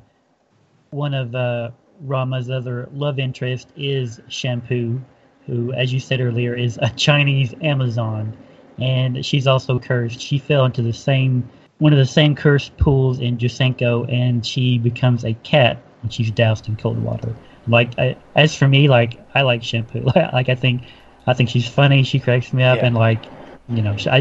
one 0.91 1.15
of 1.15 1.35
uh, 1.35 1.71
Ranma's 2.05 2.51
other 2.51 2.89
love 2.93 3.19
interest 3.19 3.69
is 3.77 4.21
Shampoo, 4.29 5.01
who, 5.47 5.73
as 5.73 5.93
you 5.93 6.01
said 6.01 6.21
earlier, 6.21 6.55
is 6.55 6.79
a 6.81 6.91
Chinese 6.91 7.55
Amazon. 7.63 8.37
and 8.79 9.25
she's 9.25 9.47
also 9.47 9.79
cursed. 9.79 10.21
She 10.21 10.39
fell 10.39 10.65
into 10.65 10.83
the 10.83 10.93
same 10.93 11.49
one 11.79 11.93
of 11.93 11.99
the 11.99 12.07
same 12.07 12.35
cursed 12.35 12.77
pools 12.79 13.21
in 13.21 13.37
Jusenkyo, 13.37 14.11
and 14.11 14.45
she 14.47 14.79
becomes 14.79 15.25
a 15.25 15.35
cat 15.35 15.83
when 16.03 16.11
she's 16.11 16.31
doused 16.31 16.69
in 16.69 16.77
cold 16.77 16.99
water. 17.03 17.35
Like 17.69 17.99
I, 17.99 18.17
as 18.35 18.55
for 18.55 18.67
me, 18.69 18.89
like 18.89 19.19
I 19.35 19.43
like 19.43 19.63
shampoo. 19.63 20.01
like 20.17 20.49
I 20.49 20.55
think, 20.55 20.83
I 21.27 21.35
think 21.35 21.49
she's 21.49 21.67
funny. 21.69 22.03
She 22.03 22.19
cracks 22.21 22.53
me 22.53 22.63
up, 22.63 22.79
Yeah. 22.79 22.87
and 22.87 22.95
like, 22.97 23.25
you 23.69 23.83
know, 23.83 23.97
she, 23.97 24.09
I, 24.09 24.21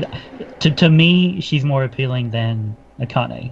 to 0.59 0.71
to 0.71 0.89
me, 0.89 1.39
she's 1.41 1.63
more 1.63 1.83
appealing 1.83 2.31
than 2.31 2.75
Akane. 2.99 3.51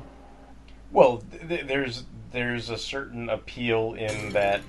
Well, 0.92 1.24
th- 1.32 1.48
th- 1.48 1.68
there's 1.68 2.04
there's 2.32 2.70
a 2.70 2.78
certain 2.78 3.30
appeal 3.30 3.94
in 3.94 4.32
that 4.34 4.62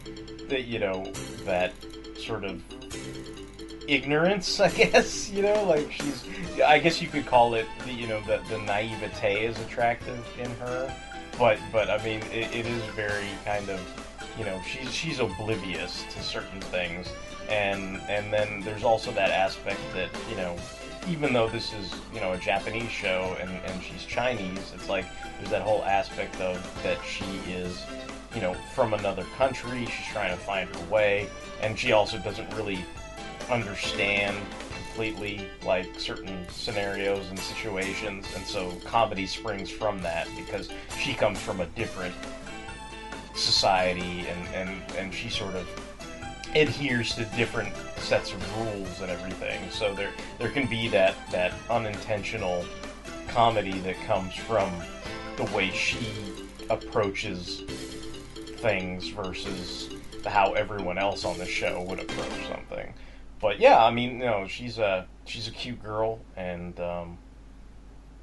that 0.49 0.64
you 0.64 0.78
know 0.78 1.05
that 1.45 1.72
sort 2.18 2.45
of 2.45 2.62
ignorance, 3.89 4.61
I 4.68 4.68
guess. 4.70 5.30
You 5.30 5.43
know, 5.43 5.64
like 5.64 5.91
she's. 5.91 6.24
I 6.64 6.78
guess 6.78 7.01
you 7.03 7.09
could 7.09 7.26
call 7.26 7.55
it 7.55 7.66
the 7.87 7.93
you 7.93 8.07
know 8.07 8.20
the 8.22 8.41
the 8.49 8.59
naivete 8.59 9.47
is 9.47 9.59
attractive 9.61 10.24
in 10.39 10.51
her, 10.57 10.95
but 11.39 11.59
but 11.72 11.89
I 11.91 12.03
mean 12.05 12.20
it, 12.32 12.55
it 12.55 12.66
is 12.66 12.82
very 12.95 13.28
kind 13.45 13.68
of 13.70 13.80
you 14.39 14.45
know 14.45 14.61
she's 14.66 14.93
she's 14.93 15.18
oblivious 15.20 16.05
to 16.12 16.22
certain 16.22 16.61
things, 16.61 17.09
and 17.49 18.01
and 18.09 18.33
then 18.33 18.61
there's 18.61 18.85
also 18.85 19.13
that 19.13 19.31
aspect 19.31 19.81
that 19.93 20.11
you 20.31 20.37
know 20.37 20.57
even 21.09 21.33
though 21.33 21.49
this 21.49 21.73
is 21.75 21.95
you 22.13 22.21
know 22.21 22.33
a 22.33 22.39
Japanese 22.39 22.91
show 22.91 23.37
and 23.41 23.51
and 23.51 23.83
she's 23.83 24.05
Chinese, 24.05 24.73
it's 24.75 24.89
like 24.89 25.07
there's 25.39 25.51
that 25.51 25.63
whole 25.63 25.83
aspect 25.85 26.41
of 26.41 26.83
that 26.83 26.99
she 27.05 27.25
is 27.51 27.85
you 28.35 28.41
know 28.41 28.55
from 28.75 28.95
another 28.95 29.25
country. 29.37 29.87
She's 29.87 30.13
trying 30.13 30.37
to 30.37 30.43
find 30.43 30.75
her 30.75 30.85
way, 30.87 31.29
and 31.61 31.79
she 31.79 31.93
also 31.93 32.19
doesn't 32.19 32.53
really 32.55 32.85
understand 33.51 34.37
completely 34.75 35.49
like 35.65 35.99
certain 35.99 36.47
scenarios 36.51 37.29
and 37.29 37.39
situations, 37.39 38.27
and 38.35 38.45
so 38.45 38.73
comedy 38.85 39.27
springs 39.27 39.71
from 39.71 40.01
that 40.03 40.29
because 40.37 40.71
she 40.99 41.15
comes 41.15 41.39
from 41.39 41.61
a 41.61 41.67
different 41.67 42.15
society 43.35 44.27
and 44.29 44.49
and 44.55 44.93
and 44.97 45.13
she 45.13 45.29
sort 45.29 45.55
of 45.55 45.69
adheres 46.55 47.15
to 47.15 47.25
different 47.37 47.75
sets 47.99 48.33
of 48.33 48.59
rules 48.59 49.01
and 49.01 49.11
everything. 49.11 49.61
So 49.71 49.95
there 49.95 50.13
there 50.39 50.51
can 50.51 50.67
be 50.67 50.89
that 50.89 51.15
that 51.31 51.53
unintentional 51.71 52.65
comedy 53.29 53.79
that 53.81 53.97
comes 54.07 54.35
from 54.35 54.71
the 55.37 55.45
way 55.55 55.71
she 55.71 56.07
approaches 56.71 57.63
things 58.59 59.09
versus 59.09 59.91
how 60.25 60.53
everyone 60.53 60.97
else 60.99 61.25
on 61.25 61.37
the 61.39 61.47
show 61.47 61.83
would 61.83 62.01
approach 62.01 62.47
something. 62.49 62.95
But 63.41 63.61
yeah, 63.61 63.85
I 63.85 63.91
mean, 63.91 64.13
you 64.21 64.25
know, 64.25 64.47
she's 64.47 64.79
a 64.79 65.07
she's 65.25 65.49
a 65.49 65.51
cute 65.51 65.83
girl, 65.83 66.21
and 66.37 66.79
um, 66.81 67.19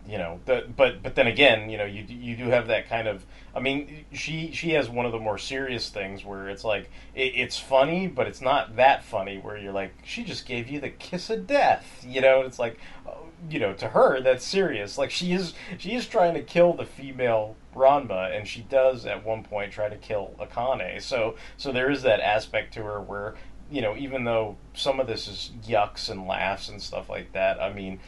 you 0.07 0.17
know, 0.17 0.39
the, 0.45 0.65
but 0.75 1.03
but 1.03 1.15
then 1.15 1.27
again, 1.27 1.69
you 1.69 1.77
know, 1.77 1.85
you 1.85 2.03
you 2.07 2.35
do 2.35 2.47
have 2.47 2.67
that 2.67 2.89
kind 2.89 3.07
of. 3.07 3.25
I 3.55 3.59
mean, 3.59 4.05
she 4.11 4.51
she 4.51 4.71
has 4.71 4.89
one 4.89 5.05
of 5.05 5.11
the 5.11 5.19
more 5.19 5.37
serious 5.37 5.89
things 5.89 6.25
where 6.25 6.49
it's 6.49 6.63
like 6.63 6.89
it, 7.13 7.33
it's 7.35 7.59
funny, 7.59 8.07
but 8.07 8.27
it's 8.27 8.41
not 8.41 8.75
that 8.77 9.03
funny. 9.03 9.37
Where 9.37 9.57
you're 9.57 9.73
like, 9.73 9.93
she 10.03 10.23
just 10.23 10.45
gave 10.45 10.69
you 10.69 10.79
the 10.79 10.89
kiss 10.89 11.29
of 11.29 11.47
death, 11.47 12.03
you 12.07 12.21
know? 12.21 12.41
It's 12.41 12.59
like, 12.59 12.79
oh, 13.07 13.27
you 13.49 13.59
know, 13.59 13.73
to 13.73 13.89
her 13.89 14.21
that's 14.21 14.45
serious. 14.45 14.97
Like 14.97 15.11
she 15.11 15.33
is 15.33 15.53
she 15.77 15.93
is 15.93 16.07
trying 16.07 16.33
to 16.33 16.41
kill 16.41 16.73
the 16.73 16.85
female 16.85 17.55
Ranma, 17.75 18.35
and 18.35 18.47
she 18.47 18.61
does 18.61 19.05
at 19.05 19.25
one 19.25 19.43
point 19.43 19.71
try 19.71 19.87
to 19.87 19.97
kill 19.97 20.35
Akane. 20.39 21.01
So 21.01 21.35
so 21.57 21.71
there 21.71 21.91
is 21.91 22.01
that 22.03 22.19
aspect 22.19 22.73
to 22.75 22.83
her 22.83 22.99
where 23.01 23.35
you 23.71 23.81
know, 23.81 23.95
even 23.95 24.25
though 24.25 24.57
some 24.73 24.99
of 24.99 25.07
this 25.07 25.27
is 25.29 25.51
yucks 25.65 26.09
and 26.09 26.27
laughs 26.27 26.67
and 26.67 26.81
stuff 26.81 27.09
like 27.09 27.31
that, 27.31 27.61
I 27.61 27.71
mean, 27.71 28.01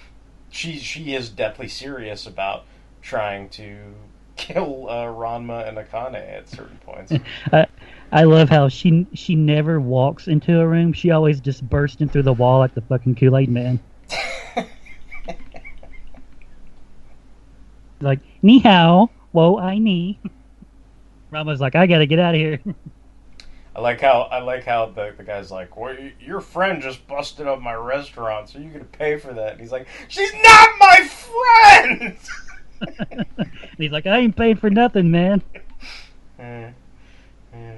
she 0.53 0.77
she 0.77 1.15
is 1.15 1.29
deathly 1.29 1.67
serious 1.67 2.27
about 2.27 2.65
trying 3.01 3.49
to 3.49 3.75
kill 4.37 4.87
uh, 4.87 5.05
Ranma 5.05 5.67
and 5.67 5.77
Akane 5.77 6.15
at 6.15 6.47
certain 6.47 6.77
points. 6.85 7.11
I, 7.51 7.65
I 8.11 8.23
love 8.23 8.49
how 8.49 8.69
she 8.69 9.07
she 9.13 9.35
never 9.35 9.79
walks 9.81 10.27
into 10.27 10.59
a 10.59 10.67
room. 10.67 10.93
She 10.93 11.09
always 11.11 11.39
just 11.41 11.67
bursts 11.67 12.01
in 12.01 12.09
through 12.09 12.23
the 12.23 12.33
wall 12.33 12.59
like 12.59 12.75
the 12.75 12.81
fucking 12.81 13.15
Kool 13.15 13.35
Aid 13.37 13.49
Man. 13.49 13.79
like 17.99 18.19
ni 18.43 18.59
hao, 18.59 19.09
whoa 19.31 19.57
I 19.57 19.79
ni. 19.79 20.19
Ranma's 21.31 21.59
like, 21.59 21.73
I 21.73 21.87
gotta 21.87 22.05
get 22.05 22.19
out 22.19 22.35
of 22.35 22.39
here. 22.39 22.59
I 23.76 23.82
like 23.82 24.01
how 24.01 24.21
I 24.24 24.39
like 24.39 24.65
how 24.65 24.86
the, 24.88 25.13
the 25.17 25.24
guy's 25.24 25.49
like, 25.49 25.76
"Well, 25.76 25.95
your 26.19 26.41
friend 26.41 26.82
just 26.82 27.07
busted 27.07 27.47
up 27.47 27.59
my 27.59 27.74
restaurant, 27.74 28.49
so 28.49 28.59
you're 28.59 28.71
gonna 28.71 28.84
pay 28.86 29.17
for 29.17 29.34
that." 29.34 29.53
And 29.53 29.61
he's 29.61 29.71
like, 29.71 29.88
"She's 30.07 30.32
not 30.43 30.69
my 30.80 31.07
friend." 31.07 32.17
And 32.88 33.26
he's 33.78 33.91
like, 33.91 34.05
I 34.05 34.17
ain't 34.19 34.36
paid 34.36 34.59
for 34.59 34.69
nothing, 34.69 35.11
man. 35.11 35.41
Eh, 36.39 36.71
eh. 37.53 37.78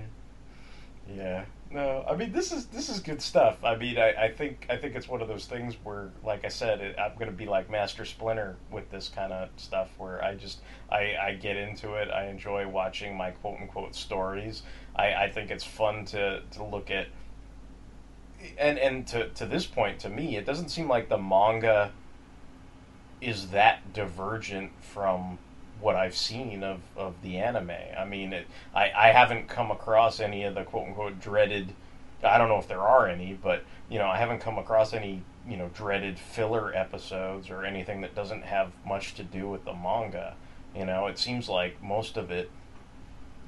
yeah. 1.13 1.43
No, 1.75 2.05
I 2.09 2.15
mean 2.15 2.31
this 2.31 2.53
is 2.53 2.67
this 2.67 2.87
is 2.87 3.01
good 3.01 3.21
stuff. 3.21 3.61
I 3.61 3.75
mean, 3.75 3.97
I, 3.97 4.13
I 4.13 4.31
think 4.31 4.65
I 4.69 4.77
think 4.77 4.95
it's 4.95 5.09
one 5.09 5.21
of 5.21 5.27
those 5.27 5.45
things 5.45 5.75
where, 5.83 6.09
like 6.23 6.45
I 6.45 6.47
said, 6.47 6.79
it, 6.79 6.95
I'm 6.97 7.15
going 7.15 7.29
to 7.29 7.35
be 7.35 7.47
like 7.47 7.69
Master 7.69 8.05
Splinter 8.05 8.55
with 8.71 8.89
this 8.91 9.09
kind 9.09 9.33
of 9.33 9.49
stuff, 9.57 9.89
where 9.97 10.23
I 10.23 10.35
just 10.35 10.61
I, 10.89 11.17
I 11.21 11.33
get 11.33 11.57
into 11.57 11.95
it. 11.95 12.09
I 12.09 12.27
enjoy 12.27 12.65
watching 12.65 13.17
my 13.17 13.31
quote 13.31 13.59
unquote 13.59 13.93
stories. 13.93 14.63
I, 14.95 15.15
I 15.15 15.29
think 15.29 15.51
it's 15.51 15.65
fun 15.65 16.05
to 16.05 16.43
to 16.51 16.63
look 16.63 16.89
at. 16.89 17.07
And 18.57 18.79
and 18.79 19.05
to 19.07 19.27
to 19.31 19.45
this 19.45 19.65
point, 19.65 19.99
to 19.99 20.09
me, 20.09 20.37
it 20.37 20.45
doesn't 20.45 20.69
seem 20.69 20.87
like 20.87 21.09
the 21.09 21.17
manga 21.17 21.91
is 23.19 23.49
that 23.49 23.91
divergent 23.91 24.71
from 24.81 25.39
what 25.79 25.95
I've 25.95 26.15
seen 26.15 26.63
of, 26.63 26.79
of 26.95 27.21
the 27.21 27.37
anime. 27.37 27.71
I 27.97 28.05
mean, 28.05 28.33
it, 28.33 28.47
I, 28.73 28.91
I 28.95 29.07
haven't 29.11 29.47
come 29.47 29.71
across 29.71 30.19
any 30.19 30.43
of 30.43 30.55
the 30.55 30.63
quote 30.63 30.87
unquote 30.87 31.19
dreaded. 31.19 31.73
I 32.23 32.37
don't 32.37 32.49
know 32.49 32.57
if 32.57 32.67
there 32.67 32.81
are 32.81 33.07
any, 33.07 33.33
but 33.33 33.63
you 33.89 33.99
know, 33.99 34.07
I 34.07 34.17
haven't 34.17 34.39
come 34.39 34.57
across 34.57 34.93
any 34.93 35.21
you 35.47 35.57
know 35.57 35.69
dreaded 35.73 36.17
filler 36.17 36.73
episodes 36.73 37.49
or 37.49 37.65
anything 37.65 38.01
that 38.01 38.15
doesn't 38.15 38.43
have 38.43 38.71
much 38.85 39.13
to 39.15 39.23
do 39.23 39.49
with 39.49 39.65
the 39.65 39.73
manga. 39.73 40.35
You 40.75 40.85
know, 40.85 41.07
it 41.07 41.19
seems 41.19 41.47
like 41.47 41.81
most 41.81 42.17
of 42.17 42.31
it 42.31 42.49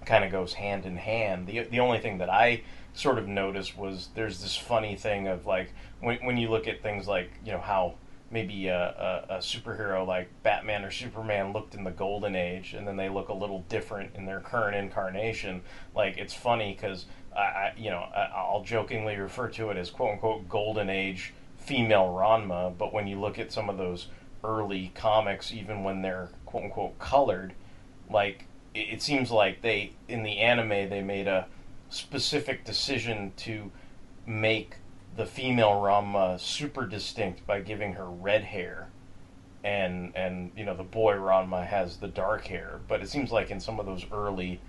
kind 0.06 0.24
of 0.24 0.32
goes 0.32 0.54
hand 0.54 0.86
in 0.86 0.98
hand. 0.98 1.48
The 1.48 1.64
the 1.64 1.80
only 1.80 2.00
thing 2.00 2.18
that 2.20 2.30
I 2.30 2.62
sort 2.94 3.18
of 3.18 3.28
noticed 3.28 3.78
was 3.78 4.10
there's 4.16 4.42
this 4.42 4.56
funny 4.56 4.96
thing 4.96 5.28
of 5.28 5.46
like 5.46 5.72
when 6.02 6.18
when 6.26 6.38
you 6.38 6.50
look 6.50 6.68
at 6.68 6.82
things 6.82 7.08
like 7.08 7.32
you 7.46 7.52
know 7.52 7.60
how 7.60 7.96
maybe 8.30 8.68
a, 8.68 9.26
a, 9.30 9.36
a 9.36 9.38
superhero 9.38 10.06
like 10.06 10.30
Batman 10.44 10.84
or 10.84 10.92
Superman 10.92 11.54
looked 11.54 11.76
in 11.76 11.84
the 11.84 11.92
golden 11.92 12.36
age, 12.36 12.74
and 12.74 12.88
then 12.88 12.98
they 12.98 13.10
look 13.10 13.30
a 13.30 13.34
little 13.34 13.64
different 13.70 14.16
in 14.16 14.26
their 14.26 14.40
current 14.40 14.76
incarnation. 14.76 15.62
Like 15.96 16.18
it's 16.18 16.34
funny 16.34 16.74
because 16.74 17.06
I, 17.36 17.40
I 17.40 17.74
you 17.78 17.90
know 17.90 18.00
I, 18.00 18.32
I'll 18.36 18.64
jokingly 18.64 19.16
refer 19.16 19.48
to 19.50 19.70
it 19.70 19.78
as 19.78 19.90
quote 19.90 20.14
unquote 20.14 20.50
golden 20.50 20.90
age 20.90 21.34
female 21.58 22.16
Ranma, 22.18 22.78
but 22.78 22.94
when 22.94 23.08
you 23.08 23.20
look 23.20 23.38
at 23.38 23.52
some 23.52 23.70
of 23.70 23.78
those 23.78 24.08
early 24.44 24.92
comics, 24.96 25.52
even 25.52 25.84
when 25.84 26.02
they're 26.02 26.30
quote 26.46 26.64
unquote 26.66 26.98
colored, 27.00 27.54
like 28.10 28.46
it, 28.74 28.94
it 28.94 29.02
seems 29.02 29.32
like 29.32 29.62
they 29.62 29.92
in 30.08 30.24
the 30.24 30.38
anime 30.40 30.90
they 30.90 31.02
made 31.02 31.28
a 31.28 31.48
specific 31.90 32.66
decision 32.66 33.32
to 33.38 33.72
make 34.26 34.76
the 35.18 35.26
female 35.26 35.72
Ranma 35.72 36.40
super 36.40 36.86
distinct 36.86 37.46
by 37.48 37.60
giving 37.60 37.94
her 37.94 38.06
red 38.06 38.44
hair, 38.44 38.88
and 39.64 40.16
and 40.16 40.52
you 40.56 40.64
know 40.64 40.76
the 40.76 40.84
boy 40.84 41.16
Ranma 41.16 41.66
has 41.66 41.98
the 41.98 42.08
dark 42.08 42.46
hair. 42.46 42.80
But 42.88 43.02
it 43.02 43.10
seems 43.10 43.32
like 43.32 43.50
in 43.50 43.60
some 43.60 43.80
of 43.80 43.88
those 43.88 44.06
early 44.12 44.62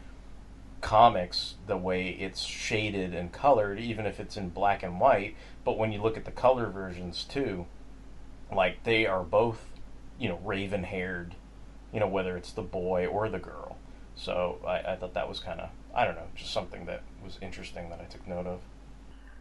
comics, 0.80 1.57
the 1.66 1.76
way 1.76 2.09
it's 2.09 2.42
shaded 2.42 3.14
and 3.14 3.30
colored, 3.30 3.78
even 3.78 4.07
if 4.07 4.18
it's 4.18 4.36
in 4.36 4.49
black 4.49 4.82
and 4.82 4.99
white, 4.99 5.36
but 5.64 5.76
when 5.76 5.92
you 5.92 6.01
look 6.01 6.16
at 6.16 6.24
the 6.24 6.30
color 6.30 6.66
versions 6.66 7.24
too, 7.24 7.66
like 8.51 8.82
they 8.84 9.07
are 9.07 9.22
both, 9.22 9.66
you 10.18 10.28
know, 10.28 10.40
raven 10.44 10.84
haired, 10.84 11.34
you 11.92 12.01
know, 12.01 12.07
whether 12.07 12.36
it's 12.36 12.53
the 12.53 12.62
boy 12.62 13.07
or 13.07 13.28
the 13.28 13.38
girl. 13.38 13.76
So 14.14 14.61
I, 14.66 14.92
I 14.92 14.96
thought 14.96 15.14
that 15.14 15.28
was 15.28 15.40
kind 15.40 15.61
of, 15.61 15.70
I 15.94 16.05
don't 16.05 16.14
know, 16.14 16.28
just 16.34 16.53
something 16.53 16.86
that 16.86 17.03
was 17.22 17.38
interesting 17.42 17.90
that 17.90 18.01
I 18.01 18.05
took 18.05 18.26
note 18.26 18.46
of. 18.46 18.61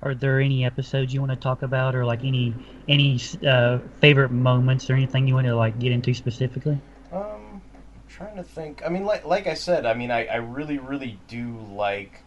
Are 0.03 0.13
there 0.13 0.39
any 0.39 0.63
episodes 0.63 1.13
you 1.13 1.19
want 1.19 1.31
to 1.31 1.37
talk 1.37 1.63
about, 1.63 1.95
or 1.95 2.05
like 2.05 2.23
any 2.23 2.53
any 2.87 3.19
uh, 3.47 3.79
favorite 3.99 4.31
moments, 4.31 4.89
or 4.89 4.93
anything 4.93 5.27
you 5.27 5.33
want 5.33 5.47
to 5.47 5.55
like 5.55 5.79
get 5.79 5.91
into 5.91 6.13
specifically? 6.13 6.79
Um, 7.11 7.61
trying 8.07 8.35
to 8.35 8.43
think. 8.43 8.83
I 8.85 8.89
mean, 8.89 9.05
like 9.05 9.25
like 9.25 9.47
I 9.47 9.55
said, 9.55 9.85
I 9.85 9.93
mean, 9.95 10.11
I, 10.11 10.25
I 10.25 10.35
really 10.35 10.77
really 10.77 11.19
do 11.27 11.59
like 11.71 12.21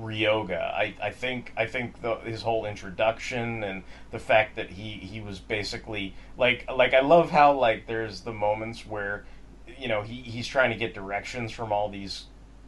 Ryoga. 0.00 0.60
I, 0.74 0.94
I 1.02 1.10
think 1.10 1.52
I 1.56 1.66
think 1.66 2.02
the, 2.02 2.16
his 2.16 2.42
whole 2.42 2.66
introduction 2.66 3.64
and 3.64 3.82
the 4.10 4.18
fact 4.18 4.56
that 4.56 4.70
he, 4.70 4.92
he 4.92 5.20
was 5.20 5.38
basically 5.38 6.14
like 6.36 6.70
like 6.70 6.92
I 6.92 7.00
love 7.00 7.30
how 7.30 7.54
like 7.54 7.86
there's 7.86 8.20
the 8.20 8.32
moments 8.32 8.86
where 8.86 9.24
you 9.78 9.88
know 9.88 10.02
he, 10.02 10.16
he's 10.16 10.46
trying 10.46 10.70
to 10.70 10.76
get 10.76 10.94
directions 10.94 11.50
from 11.50 11.72
all 11.72 11.88
these 11.88 12.26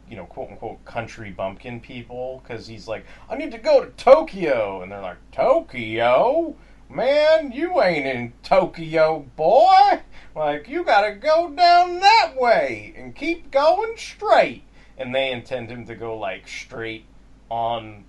you 0.09 0.17
know 0.17 0.25
quote 0.25 0.49
unquote 0.49 0.83
country 0.85 1.31
bumpkin 1.31 1.79
people 1.79 2.41
because 2.43 2.67
he's 2.67 2.87
like 2.87 3.05
I 3.29 3.35
need 3.35 3.51
to 3.51 3.57
go 3.57 3.83
to 3.83 3.91
Tokyo 3.91 4.81
and 4.81 4.91
they're 4.91 5.01
like 5.01 5.17
Tokyo 5.31 6.55
man, 6.89 7.51
you 7.51 7.81
ain't 7.81 8.05
in 8.05 8.33
Tokyo, 8.43 9.25
boy. 9.35 10.01
Like, 10.35 10.67
you 10.67 10.83
gotta 10.83 11.13
go 11.13 11.49
down 11.49 11.99
that 11.99 12.33
way 12.35 12.93
and 12.97 13.15
keep 13.15 13.51
going 13.51 13.95
straight. 13.95 14.63
And 14.97 15.13
they 15.13 15.31
intend 15.31 15.69
him 15.69 15.85
to 15.85 15.95
go, 15.95 16.17
like, 16.17 16.47
straight 16.47 17.05
on 17.49 18.05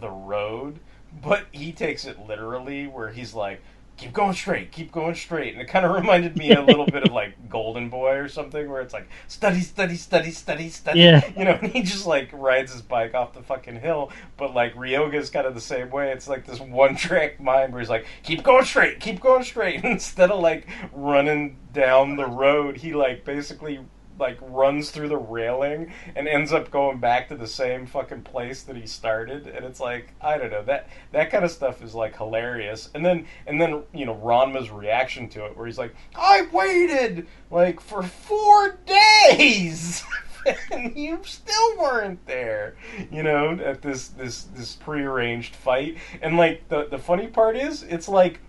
the 0.00 0.10
road. 0.10 0.78
But 1.22 1.46
he 1.50 1.72
takes 1.72 2.04
it 2.04 2.26
literally, 2.26 2.86
where 2.86 3.10
he's 3.10 3.34
like, 3.34 3.60
keep 3.98 4.12
going 4.12 4.32
straight, 4.32 4.72
keep 4.72 4.90
going 4.90 5.14
straight. 5.14 5.52
And 5.52 5.60
it 5.60 5.66
kind 5.66 5.84
of 5.84 5.94
reminded 5.94 6.36
me 6.36 6.52
a 6.52 6.62
little 6.62 6.86
bit 6.86 7.02
of, 7.02 7.12
like, 7.12 7.34
Golden 7.50 7.90
Boy 7.90 8.14
or 8.16 8.28
something, 8.28 8.70
where 8.70 8.80
it's 8.80 8.94
like, 8.94 9.08
study, 9.26 9.60
study, 9.60 9.96
study, 9.96 10.30
study, 10.30 10.70
study. 10.70 11.00
Yeah. 11.00 11.30
You 11.36 11.44
know, 11.44 11.58
and 11.60 11.70
he 11.72 11.82
just, 11.82 12.06
like, 12.06 12.30
rides 12.32 12.72
his 12.72 12.80
bike 12.80 13.14
off 13.14 13.34
the 13.34 13.42
fucking 13.42 13.80
hill. 13.80 14.10
But, 14.38 14.54
like, 14.54 14.74
Ryoga's 14.74 15.28
kind 15.28 15.46
of 15.46 15.54
the 15.54 15.60
same 15.60 15.90
way. 15.90 16.12
It's 16.12 16.28
like 16.28 16.46
this 16.46 16.60
one 16.60 16.96
track 16.96 17.40
mind 17.40 17.72
where 17.72 17.80
he's 17.80 17.90
like, 17.90 18.06
keep 18.22 18.42
going 18.42 18.64
straight, 18.64 19.00
keep 19.00 19.20
going 19.20 19.44
straight. 19.44 19.84
Instead 19.98 20.30
of, 20.30 20.40
like, 20.40 20.66
running 20.92 21.58
down 21.74 22.16
the 22.16 22.26
road, 22.26 22.78
he, 22.78 22.94
like, 22.94 23.24
basically 23.24 23.80
like 24.18 24.38
runs 24.42 24.90
through 24.90 25.08
the 25.08 25.16
railing 25.16 25.92
and 26.16 26.28
ends 26.28 26.52
up 26.52 26.70
going 26.70 26.98
back 26.98 27.28
to 27.28 27.36
the 27.36 27.46
same 27.46 27.86
fucking 27.86 28.22
place 28.22 28.62
that 28.64 28.76
he 28.76 28.86
started. 28.86 29.46
And 29.46 29.64
it's 29.64 29.80
like 29.80 30.14
i 30.20 30.36
don't 30.36 30.50
know. 30.50 30.62
That 30.62 30.88
that 31.12 31.30
kind 31.30 31.44
of 31.44 31.50
stuff 31.50 31.82
is 31.82 31.94
like 31.94 32.16
hilarious. 32.16 32.90
And 32.94 33.04
then 33.04 33.26
and 33.46 33.60
then 33.60 33.82
you 33.92 34.06
know 34.06 34.14
ranma's 34.14 34.70
reaction 34.70 35.28
to 35.30 35.46
it 35.46 35.56
where 35.56 35.66
he's 35.66 35.78
like 35.78 35.94
i 36.14 36.46
waited 36.52 37.26
like 37.50 37.80
for 37.80 38.02
four 38.02 38.78
days 38.86 40.04
and 40.72 40.96
you 40.96 41.20
still 41.24 41.78
weren't 41.78 42.24
there 42.26 42.76
you 43.10 43.22
know 43.22 43.52
at 43.52 43.82
this 43.82 44.08
this 44.08 44.44
this 44.44 44.74
prearranged 44.74 45.54
fight. 45.54 45.98
And 46.22 46.36
like 46.36 46.68
the 46.68 46.86
the 46.86 46.98
funny 46.98 47.26
part 47.26 47.56
is 47.56 47.82
it's 47.82 48.08
like 48.08 48.40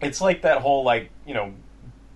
it's 0.00 0.20
like 0.20 0.42
that 0.42 0.62
whole 0.62 0.84
like 0.84 1.10
you 1.26 1.34
know 1.34 1.52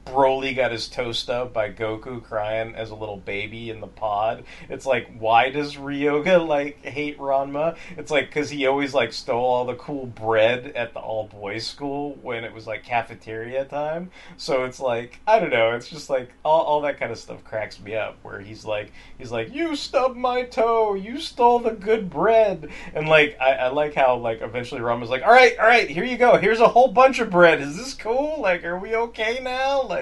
Broly 0.04 0.54
got 0.54 0.72
his 0.72 0.88
toe 0.88 1.12
stubbed 1.12 1.52
by 1.52 1.70
Goku 1.70 2.22
crying 2.22 2.74
as 2.74 2.90
a 2.90 2.94
little 2.94 3.16
baby 3.16 3.70
in 3.70 3.80
the 3.80 3.86
pod. 3.86 4.44
It's 4.68 4.86
like, 4.86 5.10
why 5.18 5.50
does 5.50 5.76
Ryoga 5.76 6.46
like 6.46 6.84
hate 6.84 7.18
Ranma? 7.18 7.76
It's 7.96 8.10
like 8.10 8.26
because 8.26 8.50
he 8.50 8.66
always 8.66 8.94
like 8.94 9.12
stole 9.12 9.44
all 9.44 9.64
the 9.64 9.74
cool 9.74 10.06
bread 10.06 10.72
at 10.76 10.92
the 10.92 11.00
all 11.00 11.28
boys 11.28 11.66
school 11.66 12.18
when 12.22 12.44
it 12.44 12.52
was 12.52 12.66
like 12.66 12.84
cafeteria 12.84 13.64
time. 13.64 14.10
So 14.36 14.64
it's 14.64 14.80
like 14.80 15.20
I 15.26 15.40
don't 15.40 15.50
know. 15.50 15.72
It's 15.72 15.88
just 15.88 16.10
like 16.10 16.32
all, 16.44 16.62
all 16.62 16.80
that 16.82 16.98
kind 16.98 17.10
of 17.10 17.18
stuff 17.18 17.42
cracks 17.44 17.80
me 17.80 17.94
up. 17.96 18.18
Where 18.22 18.40
he's 18.40 18.64
like, 18.64 18.92
he's 19.18 19.32
like, 19.32 19.54
you 19.54 19.74
stubbed 19.74 20.16
my 20.16 20.42
toe. 20.42 20.94
You 20.94 21.18
stole 21.18 21.60
the 21.60 21.72
good 21.72 22.10
bread. 22.10 22.70
And 22.94 23.08
like 23.08 23.38
I, 23.40 23.52
I 23.54 23.68
like 23.68 23.94
how 23.94 24.16
like 24.16 24.42
eventually 24.42 24.80
Ranma's 24.80 25.10
like, 25.10 25.22
all 25.22 25.32
right, 25.32 25.58
all 25.58 25.66
right, 25.66 25.88
here 25.88 26.04
you 26.04 26.18
go. 26.18 26.36
Here's 26.36 26.60
a 26.60 26.68
whole 26.68 26.88
bunch 26.88 27.18
of 27.20 27.30
bread. 27.30 27.60
Is 27.60 27.76
this 27.76 27.94
cool? 27.94 28.40
Like, 28.40 28.64
are 28.64 28.78
we 28.78 28.94
okay 28.94 29.40
now? 29.42 29.82
Like, 29.82 29.93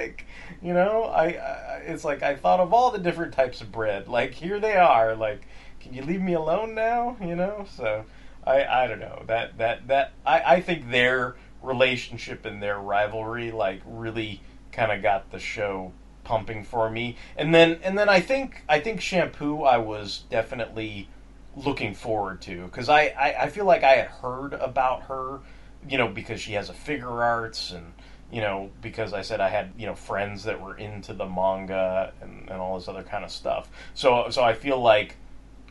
you 0.63 0.75
know, 0.75 1.05
I, 1.05 1.25
I 1.25 1.83
it's 1.87 2.05
like 2.05 2.23
I 2.23 2.37
thought 2.37 2.61
of 2.61 2.73
all 2.73 2.91
the 2.91 2.99
different 2.99 3.35
types 3.35 3.61
of 3.61 3.73
bread. 3.73 4.09
Like 4.09 4.33
here 4.35 4.61
they 4.61 4.77
are. 4.77 5.15
Like, 5.15 5.43
can 5.81 5.95
you 5.95 6.03
leave 6.03 6.21
me 6.21 6.35
alone 6.35 6.75
now? 6.75 7.17
You 7.21 7.37
know. 7.37 7.67
So 7.77 8.05
I 8.47 8.65
I 8.65 8.87
don't 8.87 9.01
know 9.01 9.25
that 9.27 9.59
that 9.59 9.89
that 9.89 10.13
I 10.25 10.57
I 10.57 10.61
think 10.61 10.91
their 10.91 11.37
relationship 11.63 12.45
and 12.45 12.63
their 12.63 12.79
rivalry 12.79 13.51
like 13.51 13.81
really 13.87 14.41
kind 14.73 14.91
of 14.91 15.03
got 15.03 15.31
the 15.31 15.39
show 15.39 15.93
pumping 16.25 16.65
for 16.65 16.91
me. 16.91 17.17
And 17.37 17.55
then 17.55 17.79
and 17.83 17.99
then 17.99 18.09
I 18.09 18.21
think 18.21 18.63
I 18.69 18.81
think 18.81 19.01
Shampoo 19.01 19.63
I 19.63 19.79
was 19.79 20.25
definitely 20.31 21.09
looking 21.57 21.95
forward 21.95 22.41
to 22.43 22.65
because 22.65 22.89
I, 22.89 23.09
I 23.09 23.43
I 23.43 23.49
feel 23.49 23.65
like 23.65 23.85
I 23.85 23.97
had 23.97 24.07
heard 24.07 24.55
about 24.55 25.03
her, 25.05 25.41
you 25.89 25.99
know, 25.99 26.09
because 26.09 26.41
she 26.41 26.53
has 26.55 26.69
a 26.69 26.75
figure 26.75 27.23
arts 27.23 27.71
and 27.71 27.93
you 28.33 28.41
know 28.41 28.71
because 28.81 29.13
I 29.13 29.23
said 29.23 29.41
I 29.41 29.49
had 29.49 29.73
you 29.77 29.87
know 29.87 29.95
friends 29.95 30.45
that 30.45 30.61
were 30.61 30.77
into 30.77 31.13
the 31.13 31.27
manga 31.27 32.13
and, 32.21 32.49
and 32.49 32.61
all 32.61 32.79
this 32.79 32.89
other 32.89 33.03
kind 33.03 33.25
of 33.25 33.31
stuff. 33.31 33.69
So 33.95 34.31
so 34.31 34.43
I 34.43 34.55
feel 34.55 34.81
like 34.81 35.17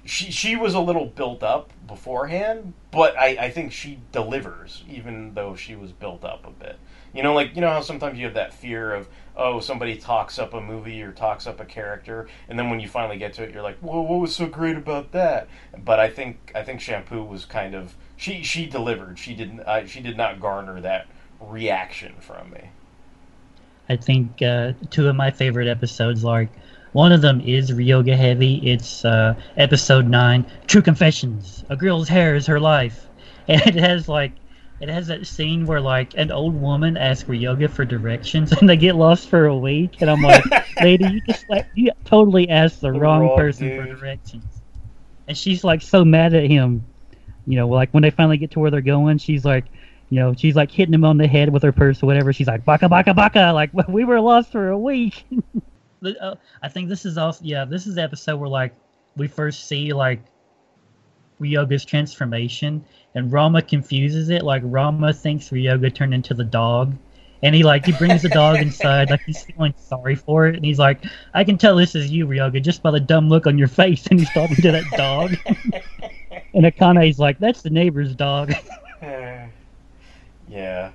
she 0.05 0.31
she 0.31 0.55
was 0.55 0.73
a 0.73 0.79
little 0.79 1.05
built 1.05 1.43
up 1.43 1.71
beforehand, 1.87 2.73
but 2.91 3.17
I, 3.17 3.37
I 3.39 3.49
think 3.51 3.71
she 3.71 3.99
delivers 4.11 4.83
even 4.89 5.33
though 5.33 5.55
she 5.55 5.75
was 5.75 5.91
built 5.91 6.23
up 6.23 6.45
a 6.45 6.51
bit. 6.51 6.77
You 7.13 7.23
know, 7.23 7.33
like 7.33 7.55
you 7.55 7.61
know 7.61 7.69
how 7.69 7.81
sometimes 7.81 8.17
you 8.17 8.25
have 8.25 8.35
that 8.35 8.53
fear 8.53 8.93
of 8.93 9.09
oh 9.35 9.59
somebody 9.59 9.97
talks 9.97 10.39
up 10.39 10.53
a 10.53 10.61
movie 10.61 11.01
or 11.01 11.11
talks 11.11 11.45
up 11.45 11.59
a 11.59 11.65
character, 11.65 12.27
and 12.47 12.57
then 12.57 12.69
when 12.69 12.79
you 12.79 12.87
finally 12.87 13.17
get 13.17 13.33
to 13.33 13.43
it, 13.43 13.53
you're 13.53 13.63
like, 13.63 13.79
whoa, 13.79 14.01
what 14.01 14.19
was 14.19 14.35
so 14.35 14.45
great 14.45 14.77
about 14.77 15.11
that? 15.11 15.47
But 15.83 15.99
I 15.99 16.09
think 16.09 16.51
I 16.55 16.63
think 16.63 16.79
Shampoo 16.79 17.23
was 17.23 17.45
kind 17.45 17.75
of 17.75 17.95
she 18.17 18.43
she 18.43 18.65
delivered. 18.65 19.19
She 19.19 19.33
didn't 19.33 19.61
uh, 19.61 19.85
she 19.85 19.99
did 19.99 20.15
not 20.15 20.39
garner 20.39 20.79
that 20.81 21.07
reaction 21.47 22.13
from 22.19 22.51
me. 22.51 22.69
I 23.89 23.95
think 23.97 24.41
uh, 24.41 24.73
two 24.89 25.07
of 25.07 25.15
my 25.15 25.31
favorite 25.31 25.67
episodes, 25.67 26.23
like 26.23 26.49
one 26.93 27.11
of 27.11 27.21
them 27.21 27.41
is 27.41 27.71
Ryoga 27.71 28.15
heavy. 28.15 28.55
It's 28.69 29.03
uh, 29.05 29.35
episode 29.57 30.07
nine, 30.07 30.45
True 30.67 30.81
Confessions. 30.81 31.63
A 31.69 31.75
girl's 31.75 32.07
hair 32.07 32.35
is 32.35 32.45
her 32.47 32.59
life, 32.59 33.07
and 33.47 33.61
it 33.61 33.75
has 33.75 34.07
like 34.07 34.33
it 34.79 34.89
has 34.89 35.07
that 35.07 35.27
scene 35.27 35.65
where 35.65 35.79
like 35.79 36.13
an 36.17 36.31
old 36.31 36.59
woman 36.59 36.97
asks 36.97 37.29
Ryoga 37.29 37.69
for 37.69 37.85
directions, 37.85 38.51
and 38.59 38.69
they 38.69 38.77
get 38.77 38.95
lost 38.95 39.29
for 39.29 39.45
a 39.45 39.57
week. 39.57 40.01
And 40.01 40.09
I'm 40.09 40.21
like, 40.21 40.43
lady, 40.81 41.05
you 41.05 41.21
just 41.27 41.49
like 41.49 41.67
you 41.75 41.91
totally 42.05 42.49
asked 42.49 42.81
the, 42.81 42.91
The 42.91 42.99
wrong, 42.99 43.27
wrong 43.27 43.37
person 43.37 43.69
for 43.69 43.95
directions. 43.95 44.45
And 45.27 45.37
she's 45.37 45.63
like 45.63 45.81
so 45.81 46.03
mad 46.03 46.33
at 46.33 46.43
him. 46.43 46.85
You 47.47 47.57
know, 47.57 47.67
like 47.67 47.91
when 47.91 48.03
they 48.03 48.09
finally 48.09 48.37
get 48.37 48.51
to 48.51 48.59
where 48.59 48.69
they're 48.69 48.81
going, 48.81 49.17
she's 49.17 49.45
like, 49.45 49.65
you 50.11 50.19
know, 50.19 50.33
she's 50.37 50.55
like 50.55 50.69
hitting 50.69 50.93
him 50.93 51.05
on 51.05 51.17
the 51.17 51.25
head 51.25 51.51
with 51.51 51.63
her 51.63 51.71
purse 51.71 52.03
or 52.03 52.05
whatever. 52.05 52.33
She's 52.33 52.47
like, 52.47 52.65
baka 52.65 52.89
baka 52.89 53.13
baka, 53.13 53.51
like 53.55 53.71
we 53.87 54.03
were 54.03 54.19
lost 54.19 54.51
for 54.51 54.69
a 54.69 54.77
week. 54.77 55.25
Uh, 56.19 56.33
I 56.63 56.67
think 56.67 56.89
this 56.89 57.05
is 57.05 57.15
also 57.15 57.45
yeah, 57.45 57.63
this 57.63 57.85
is 57.85 57.93
the 57.93 58.01
episode 58.01 58.37
where 58.37 58.49
like 58.49 58.73
we 59.15 59.27
first 59.27 59.67
see 59.67 59.93
like 59.93 60.19
Ryoga's 61.39 61.85
transformation, 61.85 62.83
and 63.13 63.31
Ranma 63.31 63.67
confuses 63.67 64.31
it. 64.31 64.41
Like 64.41 64.63
Ranma 64.63 65.15
thinks 65.15 65.51
Ryoga 65.51 65.93
turned 65.93 66.15
into 66.15 66.33
the 66.33 66.43
dog, 66.43 66.95
and 67.43 67.53
he 67.53 67.61
like 67.61 67.85
he 67.85 67.91
brings 67.91 68.23
the 68.23 68.29
dog 68.29 68.57
inside, 68.61 69.11
like 69.11 69.21
he's 69.27 69.43
feeling 69.43 69.75
sorry 69.77 70.15
for 70.15 70.47
it, 70.47 70.55
and 70.55 70.65
he's 70.65 70.79
like, 70.79 71.05
"I 71.35 71.43
can 71.43 71.59
tell 71.59 71.75
this 71.75 71.93
is 71.93 72.09
you, 72.09 72.25
Ryoga, 72.25 72.63
just 72.63 72.81
by 72.81 72.89
the 72.89 72.99
dumb 72.99 73.29
look 73.29 73.45
on 73.45 73.59
your 73.59 73.67
face." 73.67 74.07
And 74.07 74.19
he's 74.19 74.31
talking 74.31 74.55
to 74.55 74.71
that 74.71 74.85
dog, 74.97 75.35
and 76.55 76.65
Akane's 76.65 77.19
like, 77.19 77.37
"That's 77.37 77.61
the 77.61 77.69
neighbor's 77.69 78.15
dog." 78.15 78.55
Yeah. 80.51 80.91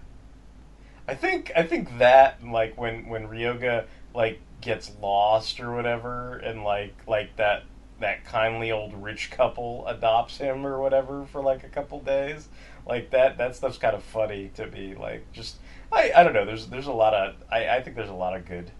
I 1.08 1.14
think 1.14 1.50
I 1.56 1.62
think 1.62 1.98
that 1.98 2.44
like 2.44 2.76
when 2.76 3.08
when 3.08 3.28
Ryoga 3.28 3.86
like 4.14 4.40
gets 4.60 4.92
lost 5.00 5.60
or 5.60 5.72
whatever 5.74 6.36
and 6.36 6.62
like 6.62 6.94
like 7.06 7.36
that 7.36 7.64
that 8.00 8.24
kindly 8.24 8.70
old 8.70 8.94
rich 9.02 9.30
couple 9.30 9.86
adopts 9.86 10.38
him 10.38 10.66
or 10.66 10.80
whatever 10.80 11.24
for 11.24 11.40
like 11.40 11.64
a 11.64 11.68
couple 11.68 12.00
days 12.00 12.48
like 12.86 13.10
that 13.10 13.38
that 13.38 13.56
stuff's 13.56 13.78
kind 13.78 13.94
of 13.94 14.02
funny 14.02 14.50
to 14.54 14.66
me 14.66 14.94
like 14.94 15.30
just 15.32 15.56
I, 15.92 16.12
I 16.14 16.22
don't 16.22 16.32
know 16.34 16.44
there's 16.44 16.66
there's 16.66 16.88
a 16.88 16.92
lot 16.92 17.14
of 17.14 17.36
I, 17.50 17.68
I 17.68 17.82
think 17.82 17.96
there's 17.96 18.10
a 18.10 18.14
lot 18.14 18.36
of 18.36 18.44
good 18.44 18.70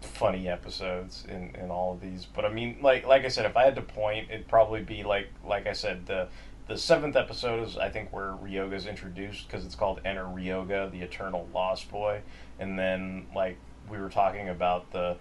funny 0.00 0.48
episodes 0.48 1.24
in, 1.28 1.54
in 1.56 1.70
all 1.70 1.92
of 1.92 2.00
these 2.00 2.24
but 2.26 2.44
I 2.44 2.50
mean 2.50 2.78
like 2.80 3.06
like 3.06 3.24
I 3.24 3.28
said 3.28 3.44
if 3.44 3.56
I 3.56 3.64
had 3.64 3.74
to 3.74 3.82
point 3.82 4.30
it'd 4.30 4.48
probably 4.48 4.82
be 4.82 5.02
like 5.02 5.28
like 5.44 5.66
I 5.66 5.72
said 5.72 6.06
the 6.06 6.28
the 6.68 6.76
seventh 6.76 7.16
episode 7.16 7.66
is 7.66 7.76
I 7.76 7.90
think 7.90 8.12
where 8.12 8.32
Ryoga's 8.32 8.86
introduced 8.86 9.46
because 9.46 9.64
it's 9.64 9.74
called 9.74 10.00
Enter 10.04 10.24
Ryoga, 10.24 10.90
the 10.90 11.00
Eternal 11.02 11.48
Lost 11.54 11.90
Boy, 11.90 12.22
and 12.58 12.78
then 12.78 13.26
like 13.34 13.56
we 13.88 13.98
were 13.98 14.10
talking 14.10 14.48
about 14.48 14.90
the 14.92 15.16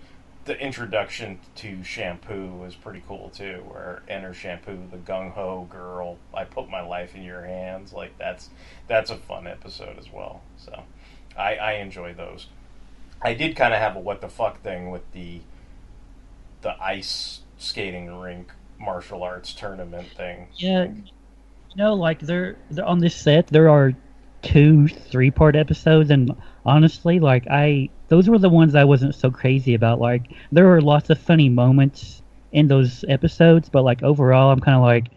the 0.45 0.57
introduction 0.59 1.39
to 1.55 1.83
Shampoo 1.83 2.49
was 2.55 2.75
pretty 2.75 3.03
cool 3.07 3.29
too, 3.29 3.63
where 3.67 4.03
Enter 4.07 4.33
Shampoo, 4.33 4.77
the 4.91 4.97
gung 4.97 5.31
ho 5.31 5.67
girl, 5.71 6.17
I 6.33 6.43
put 6.43 6.69
my 6.69 6.81
life 6.81 7.15
in 7.15 7.23
your 7.23 7.43
hands, 7.43 7.93
like 7.93 8.17
that's 8.17 8.49
that's 8.87 9.11
a 9.11 9.17
fun 9.17 9.47
episode 9.47 9.97
as 9.99 10.11
well. 10.11 10.41
So 10.57 10.83
I 11.37 11.55
I 11.55 11.71
enjoy 11.73 12.13
those. 12.13 12.47
I 13.21 13.33
did 13.33 13.55
kind 13.55 13.73
of 13.73 13.79
have 13.79 13.95
a 13.95 13.99
what 13.99 14.21
the 14.21 14.29
fuck 14.29 14.61
thing 14.61 14.89
with 14.89 15.11
the 15.11 15.41
the 16.61 16.81
ice 16.83 17.41
skating 17.57 18.19
rink 18.19 18.51
martial 18.79 19.23
arts 19.23 19.53
tournament 19.53 20.07
thing. 20.15 20.47
Yeah, 20.55 20.87
you 21.75 21.83
know, 21.83 21.93
like 21.93 22.19
there, 22.21 22.55
on 22.83 22.99
this 22.99 23.15
set 23.15 23.47
there 23.47 23.69
are 23.69 23.93
two 24.41 24.87
three 24.87 25.29
part 25.29 25.55
episodes, 25.55 26.09
and 26.09 26.31
honestly, 26.65 27.19
like 27.19 27.47
I 27.49 27.89
those 28.07 28.29
were 28.29 28.39
the 28.39 28.49
ones 28.49 28.75
I 28.75 28.85
wasn't 28.85 29.13
so 29.13 29.29
crazy 29.29 29.73
about. 29.73 29.99
Like 29.99 30.31
there 30.51 30.65
were 30.65 30.81
lots 30.81 31.09
of 31.09 31.19
funny 31.19 31.49
moments 31.49 32.21
in 32.53 32.67
those 32.67 33.03
episodes, 33.09 33.67
but 33.67 33.83
like 33.83 34.03
overall, 34.03 34.51
I'm 34.51 34.61
kind 34.61 34.77
of 34.77 34.83
like, 34.83 35.07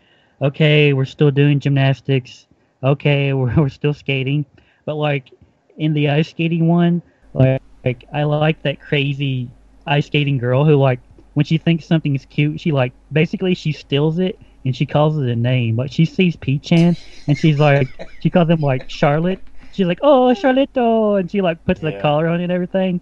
okay, 0.43 0.93
we're 0.93 1.05
still 1.05 1.31
doing 1.31 1.61
gymnastics. 1.61 2.49
Okay, 2.83 3.33
we're 3.35 3.55
we're 3.55 3.69
still 3.69 3.95
skating, 3.95 4.45
but 4.85 4.97
like 4.97 5.31
in 5.77 5.93
the 5.93 6.09
ice 6.09 6.31
skating 6.31 6.67
one, 6.67 7.03
like, 7.35 7.63
like 7.85 8.05
I 8.13 8.25
like 8.25 8.63
that 8.63 8.81
crazy 8.81 9.49
ice 9.87 10.07
skating 10.07 10.39
girl 10.39 10.65
who 10.65 10.75
like 10.75 10.99
when 11.35 11.47
she 11.47 11.57
thinks 11.57 11.87
something's 11.87 12.25
cute, 12.25 12.61
she 12.61 12.73
like 12.73 12.93
basically 13.13 13.55
she 13.55 13.71
steals 13.71 14.19
it 14.19 14.41
and 14.69 14.77
she 14.77 14.87
calls 14.87 15.19
it 15.19 15.29
a 15.29 15.35
name. 15.35 15.75
Like 15.75 15.91
she 15.91 16.05
sees 16.05 16.37
P-chan 16.37 16.97
and 17.27 17.37
she's 17.37 17.59
like 17.59 17.89
she 18.21 18.31
calls 18.31 18.49
him 18.49 18.61
like 18.61 18.89
Charlotte 18.89 19.41
she's 19.79 19.87
like, 19.87 20.01
"Oh, 20.03 20.35
Charlito," 20.37 21.19
and 21.19 21.31
she 21.31 21.41
like 21.41 21.65
puts 21.65 21.81
the 21.81 21.99
collar 22.01 22.29
on 22.29 22.41
it 22.41 22.45
and 22.45 22.53
everything. 22.53 23.01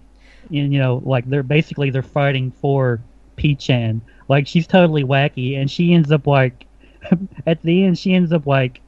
And 0.51 0.73
you 0.73 0.79
know, 0.79 1.03
like 1.05 1.29
they're 1.29 1.43
basically 1.43 1.91
they're 1.91 2.03
fighting 2.03 2.53
for 2.53 3.01
P-chan. 3.37 4.01
Like 4.29 4.47
she's 4.47 4.67
totally 4.67 5.03
wacky, 5.03 5.59
and 5.59 5.71
she 5.71 5.95
ends 5.95 6.13
up 6.13 6.27
like 6.27 6.67
at 7.47 7.63
the 7.63 7.85
end 7.85 7.99
she 7.99 8.15
ends 8.15 8.33
up 8.33 8.47
like 8.47 8.81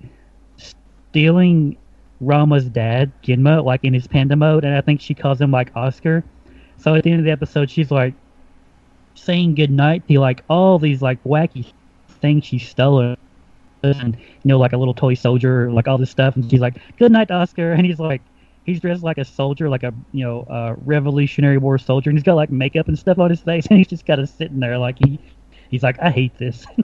stealing 0.56 1.76
Ranma's 2.22 2.68
dad, 2.68 3.10
Genma, 3.22 3.64
like 3.64 3.84
in 3.84 3.94
his 3.94 4.06
panda 4.06 4.36
mode, 4.36 4.64
and 4.64 4.74
I 4.74 4.80
think 4.80 5.00
she 5.00 5.14
calls 5.14 5.40
him 5.40 5.50
like 5.50 5.74
Oscar. 5.74 6.24
So 6.76 6.94
at 6.94 7.02
the 7.02 7.10
end 7.10 7.20
of 7.20 7.24
the 7.24 7.32
episode, 7.32 7.70
she's 7.70 7.90
like 7.90 8.14
saying 9.14 9.56
goodnight 9.56 10.06
to 10.06 10.20
like 10.20 10.44
all 10.48 10.78
these 10.78 11.02
like 11.02 11.22
wacky 11.24 11.72
things 12.20 12.44
she 12.44 12.58
stole 12.58 13.16
and 13.82 14.16
you 14.16 14.26
know 14.44 14.58
like 14.58 14.72
a 14.72 14.76
little 14.76 14.94
toy 14.94 15.14
soldier 15.14 15.70
like 15.70 15.88
all 15.88 15.98
this 15.98 16.10
stuff. 16.10 16.36
And 16.36 16.50
she's 16.50 16.60
like 16.60 16.76
good 16.98 17.12
night 17.12 17.30
oscar. 17.30 17.72
And 17.78 17.86
he's 17.86 17.98
like 18.00 18.22
he's 18.64 18.80
dressed 18.80 19.02
like 19.02 19.18
a 19.18 19.24
soldier 19.24 19.68
like 19.68 19.82
a 19.82 19.94
you 20.12 20.24
know 20.24 20.42
uh, 20.42 20.74
revolutionary 20.84 21.58
war 21.58 21.78
soldier. 21.78 22.10
And 22.10 22.18
he's 22.18 22.24
got 22.24 22.34
like 22.34 22.50
makeup 22.50 22.88
and 22.88 22.98
stuff 22.98 23.18
on 23.18 23.30
his 23.30 23.40
face. 23.40 23.66
And 23.70 23.78
he's 23.78 23.88
just 23.88 24.06
kind 24.06 24.20
of 24.20 24.28
sitting 24.28 24.60
there 24.60 24.78
like 24.78 24.98
he 24.98 25.18
he's 25.70 25.82
like 25.82 25.98
i 26.00 26.10
hate 26.10 26.36
this. 26.38 26.66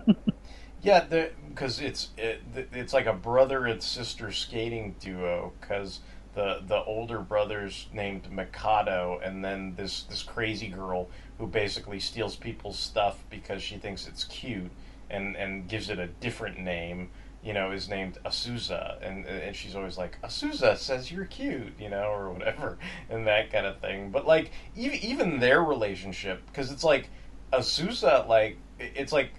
Yeah, 0.85 1.07
because 1.49 1.81
it's 1.81 2.11
it, 2.19 2.43
it's 2.55 2.93
like 2.93 3.07
a 3.07 3.15
brother 3.15 3.65
and 3.65 3.83
sister 3.83 4.31
skating 4.31 4.95
duo. 5.01 5.53
Because 5.59 6.01
the 6.35 6.61
the 6.67 6.85
older 6.85 7.21
brother's 7.21 7.87
named 7.93 8.31
Mikado, 8.31 9.19
and 9.25 9.43
then 9.43 9.75
this 9.77 10.03
this 10.03 10.23
crazy 10.23 10.69
girl 10.69 11.09
who 11.39 11.47
basically 11.47 12.01
steals 12.01 12.37
people's 12.37 12.79
stuff 12.79 13.25
because 13.31 13.63
she 13.63 13.79
thinks 13.79 14.07
it's 14.07 14.25
cute, 14.25 14.71
and 15.15 15.37
and 15.37 15.69
gives 15.69 15.91
it 15.91 15.99
a 15.99 16.07
different 16.07 16.59
name. 16.59 17.11
You 17.43 17.53
know, 17.53 17.73
is 17.73 17.91
named 17.91 18.19
Asuza, 18.25 19.07
and 19.07 19.27
and 19.27 19.55
she's 19.55 19.77
always 19.77 19.99
like 19.99 20.19
Asuza 20.23 20.79
says 20.79 21.13
you're 21.13 21.27
cute, 21.27 21.75
you 21.79 21.91
know, 21.91 22.11
or 22.11 22.33
whatever, 22.33 22.79
and 23.11 23.27
that 23.27 23.53
kind 23.53 23.67
of 23.67 23.81
thing. 23.81 24.11
But 24.11 24.27
like 24.27 24.51
even 24.75 24.99
even 25.01 25.41
their 25.41 25.63
relationship, 25.63 26.43
because 26.47 26.71
it's 26.71 26.85
like 26.85 27.11
Asuza, 27.53 28.27
like 28.29 28.57
it's 28.79 29.13
like 29.13 29.31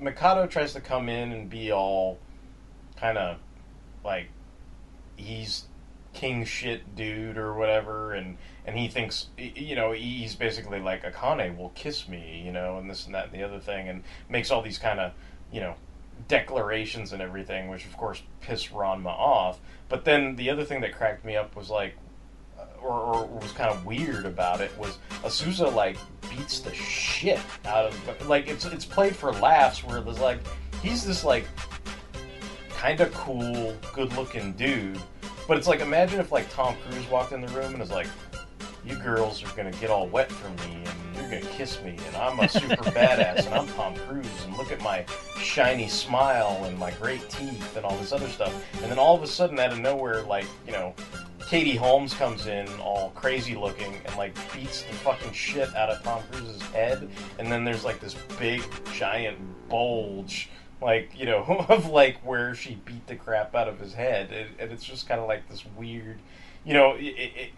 Mikado 0.00 0.46
tries 0.46 0.72
to 0.72 0.80
come 0.80 1.08
in 1.08 1.32
and 1.32 1.48
be 1.48 1.72
all 1.72 2.18
kind 2.96 3.16
of 3.16 3.38
like 4.04 4.28
he's 5.16 5.64
king 6.12 6.44
shit 6.44 6.94
dude 6.94 7.38
or 7.38 7.54
whatever 7.54 8.12
and 8.12 8.36
and 8.66 8.78
he 8.78 8.88
thinks 8.88 9.28
you 9.38 9.74
know 9.74 9.92
he's 9.92 10.34
basically 10.34 10.80
like 10.80 11.02
Akane 11.02 11.56
will 11.56 11.70
kiss 11.70 12.06
me 12.08 12.42
you 12.44 12.52
know 12.52 12.78
and 12.78 12.88
this 12.88 13.06
and 13.06 13.14
that 13.14 13.26
and 13.26 13.34
the 13.34 13.42
other 13.42 13.58
thing 13.58 13.88
and 13.88 14.02
makes 14.28 14.50
all 14.50 14.62
these 14.62 14.78
kind 14.78 15.00
of 15.00 15.12
you 15.50 15.60
know 15.60 15.74
declarations 16.28 17.12
and 17.12 17.22
everything 17.22 17.68
which 17.68 17.84
of 17.86 17.96
course 17.96 18.22
piss 18.40 18.68
Ranma 18.68 19.06
off. 19.06 19.58
But 19.88 20.04
then 20.04 20.36
the 20.36 20.50
other 20.50 20.64
thing 20.64 20.80
that 20.82 20.92
cracked 20.92 21.24
me 21.24 21.36
up 21.36 21.56
was 21.56 21.70
like 21.70 21.94
uh, 22.58 22.64
or, 22.82 22.92
or 22.92 23.26
was 23.26 23.52
kind 23.52 23.70
of 23.70 23.84
weird 23.86 24.26
about 24.26 24.60
it 24.60 24.76
was 24.78 24.98
Asuza 25.22 25.74
like 25.74 25.96
beats 26.30 26.60
the 26.60 26.72
shit 26.74 27.40
out 27.64 27.86
of 27.86 28.28
like 28.28 28.48
it's 28.48 28.64
it's 28.66 28.84
played 28.84 29.16
for 29.16 29.32
laughs 29.32 29.82
where 29.82 30.00
there's 30.00 30.20
like 30.20 30.38
he's 30.82 31.04
this 31.04 31.24
like 31.24 31.46
kind 32.82 33.00
of 33.00 33.14
cool, 33.14 33.76
good 33.94 34.12
looking 34.16 34.52
dude, 34.54 35.00
but 35.48 35.56
it's 35.56 35.66
like 35.66 35.80
imagine 35.80 36.20
if 36.20 36.32
like 36.32 36.50
Tom 36.52 36.74
Cruise 36.86 37.08
walked 37.08 37.32
in 37.32 37.40
the 37.40 37.48
room 37.48 37.72
and 37.72 37.78
was 37.78 37.90
like, 37.90 38.06
"You 38.84 38.96
girls 38.96 39.42
are 39.44 39.54
gonna 39.56 39.72
get 39.72 39.90
all 39.90 40.06
wet 40.08 40.30
for 40.30 40.48
me 40.66 40.84
and 40.84 41.16
you're 41.16 41.40
gonna 41.40 41.52
kiss 41.54 41.80
me 41.82 41.96
and 42.06 42.16
I'm 42.16 42.38
a 42.40 42.48
super 42.48 42.76
badass 42.90 43.46
and 43.46 43.54
I'm 43.54 43.66
Tom 43.68 43.94
Cruise 43.96 44.26
and 44.44 44.56
look 44.56 44.72
at 44.72 44.80
my 44.82 45.04
shiny 45.38 45.88
smile 45.88 46.64
and 46.64 46.78
my 46.78 46.90
great 46.92 47.28
teeth 47.28 47.76
and 47.76 47.84
all 47.84 47.96
this 47.96 48.12
other 48.12 48.28
stuff," 48.28 48.54
and 48.82 48.90
then 48.90 48.98
all 48.98 49.14
of 49.14 49.22
a 49.22 49.26
sudden 49.26 49.58
out 49.58 49.72
of 49.72 49.78
nowhere, 49.78 50.22
like 50.22 50.46
you 50.66 50.72
know. 50.72 50.94
Katie 51.48 51.76
Holmes 51.76 52.14
comes 52.14 52.46
in 52.46 52.66
all 52.80 53.10
crazy 53.10 53.54
looking 53.54 53.94
and 54.06 54.16
like 54.16 54.34
beats 54.54 54.84
the 54.84 54.94
fucking 54.94 55.32
shit 55.32 55.68
out 55.76 55.90
of 55.90 56.02
Tom 56.02 56.22
Cruise's 56.30 56.62
head, 56.70 57.10
and 57.38 57.52
then 57.52 57.62
there's 57.62 57.84
like 57.84 58.00
this 58.00 58.14
big 58.38 58.62
giant 58.94 59.36
bulge, 59.68 60.48
like 60.82 61.18
you 61.18 61.26
know, 61.26 61.42
of 61.68 61.86
like 61.88 62.18
where 62.24 62.54
she 62.54 62.74
beat 62.84 63.06
the 63.06 63.16
crap 63.16 63.54
out 63.54 63.68
of 63.68 63.78
his 63.78 63.94
head, 63.94 64.30
and, 64.32 64.50
and 64.58 64.72
it's 64.72 64.84
just 64.84 65.08
kind 65.08 65.20
of 65.20 65.28
like 65.28 65.48
this 65.48 65.64
weird, 65.76 66.18
you 66.64 66.74
know, 66.74 66.94
it, 66.94 67.04
it, 67.04 67.32
it, 67.36 67.50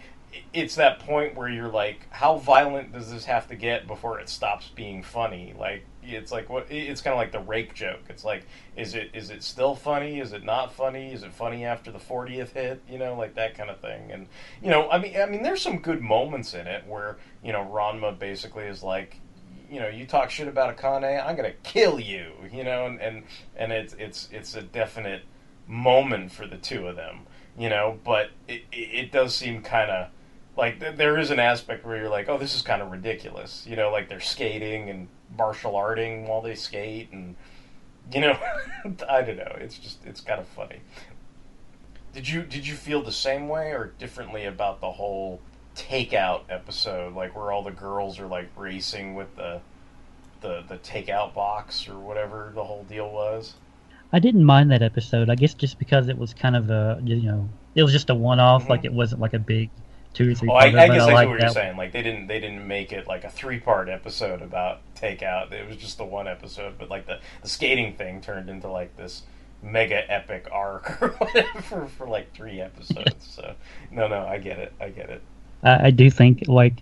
it's 0.53 0.75
that 0.77 1.01
point 1.01 1.35
where 1.35 1.49
you're 1.49 1.69
like, 1.69 2.07
how 2.11 2.37
violent 2.37 2.93
does 2.93 3.11
this 3.11 3.25
have 3.25 3.49
to 3.49 3.57
get 3.57 3.87
before 3.87 4.21
it 4.21 4.29
stops 4.29 4.69
being 4.75 5.03
funny? 5.03 5.55
Like 5.59 5.85
it's 6.03 6.33
like 6.33 6.49
what 6.49 6.67
it's 6.71 7.01
kind 7.01 7.13
of 7.13 7.19
like 7.19 7.33
the 7.33 7.41
rake 7.41 7.75
joke. 7.75 8.03
It's 8.09 8.25
like, 8.25 8.47
is 8.77 8.95
it 8.95 9.11
is 9.15 9.31
it 9.31 9.43
still 9.43 9.75
funny? 9.75 10.21
Is 10.21 10.33
it 10.33 10.45
not 10.45 10.73
funny? 10.73 11.13
Is 11.13 11.23
it 11.23 11.33
funny 11.33 11.65
after 11.65 11.91
the 11.91 11.99
fortieth 11.99 12.53
hit? 12.53 12.83
You 12.89 12.99
know, 12.99 13.17
like 13.17 13.35
that 13.35 13.57
kind 13.57 13.71
of 13.71 13.81
thing. 13.81 14.11
And 14.11 14.27
you 14.63 14.71
know, 14.71 14.91
I 14.91 14.99
mean, 14.99 15.17
I 15.17 15.27
mean, 15.27 15.43
there's 15.43 15.63
some 15.63 15.79
good 15.79 16.01
moments 16.01 16.55
in 16.55 16.67
it 16.67 16.87
where 16.87 17.17
you 17.43 17.53
know 17.53 17.69
Ranma 17.73 18.19
basically 18.19 18.65
is 18.65 18.83
like, 18.83 19.21
you 19.71 19.81
know, 19.81 19.89
you 19.89 20.07
talk 20.07 20.31
shit 20.31 20.49
about 20.49 20.77
Akane, 20.77 21.25
I'm 21.25 21.37
gonna 21.37 21.53
kill 21.63 21.99
you. 22.01 22.33
You 22.53 22.65
know, 22.65 22.87
and 22.87 23.01
and 23.01 23.25
and 23.57 23.73
it's 23.73 23.95
it's 23.95 24.29
it's 24.33 24.55
a 24.55 24.63
definite 24.63 25.23
moment 25.67 26.33
for 26.33 26.47
the 26.47 26.57
two 26.57 26.87
of 26.87 26.97
them. 26.97 27.21
You 27.59 27.69
know, 27.69 27.99
but 28.05 28.31
it 28.49 28.63
it, 28.73 28.77
it 28.77 29.13
does 29.13 29.35
seem 29.35 29.63
kind 29.63 29.91
of 29.91 30.09
like 30.57 30.81
th- 30.81 30.97
there 30.97 31.19
is 31.19 31.31
an 31.31 31.39
aspect 31.39 31.85
where 31.85 31.97
you're 31.97 32.11
like, 32.11 32.29
oh, 32.29 32.39
this 32.39 32.55
is 32.55 32.63
kind 32.63 32.83
of 32.83 32.91
ridiculous. 32.91 33.67
You 33.67 33.77
know, 33.77 33.91
like 33.91 34.09
they're 34.09 34.21
skating 34.21 34.91
and 34.91 35.09
martial 35.37 35.73
arting 35.73 36.29
while 36.29 36.41
they 36.41 36.55
skate, 36.55 37.11
and 37.13 37.37
you 38.13 38.21
know, 38.21 38.39
I 39.09 39.23
don't 39.23 39.37
know. 39.37 39.57
It's 39.61 39.79
just 39.79 40.05
it's 40.05 40.21
kind 40.21 40.41
of 40.41 40.47
funny. 40.49 40.81
Did 42.13 42.29
you 42.29 42.43
did 42.43 42.67
you 42.67 42.75
feel 42.75 43.03
the 43.03 43.13
same 43.13 43.49
way 43.49 43.73
or 43.73 43.93
differently 43.99 44.45
about 44.45 44.81
the 44.81 44.93
whole 44.93 45.41
takeout 45.77 46.43
episode, 46.49 47.15
like 47.15 47.37
where 47.37 47.51
all 47.53 47.63
the 47.63 47.71
girls 47.71 48.19
are 48.21 48.27
like 48.27 48.49
racing 48.57 49.15
with 49.15 49.35
the 49.37 49.61
the 50.41 50.63
the 50.69 50.77
takeout 50.79 51.35
box 51.35 51.89
or 51.89 51.99
whatever 51.99 52.53
the 52.55 52.65
whole 52.65 52.85
deal 52.85 53.11
was? 53.11 53.55
i 54.13 54.19
didn't 54.21 54.45
mind 54.45 54.71
that 54.71 54.83
episode 54.83 55.29
i 55.31 55.35
guess 55.35 55.55
just 55.55 55.77
because 55.79 56.09
it 56.09 56.17
was 56.17 56.33
kind 56.35 56.55
of 56.55 56.71
a 56.71 57.01
you 57.03 57.23
know 57.23 57.49
it 57.75 57.83
was 57.83 57.91
just 57.91 58.11
a 58.11 58.15
one-off 58.15 58.65
Mhm. 58.67 58.69
like 58.69 58.85
it 58.85 58.93
wasn't 58.93 59.21
like 59.21 59.33
a 59.35 59.39
big 59.41 59.71
two 60.13 60.31
or 60.31 60.35
three 60.35 60.49
Oh, 60.49 60.55
I, 60.55 60.67
I 60.67 60.71
guess 60.71 60.91
I 61.03 61.07
see 61.09 61.13
like 61.15 61.29
what 61.29 61.41
you're 61.41 61.49
saying. 61.49 61.77
Like 61.77 61.91
they 61.91 62.03
didn't 62.03 62.29
they 62.29 62.39
didn't 62.39 62.65
make 62.69 62.93
it 62.93 63.09
like 63.09 63.25
a 63.25 63.31
three 63.31 63.59
part 63.59 63.89
episode 63.89 64.43
about 64.43 64.83
takeout. 64.95 65.51
It 65.51 65.67
was 65.67 65.77
just 65.79 65.99
the 65.99 66.05
one 66.05 66.29
episode, 66.29 66.75
but 66.79 66.89
like 66.91 67.07
the 67.07 67.19
the 67.43 67.49
skating 67.49 67.95
thing 67.95 68.21
turned 68.21 68.49
into 68.49 68.69
like 68.71 68.97
this 68.97 69.23
mega 69.63 70.09
epic 70.13 70.47
arc 70.53 70.99
or 71.03 71.09
whatever 71.19 71.87
for 71.89 72.07
like 72.07 72.33
three 72.33 72.61
episodes. 72.61 73.15
so 73.27 73.55
no, 73.91 74.07
no, 74.07 74.25
I 74.25 74.39
get 74.39 74.61
it. 74.61 74.73
I 74.81 74.91
get 74.91 75.11
it. 75.11 75.23
I, 75.65 75.87
I 75.87 75.91
do 75.91 76.11
think 76.11 76.45
like 76.47 76.75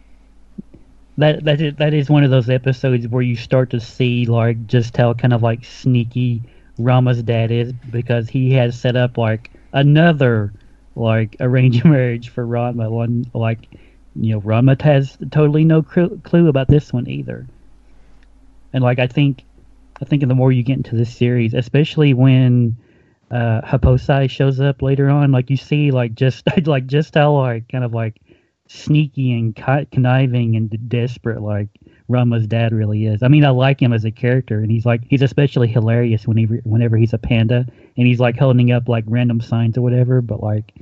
that 1.19 1.45
that 1.45 1.61
is, 1.61 1.75
that 1.77 1.95
is 1.95 2.11
one 2.11 2.25
of 2.25 2.31
those 2.31 2.51
episodes 2.51 3.07
where 3.09 3.23
you 3.23 3.37
start 3.37 3.71
to 3.71 3.81
see 3.81 4.27
like 4.27 4.67
just 4.67 4.97
how 4.97 5.15
kind 5.15 5.33
of 5.33 5.43
like 5.43 5.65
sneaky 5.65 6.43
Ranma's 6.79 7.23
dad 7.23 7.51
is 7.51 7.73
because 7.73 8.29
he 8.29 8.53
has 8.53 8.79
set 8.79 8.97
up 8.97 9.17
like 9.19 9.51
another 9.73 10.53
like 10.97 11.37
arranged 11.41 11.85
marriage 11.87 12.31
for 12.31 12.47
Ranma. 12.47 12.91
One 12.91 13.25
like 13.35 13.69
you 14.17 14.33
know 14.35 14.41
Ranma 14.41 14.81
has 14.83 15.17
totally 15.31 15.65
no 15.65 15.83
cr- 15.83 16.17
clue 16.23 16.49
about 16.49 16.69
this 16.69 16.93
one 16.93 17.09
either. 17.09 17.47
And 18.73 18.83
like 18.83 18.99
I 18.99 19.07
think 19.07 19.45
I 20.01 20.05
think 20.05 20.27
the 20.27 20.35
more 20.35 20.51
you 20.51 20.63
get 20.63 20.79
into 20.79 20.97
this 20.97 21.15
series, 21.15 21.55
especially 21.55 22.15
when 22.15 22.77
uh 23.31 23.61
Happosai 23.63 24.31
shows 24.31 24.61
up 24.61 24.83
later 24.83 25.11
on, 25.11 25.31
like 25.31 25.51
you 25.51 25.57
see 25.57 25.91
like 25.91 26.15
just 26.15 26.45
like 26.67 26.87
just 26.87 27.15
how 27.15 27.37
like 27.37 27.69
kind 27.69 27.85
of 27.85 27.93
like 27.93 28.21
sneaky 28.73 29.33
and 29.33 29.55
conniving 29.91 30.57
and 30.57 30.89
desperate 30.89 31.43
like 31.43 31.69
Ranma's 32.09 32.47
dad 32.47 32.73
really 32.73 33.07
is. 33.07 33.23
I 33.23 33.29
mean, 33.29 33.45
I 33.45 33.51
like 33.51 33.81
him 33.81 33.93
as 33.93 34.05
a 34.05 34.11
character, 34.11 34.61
and 34.61 34.71
he's 34.71 34.87
like 34.87 35.03
he's 35.09 35.23
especially 35.23 35.69
hilarious 35.69 36.27
whenever 36.27 36.57
whenever 36.65 36.97
he's 36.97 37.13
a 37.13 37.19
panda 37.19 37.67
and 37.97 38.07
he's 38.07 38.21
like 38.21 38.39
holding 38.39 38.73
up 38.73 38.89
like 38.89 39.05
random 39.07 39.41
signs 39.41 39.77
or 39.77 39.83
whatever. 39.83 40.21
But 40.21 40.43
like, 40.43 40.73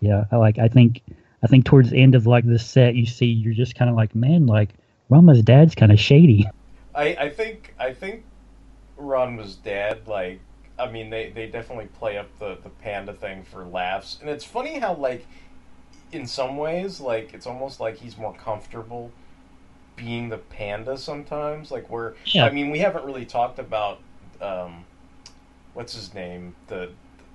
yeah, 0.00 0.24
I 0.30 0.36
like 0.36 0.58
I 0.58 0.68
think 0.68 1.02
I 1.42 1.46
think 1.46 1.64
towards 1.64 1.90
the 1.90 1.98
end 1.98 2.14
of 2.14 2.26
like 2.26 2.46
the 2.46 2.58
set, 2.58 2.94
you 2.94 3.06
see 3.06 3.26
you're 3.26 3.54
just 3.54 3.74
kind 3.74 3.90
of 3.90 3.96
like, 3.96 4.14
man, 4.14 4.46
like 4.46 4.70
Ranma's 5.08 5.42
dad's 5.42 5.74
kind 5.74 5.92
of 5.92 5.98
shady. 5.98 6.48
I, 6.94 7.16
I 7.18 7.28
think 7.30 7.74
I 7.78 7.92
think 7.92 8.24
Ranma's 8.96 9.56
dad 9.56 10.06
like 10.06 10.40
I 10.78 10.90
mean 10.90 11.10
they, 11.10 11.30
they 11.34 11.46
definitely 11.46 11.88
play 11.98 12.18
up 12.18 12.28
the, 12.38 12.58
the 12.62 12.68
panda 12.68 13.14
thing 13.14 13.42
for 13.44 13.64
laughs 13.64 14.18
and 14.20 14.28
it's 14.28 14.44
funny 14.44 14.78
how 14.78 14.94
like 14.94 15.26
in 16.12 16.26
some 16.26 16.56
ways 16.56 17.00
like 17.00 17.32
it's 17.34 17.46
almost 17.46 17.80
like 17.80 17.96
he's 17.96 18.16
more 18.18 18.34
comfortable 18.34 19.10
being 19.96 20.28
the 20.28 20.38
panda 20.38 20.96
sometimes 20.96 21.70
like 21.70 21.88
where 21.90 22.14
Yeah. 22.26 22.44
I 22.46 22.50
mean 22.50 22.70
we 22.70 22.78
haven't 22.78 23.04
really 23.04 23.26
talked 23.26 23.58
about 23.58 24.00
um, 24.40 24.84
what's 25.74 25.94
his 25.94 26.14
name 26.14 26.54
the 26.68 26.90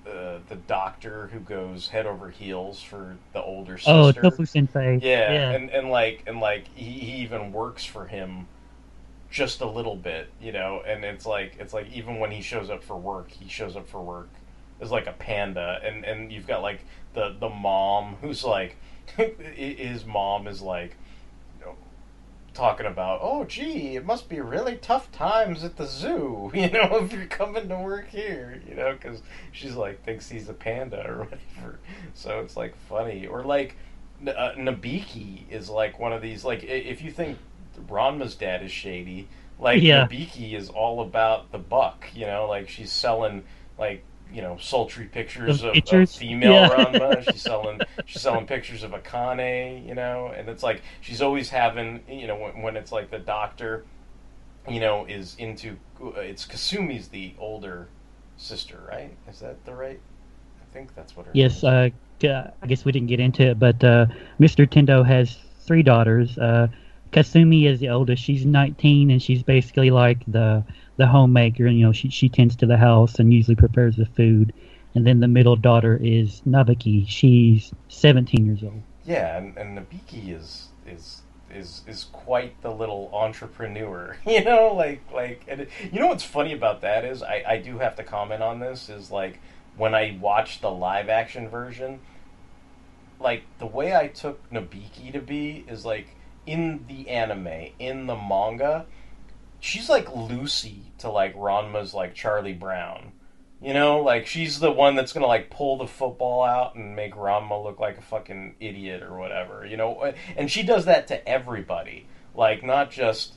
uh, 0.06 0.38
the 0.48 0.56
doctor 0.66 1.28
who 1.32 1.40
goes 1.40 1.88
head 1.88 2.06
over 2.06 2.30
heels 2.30 2.82
for 2.82 3.16
the 3.34 3.42
older 3.42 3.76
sister 3.76 3.92
Oh, 3.92 4.10
Tofu 4.12 4.46
Sensei. 4.46 4.98
yeah, 5.02 5.32
yeah. 5.32 5.50
and 5.50 5.70
and 5.70 5.90
like 5.90 6.22
and 6.26 6.40
like 6.40 6.66
he, 6.74 6.90
he 6.90 7.22
even 7.22 7.52
works 7.52 7.84
for 7.84 8.06
him 8.06 8.46
just 9.30 9.60
a 9.60 9.66
little 9.68 9.96
bit, 9.96 10.30
you 10.40 10.52
know, 10.52 10.80
and 10.86 11.04
it's 11.04 11.26
like 11.26 11.56
it's 11.60 11.74
like 11.74 11.92
even 11.92 12.18
when 12.18 12.30
he 12.30 12.40
shows 12.40 12.70
up 12.70 12.82
for 12.82 12.96
work, 12.96 13.30
he 13.30 13.46
shows 13.48 13.76
up 13.76 13.86
for 13.86 14.00
work 14.00 14.28
is 14.80 14.90
like 14.90 15.06
a 15.06 15.12
panda, 15.12 15.80
and 15.84 16.04
and 16.04 16.32
you've 16.32 16.46
got 16.46 16.62
like 16.62 16.80
the 17.18 17.34
the 17.40 17.48
mom 17.48 18.16
who's 18.20 18.44
like 18.44 18.76
his 19.16 20.04
mom 20.04 20.46
is 20.46 20.62
like 20.62 20.96
you 21.58 21.66
know, 21.66 21.74
talking 22.54 22.86
about 22.86 23.18
oh 23.22 23.44
gee 23.44 23.96
it 23.96 24.04
must 24.04 24.28
be 24.28 24.40
really 24.40 24.76
tough 24.76 25.10
times 25.10 25.64
at 25.64 25.76
the 25.76 25.86
zoo 25.86 26.50
you 26.54 26.70
know 26.70 26.98
if 27.02 27.12
you're 27.12 27.26
coming 27.26 27.68
to 27.68 27.76
work 27.76 28.08
here 28.08 28.62
you 28.68 28.74
know 28.74 28.92
because 28.92 29.20
she's 29.50 29.74
like 29.74 30.02
thinks 30.04 30.28
he's 30.28 30.48
a 30.48 30.54
panda 30.54 31.04
or 31.06 31.18
whatever 31.24 31.78
so 32.14 32.40
it's 32.40 32.56
like 32.56 32.74
funny 32.88 33.26
or 33.26 33.42
like 33.42 33.76
uh, 34.26 34.52
Nabiki 34.56 35.48
is 35.50 35.68
like 35.70 35.98
one 35.98 36.12
of 36.12 36.22
these 36.22 36.44
like 36.44 36.62
if 36.64 37.02
you 37.02 37.10
think 37.10 37.38
Ranma's 37.88 38.34
dad 38.34 38.62
is 38.62 38.72
shady 38.72 39.28
like 39.60 39.82
Yeah. 39.82 40.06
Nabiki 40.06 40.54
is 40.54 40.68
all 40.68 41.00
about 41.00 41.50
the 41.50 41.58
buck 41.58 42.06
you 42.14 42.26
know 42.26 42.46
like 42.48 42.68
she's 42.68 42.92
selling 42.92 43.42
like 43.78 44.04
you 44.32 44.42
know 44.42 44.56
sultry 44.60 45.06
pictures 45.06 45.62
of, 45.62 45.72
pictures? 45.74 46.14
of 46.14 46.18
female 46.18 46.52
Yeah. 46.52 46.68
Ranma 46.68 47.32
she's 47.32 47.42
selling 47.50 47.80
she's 48.04 48.22
selling 48.22 48.46
pictures 48.46 48.82
of 48.82 48.92
Akane 48.92 49.86
you 49.86 49.94
know 49.94 50.32
and 50.36 50.48
it's 50.48 50.62
like 50.62 50.82
she's 51.00 51.22
always 51.22 51.48
having 51.50 52.02
you 52.08 52.26
know 52.26 52.36
when, 52.36 52.62
when 52.62 52.76
it's 52.76 52.92
like 52.92 53.10
the 53.10 53.18
doctor 53.18 53.84
you 54.68 54.80
know 54.80 55.04
is 55.06 55.34
into 55.38 55.76
it's 56.16 56.46
Kasumi's 56.46 57.08
the 57.08 57.34
older 57.38 57.88
sister 58.36 58.78
right 58.88 59.16
is 59.28 59.40
that 59.40 59.64
the 59.64 59.74
right 59.74 60.00
I 60.68 60.74
think 60.74 60.94
that's 60.94 61.16
what 61.16 61.26
her 61.26 61.32
Yes, 61.34 61.64
uh, 61.64 61.90
I 62.22 62.66
guess 62.66 62.84
we 62.84 62.92
didn't 62.92 63.08
get 63.08 63.20
into 63.20 63.42
it, 63.50 63.58
but 63.58 63.82
uh, 63.82 64.06
Mr. 64.40 64.66
Tendo 64.66 65.06
has 65.06 65.38
three 65.60 65.82
daughters. 65.82 66.36
Uh, 66.36 66.68
Kasumi 67.12 67.66
is 67.66 67.80
the 67.80 67.88
oldest. 67.88 68.22
She's 68.22 68.44
19, 68.44 69.10
and 69.10 69.22
she's 69.22 69.42
basically 69.42 69.90
like 69.90 70.18
the 70.26 70.64
the 70.98 71.06
homemaker. 71.06 71.66
and 71.66 71.78
You 71.78 71.86
know, 71.86 71.92
she 71.92 72.10
she 72.10 72.28
tends 72.28 72.54
to 72.56 72.66
the 72.66 72.76
house 72.76 73.18
and 73.18 73.32
usually 73.32 73.56
prepares 73.56 73.96
the 73.96 74.06
food. 74.06 74.52
And 74.94 75.06
then 75.06 75.20
the 75.20 75.28
middle 75.28 75.56
daughter 75.56 75.98
is 76.02 76.42
Nabiki. 76.46 77.08
She's 77.08 77.72
17 77.88 78.44
years 78.44 78.62
old. 78.62 78.82
Yeah, 79.04 79.38
and, 79.38 79.56
and 79.56 79.78
Nabiki 79.78 80.34
is 80.36 80.68
is 80.86 81.22
is 81.54 81.82
is 81.86 82.04
quite 82.12 82.60
the 82.62 82.70
little 82.70 83.10
entrepreneur. 83.12 84.16
You 84.26 84.44
know, 84.44 84.74
like 84.74 85.00
like 85.12 85.44
and 85.48 85.62
it, 85.62 85.70
you 85.90 86.00
know 86.00 86.08
what's 86.08 86.24
funny 86.24 86.52
about 86.52 86.82
that 86.82 87.04
is 87.04 87.22
I 87.22 87.42
I 87.46 87.58
do 87.58 87.78
have 87.78 87.96
to 87.96 88.04
comment 88.04 88.42
on 88.42 88.58
this 88.60 88.88
is 88.88 89.10
like 89.10 89.40
when 89.76 89.94
I 89.94 90.18
watched 90.20 90.60
the 90.60 90.70
live 90.70 91.08
action 91.08 91.48
version, 91.48 92.00
like 93.20 93.44
the 93.58 93.66
way 93.66 93.94
I 93.94 94.08
took 94.08 94.50
Nabiki 94.50 95.12
to 95.12 95.20
be 95.20 95.64
is 95.68 95.84
like 95.84 96.08
in 96.44 96.84
the 96.88 97.08
anime, 97.08 97.70
in 97.78 98.06
the 98.06 98.16
manga, 98.16 98.86
she's 99.60 99.88
like 99.88 100.14
Lucy 100.14 100.92
to 100.98 101.10
like 101.10 101.34
Ranma's 101.36 101.94
like 101.94 102.14
Charlie 102.14 102.52
Brown. 102.52 103.12
You 103.60 103.74
know, 103.74 104.02
like 104.02 104.26
she's 104.26 104.60
the 104.60 104.70
one 104.70 104.94
that's 104.94 105.12
gonna 105.12 105.26
like 105.26 105.50
pull 105.50 105.78
the 105.78 105.86
football 105.86 106.44
out 106.44 106.76
and 106.76 106.94
make 106.94 107.14
Ranma 107.14 107.62
look 107.62 107.80
like 107.80 107.98
a 107.98 108.02
fucking 108.02 108.54
idiot 108.60 109.02
or 109.02 109.18
whatever. 109.18 109.66
You 109.66 109.76
know, 109.76 110.12
and 110.36 110.50
she 110.50 110.62
does 110.62 110.84
that 110.84 111.08
to 111.08 111.28
everybody. 111.28 112.06
Like 112.34 112.62
not 112.62 112.90
just 112.90 113.34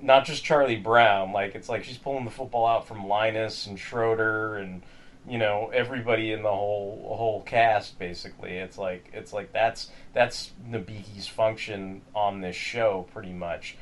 not 0.00 0.24
just 0.24 0.44
Charlie 0.44 0.76
Brown. 0.76 1.32
Like 1.32 1.54
it's 1.54 1.68
like 1.68 1.82
she's 1.82 1.98
pulling 1.98 2.24
the 2.24 2.30
football 2.30 2.66
out 2.66 2.86
from 2.86 3.08
Linus 3.08 3.66
and 3.66 3.78
Schroeder 3.78 4.56
and 4.56 4.82
you 5.28 5.38
know 5.38 5.70
everybody 5.74 6.30
in 6.30 6.42
the 6.42 6.48
whole 6.48 7.14
whole 7.16 7.42
cast. 7.42 7.98
Basically, 7.98 8.52
it's 8.52 8.78
like 8.78 9.10
it's 9.12 9.32
like 9.32 9.52
that's 9.52 9.90
that's 10.12 10.52
Nabiki's 10.68 11.26
function 11.26 12.02
on 12.14 12.40
this 12.40 12.54
show 12.54 13.06
pretty 13.12 13.32
much. 13.32 13.76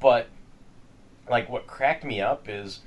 But 0.00 0.28
like 1.30 1.48
what 1.48 1.66
cracked 1.66 2.04
me 2.04 2.20
up 2.20 2.48
is 2.48 2.80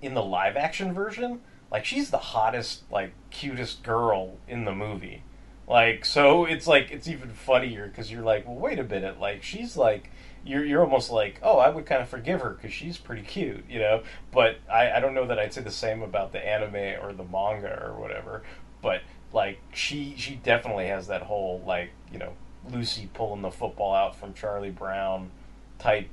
in 0.00 0.14
the 0.14 0.22
live 0.22 0.56
action 0.56 0.92
version, 0.92 1.40
like 1.70 1.84
she's 1.84 2.10
the 2.10 2.18
hottest, 2.18 2.82
like 2.90 3.12
cutest 3.30 3.82
girl 3.82 4.36
in 4.46 4.64
the 4.64 4.74
movie. 4.74 5.22
Like 5.66 6.04
so, 6.04 6.44
it's 6.44 6.66
like 6.66 6.90
it's 6.90 7.08
even 7.08 7.30
funnier 7.30 7.86
because 7.88 8.10
you're 8.10 8.22
like, 8.22 8.46
well, 8.46 8.56
wait 8.56 8.78
a 8.78 8.84
minute, 8.84 9.20
like 9.20 9.42
she's 9.42 9.76
like. 9.76 10.10
You're, 10.44 10.64
you're 10.64 10.82
almost 10.82 11.10
like, 11.10 11.40
oh, 11.42 11.58
I 11.58 11.68
would 11.68 11.84
kind 11.84 12.00
of 12.00 12.08
forgive 12.08 12.40
her 12.40 12.50
because 12.50 12.72
she's 12.72 12.96
pretty 12.96 13.22
cute, 13.22 13.64
you 13.68 13.80
know. 13.80 14.04
But 14.32 14.58
I, 14.72 14.92
I 14.92 15.00
don't 15.00 15.12
know 15.12 15.26
that 15.26 15.38
I'd 15.38 15.52
say 15.52 15.60
the 15.60 15.70
same 15.70 16.00
about 16.00 16.32
the 16.32 16.38
anime 16.38 17.02
or 17.04 17.12
the 17.12 17.24
manga 17.24 17.84
or 17.84 18.00
whatever. 18.00 18.44
But 18.80 19.02
like, 19.32 19.58
she 19.74 20.14
she 20.16 20.36
definitely 20.36 20.86
has 20.86 21.08
that 21.08 21.22
whole 21.22 21.60
like, 21.66 21.90
you 22.10 22.18
know, 22.18 22.32
Lucy 22.70 23.10
pulling 23.12 23.42
the 23.42 23.50
football 23.50 23.92
out 23.94 24.16
from 24.16 24.32
Charlie 24.32 24.70
Brown 24.70 25.30
type 25.78 26.08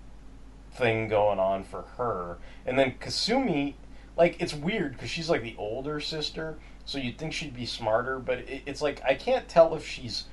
thing 0.76 1.08
going 1.08 1.40
on 1.40 1.64
for 1.64 1.84
her. 1.98 2.38
And 2.66 2.78
then 2.78 2.96
Kasumi, 3.00 3.76
like 4.18 4.38
it's 4.40 4.54
weird 4.54 4.94
because 4.94 5.10
she's 5.10 5.30
like 5.30 5.42
the 5.42 5.56
older 5.58 6.00
sister, 6.00 6.58
so 6.86 6.98
you'd 6.98 7.18
think 7.18 7.34
she'd 7.34 7.56
be 7.56 7.66
smarter, 7.66 8.20
but 8.20 8.40
it, 8.40 8.64
it's 8.66 8.82
like 8.82 9.02
I 9.04 9.16
can't 9.16 9.48
tell 9.48 9.76
if 9.76 9.86
she's 9.86 10.26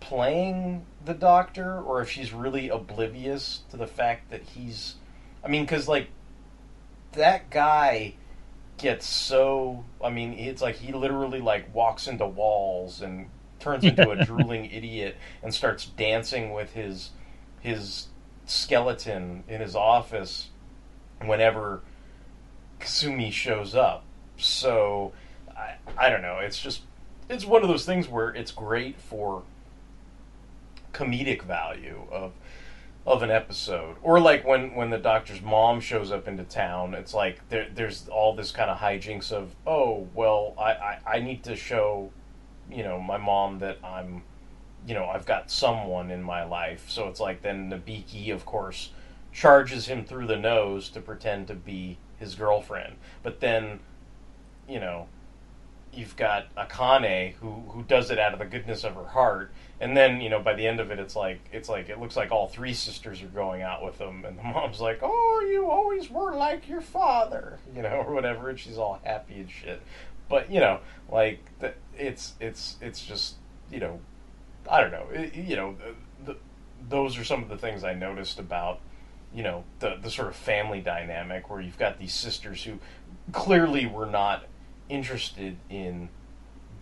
playing 0.00 0.84
the 1.04 1.14
doctor 1.14 1.80
or 1.80 2.02
if 2.02 2.10
she's 2.10 2.32
really 2.32 2.68
oblivious 2.68 3.62
to 3.70 3.76
the 3.76 3.86
fact 3.86 4.30
that 4.30 4.42
he's. 4.42 4.96
I 5.42 5.48
mean, 5.48 5.64
because 5.64 5.88
like 5.88 6.08
that 7.12 7.50
guy 7.50 8.14
gets 8.78 9.06
so. 9.06 9.84
I 10.02 10.10
mean, 10.10 10.34
it's 10.34 10.62
like 10.62 10.76
he 10.76 10.92
literally 10.92 11.40
like 11.40 11.74
walks 11.74 12.06
into 12.06 12.26
walls 12.26 13.00
and 13.00 13.26
turns 13.60 13.84
into 13.84 14.10
a 14.10 14.24
drooling 14.26 14.66
idiot 14.66 15.16
and 15.42 15.54
starts 15.54 15.86
dancing 15.86 16.52
with 16.52 16.72
his 16.72 17.10
his 17.60 18.08
skeleton 18.46 19.44
in 19.48 19.60
his 19.60 19.74
office 19.74 20.48
whenever 21.24 21.82
Kasumi 22.80 23.32
shows 23.32 23.74
up. 23.74 24.04
So 24.36 25.12
I, 25.56 25.76
I 25.96 26.10
don't 26.10 26.22
know. 26.22 26.38
It's 26.38 26.60
just 26.60 26.82
it's 27.28 27.44
one 27.44 27.62
of 27.62 27.68
those 27.68 27.86
things 27.86 28.08
where 28.08 28.30
it's 28.30 28.50
great 28.50 29.00
for 29.00 29.42
comedic 30.92 31.42
value 31.42 32.02
of 32.10 32.32
of 33.06 33.22
an 33.22 33.30
episode 33.30 33.96
or 34.02 34.18
like 34.18 34.46
when 34.46 34.74
when 34.74 34.88
the 34.88 34.98
doctor's 34.98 35.42
mom 35.42 35.80
shows 35.80 36.10
up 36.10 36.26
into 36.26 36.42
town 36.44 36.94
it's 36.94 37.12
like 37.12 37.46
there 37.50 37.66
there's 37.74 38.08
all 38.08 38.34
this 38.34 38.50
kind 38.50 38.70
of 38.70 38.78
hijinks 38.78 39.30
of 39.30 39.54
oh 39.66 40.08
well 40.14 40.54
I, 40.58 40.70
I 40.70 40.98
i 41.06 41.20
need 41.20 41.42
to 41.44 41.54
show 41.56 42.10
you 42.70 42.82
know 42.82 42.98
my 42.98 43.18
mom 43.18 43.58
that 43.58 43.78
i'm 43.84 44.22
you 44.86 44.94
know 44.94 45.06
i've 45.06 45.26
got 45.26 45.50
someone 45.50 46.10
in 46.10 46.22
my 46.22 46.44
life. 46.44 46.86
So 46.88 47.08
it's 47.08 47.20
like 47.20 47.42
then 47.42 47.70
nabiki 47.70 48.32
of 48.32 48.44
course 48.44 48.90
charges 49.32 49.86
him 49.86 50.04
through 50.04 50.26
the 50.26 50.36
nose 50.36 50.88
to 50.90 51.00
pretend 51.00 51.48
to 51.48 51.54
be 51.54 51.98
his 52.18 52.34
girlfriend. 52.34 52.96
But 53.22 53.40
then 53.40 53.80
you 54.68 54.80
know 54.80 55.08
you've 55.96 56.16
got 56.16 56.54
Akane 56.56 57.34
who 57.34 57.50
who 57.68 57.82
does 57.82 58.10
it 58.10 58.18
out 58.18 58.32
of 58.32 58.38
the 58.38 58.44
goodness 58.44 58.84
of 58.84 58.94
her 58.94 59.06
heart, 59.06 59.52
and 59.80 59.96
then 59.96 60.20
you 60.20 60.28
know 60.28 60.40
by 60.40 60.54
the 60.54 60.66
end 60.66 60.80
of 60.80 60.90
it, 60.90 60.98
it's 60.98 61.16
like 61.16 61.40
it's 61.52 61.68
like 61.68 61.88
it 61.88 62.00
looks 62.00 62.16
like 62.16 62.30
all 62.30 62.48
three 62.48 62.74
sisters 62.74 63.22
are 63.22 63.28
going 63.28 63.62
out 63.62 63.84
with 63.84 63.98
him, 63.98 64.24
and 64.24 64.38
the 64.38 64.42
mom's 64.54 64.80
like, 64.80 65.00
"Oh, 65.02 65.46
you 65.50 65.70
always 65.70 66.10
were 66.10 66.34
like 66.34 66.68
your 66.68 66.80
father," 66.80 67.58
you 67.74 67.82
know, 67.82 67.88
or 68.06 68.12
whatever, 68.14 68.48
and 68.48 68.58
she's 68.58 68.78
all 68.78 69.00
happy 69.04 69.34
and 69.34 69.50
shit. 69.50 69.82
But 70.28 70.50
you 70.50 70.60
know, 70.60 70.80
like 71.10 71.40
it's 71.96 72.34
it's 72.40 72.76
it's 72.80 73.04
just 73.04 73.34
you 73.70 73.80
know, 73.80 74.00
I 74.70 74.80
don't 74.80 74.92
know, 74.92 75.06
it, 75.12 75.34
you 75.34 75.56
know, 75.56 75.76
the, 76.24 76.36
those 76.88 77.18
are 77.18 77.24
some 77.24 77.42
of 77.42 77.48
the 77.48 77.58
things 77.58 77.84
I 77.84 77.94
noticed 77.94 78.38
about 78.38 78.80
you 79.34 79.42
know 79.42 79.64
the 79.80 79.96
the 80.00 80.10
sort 80.10 80.28
of 80.28 80.36
family 80.36 80.80
dynamic 80.80 81.50
where 81.50 81.60
you've 81.60 81.78
got 81.78 81.98
these 81.98 82.14
sisters 82.14 82.62
who 82.62 82.78
clearly 83.32 83.84
were 83.84 84.06
not 84.06 84.44
interested 84.88 85.56
in 85.68 86.08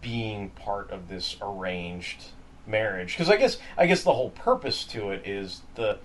being 0.03 0.51
part 0.51 0.91
of 0.91 1.09
this 1.09 1.37
arranged 1.41 2.25
marriage. 2.67 3.17
Because 3.17 3.31
I 3.31 3.37
guess 3.37 3.59
I 3.79 3.87
guess 3.87 4.03
the 4.03 4.13
whole 4.13 4.31
purpose 4.31 4.85
to 4.87 5.11
it 5.11 5.27
is 5.27 5.63
the 5.75 5.99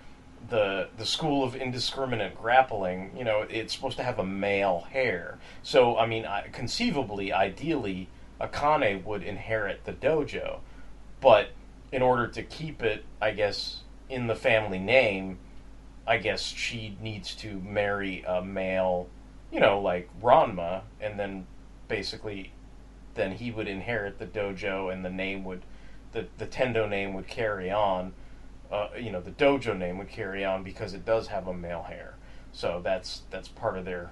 the 0.49 0.87
the 0.97 1.05
school 1.05 1.43
of 1.43 1.55
indiscriminate 1.55 2.39
grappling 2.39 3.11
you 3.17 3.23
know 3.23 3.45
it's 3.49 3.73
supposed 3.73 3.97
to 3.97 4.03
have 4.03 4.19
a 4.19 4.23
male 4.23 4.87
heir 4.93 5.39
so 5.63 5.97
I 5.97 6.05
mean 6.05 6.25
I, 6.25 6.47
conceivably 6.51 7.33
ideally 7.33 8.07
Akane 8.39 9.03
would 9.03 9.23
inherit 9.23 9.83
the 9.83 9.93
dojo 9.93 10.59
but 11.19 11.49
in 11.91 12.01
order 12.01 12.27
to 12.27 12.43
keep 12.43 12.81
it 12.81 13.05
I 13.21 13.31
guess 13.31 13.81
in 14.09 14.27
the 14.27 14.35
family 14.35 14.79
name 14.79 15.39
I 16.05 16.17
guess 16.17 16.41
she 16.41 16.97
needs 17.01 17.35
to 17.35 17.59
marry 17.59 18.23
a 18.27 18.41
male 18.41 19.07
you 19.51 19.59
know 19.59 19.79
like 19.79 20.09
Ranma 20.21 20.81
and 20.99 21.19
then 21.19 21.47
basically 21.87 22.51
then 23.15 23.33
he 23.33 23.51
would 23.51 23.67
inherit 23.67 24.19
the 24.19 24.25
dojo 24.25 24.91
and 24.91 25.03
the 25.03 25.09
name 25.09 25.43
would 25.43 25.63
the 26.11 26.27
the 26.37 26.47
tendo 26.47 26.87
name 26.87 27.13
would 27.13 27.27
carry 27.27 27.71
on 27.71 28.13
uh, 28.71 28.89
you 28.99 29.11
know 29.11 29.21
the 29.21 29.31
dojo 29.31 29.77
name 29.77 29.97
would 29.97 30.09
carry 30.09 30.43
on 30.43 30.63
because 30.63 30.93
it 30.93 31.05
does 31.05 31.27
have 31.27 31.47
a 31.47 31.53
male 31.53 31.83
hair. 31.83 32.15
So 32.51 32.81
that's 32.83 33.21
that's 33.29 33.47
part 33.47 33.77
of 33.77 33.85
their 33.85 34.11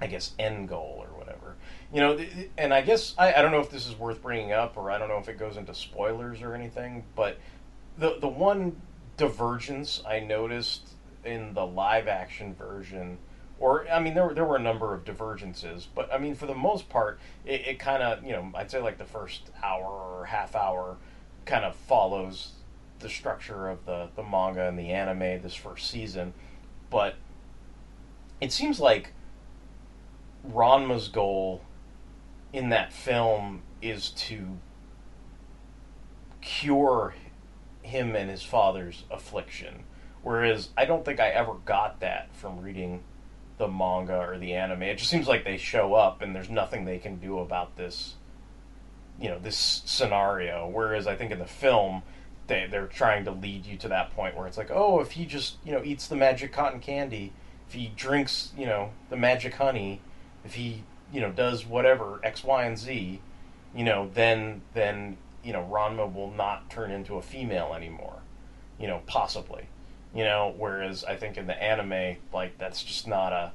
i 0.00 0.06
guess 0.06 0.32
end 0.38 0.68
goal 0.68 0.98
or 0.98 1.18
whatever 1.18 1.54
you 1.94 2.00
know 2.00 2.18
and 2.58 2.74
i 2.74 2.82
guess 2.82 3.14
I, 3.16 3.32
I 3.34 3.42
don't 3.42 3.52
know 3.52 3.60
if 3.60 3.70
this 3.70 3.86
is 3.86 3.96
worth 3.96 4.20
bringing 4.20 4.52
up 4.52 4.76
or 4.76 4.90
i 4.90 4.98
don't 4.98 5.08
know 5.08 5.18
if 5.18 5.28
it 5.28 5.38
goes 5.38 5.56
into 5.56 5.74
spoilers 5.74 6.42
or 6.42 6.54
anything 6.54 7.04
but 7.14 7.38
the 7.96 8.18
the 8.20 8.28
one 8.28 8.80
divergence 9.16 10.02
i 10.06 10.18
noticed 10.20 10.90
in 11.24 11.54
the 11.54 11.64
live 11.64 12.08
action 12.08 12.54
version 12.54 13.18
or 13.58 13.88
I 13.88 14.00
mean, 14.00 14.14
there 14.14 14.26
were 14.26 14.34
there 14.34 14.44
were 14.44 14.56
a 14.56 14.62
number 14.62 14.94
of 14.94 15.04
divergences, 15.04 15.86
but 15.94 16.12
I 16.12 16.18
mean, 16.18 16.34
for 16.34 16.46
the 16.46 16.54
most 16.54 16.88
part, 16.88 17.18
it, 17.44 17.66
it 17.66 17.78
kind 17.78 18.02
of 18.02 18.24
you 18.24 18.32
know 18.32 18.50
I'd 18.54 18.70
say 18.70 18.80
like 18.80 18.98
the 18.98 19.04
first 19.04 19.50
hour 19.62 19.84
or 19.86 20.24
half 20.26 20.56
hour 20.56 20.96
kind 21.44 21.64
of 21.64 21.74
follows 21.74 22.52
the 22.98 23.08
structure 23.08 23.68
of 23.68 23.86
the 23.86 24.08
the 24.16 24.22
manga 24.22 24.66
and 24.66 24.78
the 24.78 24.90
anime 24.90 25.40
this 25.40 25.54
first 25.54 25.90
season, 25.90 26.34
but 26.90 27.14
it 28.40 28.52
seems 28.52 28.80
like 28.80 29.12
Ranma's 30.42 31.08
goal 31.08 31.62
in 32.54 32.68
that 32.68 32.92
film 32.92 33.60
is 33.82 34.10
to 34.10 34.46
cure 36.40 37.12
him 37.82 38.14
and 38.14 38.30
his 38.30 38.44
father's 38.44 39.02
affliction. 39.10 39.82
Whereas 40.22 40.68
I 40.76 40.84
don't 40.84 41.04
think 41.04 41.18
I 41.18 41.30
ever 41.30 41.54
got 41.54 41.98
that 42.00 42.28
from 42.36 42.60
reading 42.60 43.02
the 43.58 43.66
manga 43.66 44.18
or 44.18 44.38
the 44.38 44.54
anime. 44.54 44.84
It 44.84 44.98
just 44.98 45.10
seems 45.10 45.26
like 45.26 45.42
they 45.42 45.56
show 45.56 45.94
up 45.94 46.22
and 46.22 46.34
there's 46.34 46.48
nothing 46.48 46.84
they 46.84 46.98
can 46.98 47.16
do 47.16 47.40
about 47.40 47.76
this, 47.76 48.14
you 49.20 49.28
know, 49.28 49.40
this 49.40 49.82
scenario. 49.84 50.68
Whereas 50.68 51.08
I 51.08 51.16
think 51.16 51.32
in 51.32 51.40
the 51.40 51.46
film, 51.46 52.02
they 52.46 52.68
they're 52.70 52.86
trying 52.86 53.24
to 53.24 53.32
lead 53.32 53.66
you 53.66 53.76
to 53.78 53.88
that 53.88 54.14
point 54.14 54.36
where 54.36 54.46
it's 54.46 54.56
like, 54.56 54.70
oh, 54.70 55.00
if 55.00 55.10
he 55.12 55.26
just 55.26 55.56
you 55.64 55.72
know 55.72 55.82
eats 55.82 56.06
the 56.06 56.16
magic 56.16 56.52
cotton 56.52 56.78
candy, 56.78 57.32
if 57.66 57.74
he 57.74 57.88
drinks 57.96 58.52
you 58.56 58.66
know 58.66 58.90
the 59.10 59.16
magic 59.16 59.54
honey, 59.54 60.00
if 60.44 60.54
he 60.54 60.84
you 61.14 61.20
know 61.20 61.30
does 61.30 61.64
whatever 61.64 62.18
X, 62.24 62.42
Y, 62.42 62.64
and 62.64 62.76
Z, 62.76 63.20
you 63.74 63.84
know, 63.84 64.10
then 64.12 64.62
then 64.74 65.16
you 65.44 65.52
know 65.52 65.66
Ranma 65.70 66.12
will 66.12 66.32
not 66.32 66.68
turn 66.68 66.90
into 66.90 67.14
a 67.14 67.22
female 67.22 67.72
anymore, 67.74 68.18
you 68.80 68.88
know, 68.88 69.00
possibly, 69.06 69.68
you 70.12 70.24
know. 70.24 70.52
Whereas 70.58 71.04
I 71.04 71.14
think 71.14 71.36
in 71.36 71.46
the 71.46 71.62
anime, 71.62 72.16
like 72.32 72.58
that's 72.58 72.82
just 72.82 73.06
not 73.06 73.32
a 73.32 73.52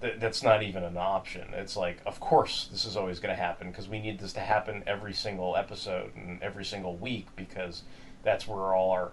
th- 0.00 0.20
that's 0.20 0.44
not 0.44 0.62
even 0.62 0.84
an 0.84 0.96
option. 0.96 1.48
It's 1.54 1.76
like, 1.76 1.98
of 2.06 2.20
course, 2.20 2.68
this 2.70 2.84
is 2.84 2.96
always 2.96 3.18
going 3.18 3.34
to 3.34 3.42
happen 3.42 3.70
because 3.70 3.88
we 3.88 3.98
need 3.98 4.20
this 4.20 4.32
to 4.34 4.40
happen 4.40 4.84
every 4.86 5.12
single 5.12 5.56
episode 5.56 6.14
and 6.14 6.40
every 6.40 6.64
single 6.64 6.94
week 6.94 7.26
because 7.34 7.82
that's 8.22 8.46
where 8.46 8.74
all 8.74 8.92
our 8.92 9.10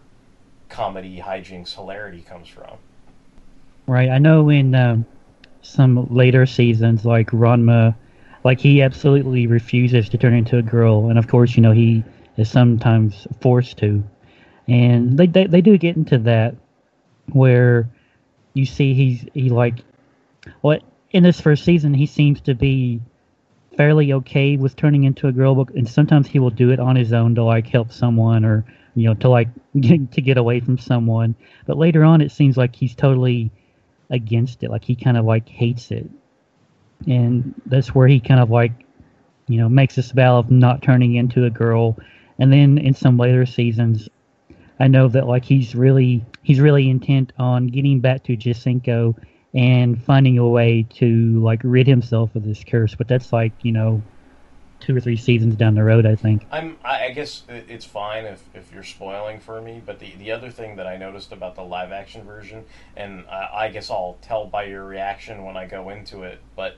comedy, 0.70 1.24
hijinks, 1.26 1.74
hilarity 1.74 2.22
comes 2.22 2.48
from. 2.48 2.78
Right. 3.88 4.10
I 4.10 4.20
know 4.20 4.50
in 4.50 4.76
um, 4.76 5.08
some 5.62 6.08
later 6.14 6.46
seasons, 6.46 7.06
like 7.06 7.30
Ranma, 7.32 7.96
like 8.44 8.60
he 8.60 8.82
absolutely 8.82 9.48
refuses 9.48 10.10
to 10.10 10.18
turn 10.18 10.34
into 10.34 10.58
a 10.58 10.62
girl, 10.62 11.10
and 11.10 11.20
of 11.20 11.28
course, 11.28 11.56
you 11.56 11.62
know 11.62 11.72
he 11.72 12.04
is 12.38 12.50
sometimes 12.50 13.28
forced 13.42 13.78
to, 13.78 14.04
and 14.68 15.18
they 15.18 15.28
they, 15.28 15.48
they 15.48 15.62
do 15.62 15.78
get 15.78 15.98
into 15.98 16.18
that 16.20 16.56
where 17.34 17.90
you 18.54 18.66
see 18.66 18.94
he's 18.94 19.26
he 19.34 19.50
like 19.50 19.80
what 20.62 20.82
in 21.12 21.24
this 21.24 21.40
first 21.40 21.64
season 21.64 21.94
he 21.94 22.06
seems 22.06 22.42
to 22.42 22.56
be 22.56 23.00
fairly 23.78 24.12
okay 24.14 24.58
with 24.58 24.76
turning 24.76 25.04
into 25.04 25.28
a 25.28 25.32
girl, 25.32 25.68
and 25.76 25.88
sometimes 25.88 26.28
he 26.28 26.40
will 26.40 26.50
do 26.50 26.72
it 26.72 26.80
on 26.80 26.96
his 26.96 27.14
own 27.14 27.36
to 27.36 27.44
like 27.44 27.68
help 27.68 27.92
someone 27.92 28.44
or 28.44 28.66
you 28.96 29.06
know 29.08 29.14
to 29.16 29.30
like 29.30 29.50
get, 29.80 30.12
to 30.14 30.22
get 30.22 30.38
away 30.38 30.60
from 30.60 30.78
someone. 30.78 31.36
But 31.66 31.78
later 31.78 32.04
on, 32.04 32.22
it 32.22 32.32
seems 32.32 32.58
like 32.58 32.76
he's 32.76 32.96
totally 32.96 33.52
against 34.10 34.64
it. 34.64 34.70
Like 34.70 34.84
he 34.84 34.96
kind 34.96 35.18
of 35.18 35.26
like 35.26 35.48
hates 35.48 35.92
it, 35.92 36.10
and 37.08 37.60
that's 37.66 37.94
where 37.94 38.08
he 38.08 38.20
kind 38.20 38.40
of 38.40 38.50
like 38.50 38.72
you 39.48 39.58
know 39.58 39.70
makes 39.70 39.96
this 39.96 40.12
vow 40.12 40.38
of 40.38 40.52
not 40.52 40.82
turning 40.82 41.16
into 41.16 41.46
a 41.46 41.50
girl. 41.50 41.98
And 42.40 42.54
then 42.54 42.78
in 42.78 42.94
some 42.94 43.18
later 43.18 43.46
seasons, 43.46 44.08
I 44.80 44.88
know 44.88 45.08
that 45.10 45.28
like 45.28 45.46
he's 45.46 45.76
really 45.76 46.26
he's 46.44 46.60
really 46.60 46.90
intent 46.90 47.34
on 47.38 47.68
getting 47.68 48.00
back 48.00 48.24
to 48.24 48.38
Jusenkyo 48.38 49.16
and 49.54 50.02
finding 50.04 50.38
a 50.38 50.48
way 50.48 50.86
to 50.96 51.42
like 51.44 51.62
rid 51.64 51.88
himself 51.88 52.36
of 52.36 52.44
this 52.44 52.64
curse. 52.64 52.96
But 52.96 53.08
that's 53.08 53.34
like 53.34 53.54
you 53.62 53.72
know 53.72 54.02
two 54.80 54.96
or 54.96 55.00
three 55.00 55.18
seasons 55.18 55.56
down 55.56 55.76
the 55.76 55.84
road, 55.84 56.06
I 56.06 56.16
think. 56.16 56.46
I'm. 56.52 56.78
I 56.84 57.10
guess 57.10 57.44
it's 57.50 57.86
fine 57.86 58.26
if, 58.26 58.44
if 58.54 58.72
you're 58.74 58.84
spoiling 58.84 59.40
for 59.40 59.62
me. 59.62 59.82
But 59.86 60.00
the 60.00 60.16
the 60.18 60.32
other 60.32 60.50
thing 60.52 60.76
that 60.78 60.88
I 60.88 60.98
noticed 60.98 61.32
about 61.32 61.56
the 61.56 61.64
live 61.64 61.92
action 61.92 62.24
version, 62.24 62.66
and 62.96 63.26
I, 63.28 63.50
I 63.54 63.70
guess 63.70 63.90
I'll 63.90 64.18
tell 64.22 64.46
by 64.46 64.66
your 64.66 64.86
reaction 64.86 65.44
when 65.44 65.58
I 65.58 65.66
go 65.66 65.90
into 65.90 66.24
it. 66.24 66.40
But 66.56 66.78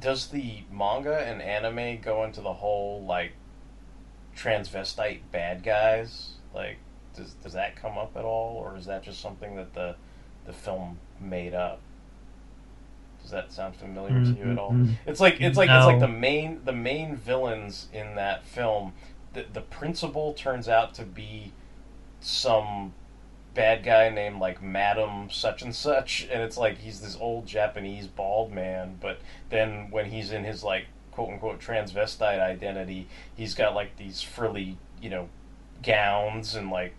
does 0.00 0.28
the 0.28 0.62
manga 0.70 1.18
and 1.18 1.42
anime 1.42 2.00
go 2.00 2.24
into 2.24 2.40
the 2.40 2.52
whole 2.52 3.04
like 3.04 3.32
transvestite 4.36 5.20
bad 5.32 5.62
guys? 5.62 6.30
Like, 6.54 6.78
does 7.16 7.34
does 7.34 7.52
that 7.54 7.76
come 7.76 7.98
up 7.98 8.16
at 8.16 8.24
all, 8.24 8.56
or 8.56 8.76
is 8.76 8.86
that 8.86 9.02
just 9.02 9.20
something 9.20 9.56
that 9.56 9.74
the 9.74 9.96
the 10.46 10.52
film 10.52 10.98
made 11.20 11.54
up? 11.54 11.80
Does 13.28 13.32
that 13.32 13.52
sound 13.52 13.76
familiar 13.76 14.24
to 14.24 14.30
you 14.30 14.50
at 14.50 14.56
all? 14.56 14.72
Mm-hmm. 14.72 14.92
It's 15.04 15.20
like 15.20 15.38
it's 15.38 15.58
like 15.58 15.68
it's 15.68 15.84
like 15.84 16.00
the 16.00 16.08
main 16.08 16.62
the 16.64 16.72
main 16.72 17.14
villains 17.14 17.88
in 17.92 18.14
that 18.14 18.46
film. 18.46 18.94
The 19.34 19.44
the 19.52 19.60
principal 19.60 20.32
turns 20.32 20.66
out 20.66 20.94
to 20.94 21.04
be 21.04 21.52
some 22.20 22.94
bad 23.52 23.84
guy 23.84 24.08
named 24.08 24.40
like 24.40 24.62
Madam 24.62 25.28
such 25.30 25.60
and 25.60 25.74
such, 25.74 26.26
and 26.32 26.42
it's 26.42 26.56
like 26.56 26.78
he's 26.78 27.02
this 27.02 27.18
old 27.20 27.44
Japanese 27.44 28.06
bald 28.06 28.50
man. 28.50 28.96
But 28.98 29.20
then 29.50 29.90
when 29.90 30.06
he's 30.06 30.32
in 30.32 30.44
his 30.44 30.64
like 30.64 30.86
quote 31.12 31.28
unquote 31.28 31.60
transvestite 31.60 32.40
identity, 32.40 33.08
he's 33.36 33.54
got 33.54 33.74
like 33.74 33.98
these 33.98 34.22
frilly 34.22 34.78
you 35.02 35.10
know 35.10 35.28
gowns 35.82 36.54
and 36.54 36.70
like 36.70 36.94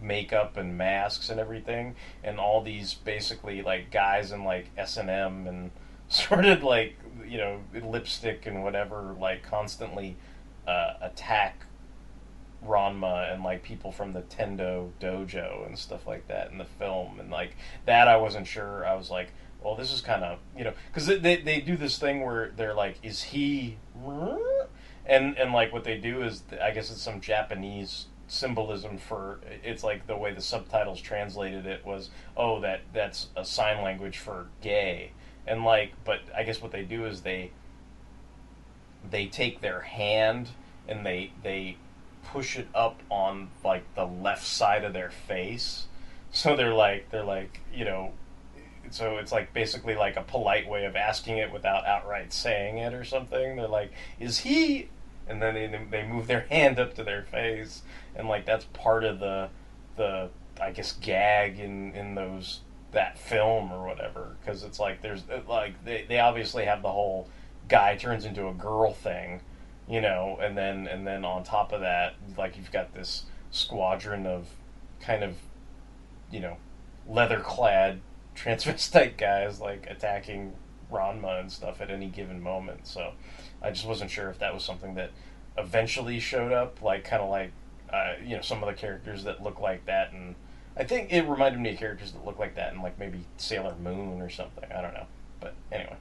makeup 0.00 0.56
and 0.56 0.76
masks 0.76 1.30
and 1.30 1.40
everything 1.40 1.94
and 2.22 2.38
all 2.38 2.62
these 2.62 2.94
basically 2.94 3.62
like 3.62 3.90
guys 3.90 4.32
in 4.32 4.44
like 4.44 4.70
S&M 4.76 5.46
and 5.46 5.70
sort 6.08 6.44
of 6.44 6.62
like 6.62 6.96
you 7.26 7.38
know 7.38 7.60
lipstick 7.82 8.46
and 8.46 8.62
whatever 8.62 9.14
like 9.18 9.42
constantly 9.42 10.16
uh, 10.66 10.94
attack 11.00 11.66
Ranma 12.66 13.32
and 13.32 13.42
like 13.42 13.62
people 13.62 13.92
from 13.92 14.12
the 14.12 14.22
Tendo 14.22 14.90
dojo 15.00 15.66
and 15.66 15.78
stuff 15.78 16.06
like 16.06 16.26
that 16.28 16.50
in 16.50 16.58
the 16.58 16.64
film. 16.64 17.20
And 17.20 17.30
like 17.30 17.56
that 17.84 18.08
I 18.08 18.16
wasn't 18.16 18.46
sure. 18.46 18.86
I 18.86 18.94
was 18.94 19.10
like 19.10 19.28
well 19.62 19.74
this 19.74 19.92
is 19.92 20.00
kind 20.00 20.22
of 20.22 20.38
you 20.56 20.64
know 20.64 20.72
because 20.88 21.06
they, 21.06 21.18
they, 21.18 21.36
they 21.36 21.60
do 21.60 21.76
this 21.76 21.98
thing 21.98 22.24
where 22.24 22.52
they're 22.56 22.74
like 22.74 22.98
is 23.02 23.22
he 23.22 23.78
and 25.06 25.36
and 25.38 25.52
like 25.52 25.72
what 25.72 25.84
they 25.84 25.98
do 25.98 26.22
is 26.22 26.42
I 26.62 26.70
guess 26.70 26.90
it's 26.90 27.02
some 27.02 27.20
Japanese 27.20 28.06
symbolism 28.26 28.96
for 28.96 29.38
it's 29.62 29.84
like 29.84 30.06
the 30.06 30.16
way 30.16 30.32
the 30.32 30.40
subtitles 30.40 31.00
translated 31.00 31.66
it 31.66 31.84
was 31.84 32.10
oh 32.36 32.60
that 32.60 32.80
that's 32.92 33.28
a 33.36 33.44
sign 33.44 33.82
language 33.82 34.18
for 34.18 34.46
gay. 34.62 35.12
And 35.46 35.64
like 35.64 35.92
but 36.04 36.20
I 36.36 36.42
guess 36.42 36.62
what 36.62 36.72
they 36.72 36.82
do 36.82 37.04
is 37.04 37.22
they 37.22 37.50
they 39.10 39.26
take 39.26 39.60
their 39.60 39.80
hand 39.80 40.48
and 40.88 41.04
they 41.04 41.32
they 41.42 41.76
push 42.24 42.56
it 42.58 42.68
up 42.74 43.00
on 43.10 43.50
like 43.62 43.82
the 43.94 44.06
left 44.06 44.46
side 44.46 44.84
of 44.84 44.92
their 44.92 45.10
face. 45.10 45.86
So 46.30 46.56
they're 46.56 46.74
like 46.74 47.10
they're 47.10 47.24
like 47.24 47.60
you 47.72 47.84
know 47.84 48.12
so 48.90 49.16
it's 49.16 49.32
like 49.32 49.52
basically 49.52 49.94
like 49.94 50.16
a 50.16 50.22
polite 50.22 50.68
way 50.68 50.84
of 50.84 50.94
asking 50.96 51.38
it 51.38 51.52
without 51.52 51.86
outright 51.86 52.32
saying 52.32 52.78
it 52.78 52.94
or 52.94 53.04
something. 53.04 53.56
They're 53.56 53.68
like 53.68 53.92
is 54.18 54.38
he 54.38 54.88
and 55.26 55.40
then 55.40 55.54
they, 55.54 55.66
they 55.90 56.06
move 56.06 56.26
their 56.26 56.40
hand 56.50 56.78
up 56.78 56.94
to 56.94 57.04
their 57.04 57.22
face 57.22 57.82
and 58.14 58.28
like 58.28 58.44
that's 58.44 58.64
part 58.66 59.04
of 59.04 59.18
the 59.20 59.48
the 59.96 60.28
i 60.60 60.70
guess 60.70 60.92
gag 60.92 61.58
in 61.58 61.92
in 61.94 62.14
those 62.14 62.60
that 62.92 63.18
film 63.18 63.72
or 63.72 63.86
whatever 63.86 64.36
because 64.40 64.62
it's 64.62 64.78
like 64.78 65.02
there's 65.02 65.22
uh, 65.30 65.40
like 65.48 65.84
they, 65.84 66.04
they 66.08 66.20
obviously 66.20 66.64
have 66.64 66.82
the 66.82 66.90
whole 66.90 67.28
guy 67.68 67.96
turns 67.96 68.24
into 68.24 68.46
a 68.46 68.52
girl 68.54 68.92
thing 68.92 69.40
you 69.88 70.00
know 70.00 70.38
and 70.40 70.56
then 70.56 70.86
and 70.86 71.06
then 71.06 71.24
on 71.24 71.42
top 71.42 71.72
of 71.72 71.80
that 71.80 72.14
like 72.38 72.56
you've 72.56 72.70
got 72.70 72.94
this 72.94 73.24
squadron 73.50 74.26
of 74.26 74.46
kind 75.00 75.24
of 75.24 75.34
you 76.30 76.40
know 76.40 76.56
leather 77.08 77.40
clad 77.40 78.00
transvestite 78.36 79.16
guys 79.16 79.60
like 79.60 79.86
attacking 79.88 80.52
Ranma 80.90 81.40
and 81.40 81.50
stuff 81.50 81.80
at 81.80 81.90
any 81.90 82.06
given 82.06 82.40
moment. 82.42 82.86
So 82.86 83.12
I 83.64 83.70
just 83.70 83.86
wasn't 83.86 84.10
sure 84.10 84.28
if 84.28 84.38
that 84.40 84.52
was 84.52 84.62
something 84.62 84.94
that 84.94 85.10
eventually 85.56 86.20
showed 86.20 86.52
up, 86.52 86.82
like 86.82 87.04
kind 87.04 87.22
of 87.22 87.30
like 87.30 87.52
uh, 87.92 88.14
you 88.24 88.36
know 88.36 88.42
some 88.42 88.62
of 88.62 88.68
the 88.68 88.74
characters 88.74 89.24
that 89.24 89.42
look 89.42 89.60
like 89.60 89.86
that, 89.86 90.12
and 90.12 90.34
I 90.76 90.84
think 90.84 91.12
it 91.12 91.22
reminded 91.22 91.60
me 91.60 91.70
of 91.70 91.78
characters 91.78 92.12
that 92.12 92.24
look 92.24 92.38
like 92.38 92.56
that 92.56 92.74
in 92.74 92.82
like 92.82 92.98
maybe 92.98 93.24
Sailor 93.36 93.74
Moon 93.82 94.20
or 94.20 94.28
something. 94.28 94.64
I 94.70 94.82
don't 94.82 94.94
know, 94.94 95.06
but 95.40 95.54
anyway. 95.72 95.96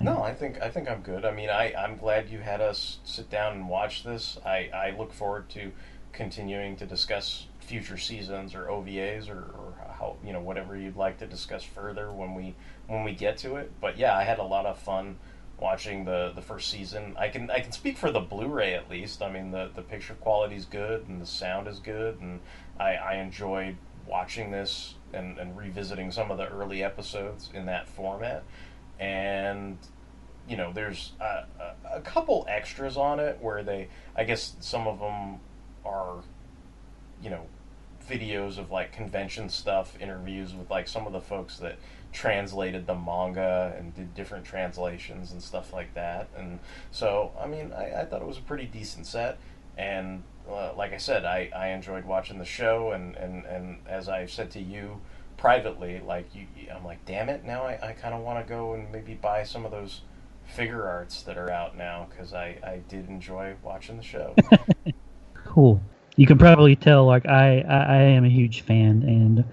No, 0.00 0.22
I 0.22 0.34
think 0.34 0.60
I 0.60 0.68
think 0.68 0.90
I'm 0.90 1.00
good. 1.00 1.24
I 1.24 1.32
mean, 1.32 1.48
I 1.48 1.74
I'm 1.74 1.96
glad 1.96 2.28
you 2.28 2.40
had 2.40 2.60
us 2.60 2.98
sit 3.04 3.30
down 3.30 3.54
and 3.54 3.68
watch 3.68 4.04
this. 4.04 4.38
I 4.44 4.70
I 4.74 4.94
look 4.98 5.12
forward 5.12 5.48
to 5.50 5.72
continuing 6.12 6.76
to 6.76 6.84
discuss 6.84 7.46
future 7.60 7.96
seasons 7.96 8.54
or 8.54 8.66
OVAs 8.66 9.30
or, 9.30 9.38
or 9.38 9.74
how 9.98 10.16
you 10.22 10.32
know 10.32 10.40
whatever 10.40 10.76
you'd 10.76 10.96
like 10.96 11.18
to 11.18 11.26
discuss 11.26 11.62
further 11.62 12.12
when 12.12 12.34
we 12.34 12.54
when 12.86 13.02
we 13.02 13.14
get 13.14 13.38
to 13.38 13.56
it. 13.56 13.72
But 13.80 13.96
yeah, 13.96 14.16
I 14.16 14.24
had 14.24 14.38
a 14.38 14.44
lot 14.44 14.66
of 14.66 14.78
fun 14.78 15.16
watching 15.62 16.04
the 16.04 16.32
the 16.34 16.42
first 16.42 16.70
season. 16.70 17.14
I 17.16 17.28
can 17.28 17.50
I 17.50 17.60
can 17.60 17.72
speak 17.72 17.96
for 17.96 18.10
the 18.10 18.20
Blu-ray 18.20 18.74
at 18.74 18.90
least. 18.90 19.22
I 19.22 19.30
mean, 19.30 19.52
the 19.52 19.70
the 19.74 19.82
picture 19.82 20.14
quality 20.14 20.56
is 20.56 20.66
good 20.66 21.06
and 21.08 21.20
the 21.20 21.26
sound 21.26 21.68
is 21.68 21.78
good, 21.78 22.20
and 22.20 22.40
I 22.78 22.94
I 22.94 23.14
enjoyed 23.14 23.76
watching 24.06 24.50
this 24.50 24.94
and, 25.12 25.38
and 25.38 25.56
revisiting 25.56 26.10
some 26.10 26.30
of 26.30 26.38
the 26.38 26.48
early 26.48 26.82
episodes 26.82 27.50
in 27.54 27.66
that 27.66 27.88
format. 27.88 28.42
And 28.98 29.78
you 30.48 30.56
know, 30.56 30.72
there's 30.72 31.12
a, 31.20 31.46
a, 31.60 31.96
a 31.98 32.00
couple 32.00 32.44
extras 32.48 32.96
on 32.96 33.20
it 33.20 33.38
where 33.40 33.62
they, 33.62 33.88
I 34.16 34.24
guess 34.24 34.56
some 34.60 34.88
of 34.88 34.98
them 34.98 35.38
are, 35.84 36.16
you 37.22 37.30
know, 37.30 37.46
videos 38.08 38.58
of 38.58 38.70
like 38.70 38.92
convention 38.92 39.48
stuff, 39.48 39.96
interviews 40.00 40.54
with 40.54 40.68
like 40.68 40.88
some 40.88 41.06
of 41.06 41.12
the 41.12 41.20
folks 41.20 41.58
that 41.58 41.78
translated 42.12 42.86
the 42.86 42.94
manga 42.94 43.74
and 43.78 43.94
did 43.94 44.14
different 44.14 44.44
translations 44.44 45.32
and 45.32 45.42
stuff 45.42 45.72
like 45.72 45.94
that. 45.94 46.28
And 46.36 46.58
so, 46.90 47.32
I 47.40 47.46
mean, 47.46 47.72
I, 47.72 48.02
I 48.02 48.04
thought 48.04 48.22
it 48.22 48.28
was 48.28 48.38
a 48.38 48.42
pretty 48.42 48.66
decent 48.66 49.06
set. 49.06 49.38
And 49.78 50.22
uh, 50.48 50.72
like 50.76 50.92
I 50.92 50.98
said, 50.98 51.24
I, 51.24 51.50
I 51.54 51.68
enjoyed 51.68 52.04
watching 52.04 52.38
the 52.38 52.44
show. 52.44 52.92
And, 52.92 53.16
and, 53.16 53.44
and 53.46 53.78
as 53.88 54.08
I 54.08 54.26
said 54.26 54.50
to 54.52 54.60
you 54.60 55.00
privately, 55.36 56.00
like, 56.04 56.34
you, 56.34 56.46
I'm 56.74 56.84
like, 56.84 57.04
damn 57.06 57.28
it, 57.28 57.44
now 57.44 57.64
I, 57.64 57.78
I 57.82 57.92
kind 57.92 58.14
of 58.14 58.20
want 58.20 58.46
to 58.46 58.48
go 58.48 58.74
and 58.74 58.92
maybe 58.92 59.14
buy 59.14 59.44
some 59.44 59.64
of 59.64 59.70
those 59.70 60.02
figure 60.44 60.86
arts 60.86 61.22
that 61.22 61.38
are 61.38 61.50
out 61.50 61.76
now 61.76 62.08
because 62.10 62.34
I, 62.34 62.58
I 62.62 62.80
did 62.88 63.08
enjoy 63.08 63.54
watching 63.62 63.96
the 63.96 64.02
show. 64.02 64.34
Cool. 65.52 65.82
You 66.16 66.26
can 66.26 66.38
probably 66.38 66.76
tell, 66.76 67.04
like 67.04 67.26
I, 67.26 67.60
I, 67.60 67.76
I 67.76 67.96
am 67.96 68.24
a 68.24 68.28
huge 68.28 68.62
fan, 68.62 69.02
and 69.02 69.44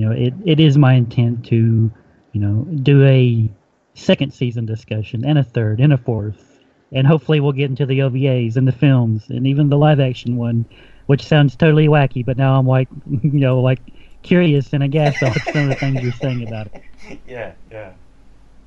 you 0.00 0.06
know, 0.06 0.12
it, 0.12 0.32
it 0.46 0.58
is 0.58 0.78
my 0.78 0.94
intent 0.94 1.44
to, 1.44 1.92
you 2.32 2.40
know, 2.40 2.64
do 2.82 3.04
a 3.04 3.50
second 3.92 4.32
season 4.32 4.64
discussion 4.64 5.26
and 5.26 5.38
a 5.38 5.44
third 5.44 5.78
and 5.78 5.92
a 5.92 5.98
fourth, 5.98 6.58
and 6.90 7.06
hopefully 7.06 7.38
we'll 7.38 7.52
get 7.52 7.68
into 7.68 7.84
the 7.84 7.98
OVAs 7.98 8.56
and 8.56 8.66
the 8.66 8.72
films 8.72 9.28
and 9.28 9.46
even 9.46 9.68
the 9.68 9.76
live 9.76 10.00
action 10.00 10.36
one, 10.36 10.64
which 11.04 11.22
sounds 11.22 11.54
totally 11.54 11.86
wacky, 11.86 12.24
but 12.24 12.38
now 12.38 12.58
I'm 12.58 12.66
like, 12.66 12.88
you 13.10 13.40
know, 13.40 13.60
like 13.60 13.80
curious 14.22 14.72
and 14.72 14.82
aghast 14.82 15.22
at 15.22 15.36
some 15.52 15.64
of 15.64 15.68
the 15.68 15.74
things 15.74 16.02
you're 16.02 16.12
saying 16.12 16.48
about 16.48 16.68
it. 16.68 17.20
yeah, 17.28 17.52
yeah, 17.70 17.92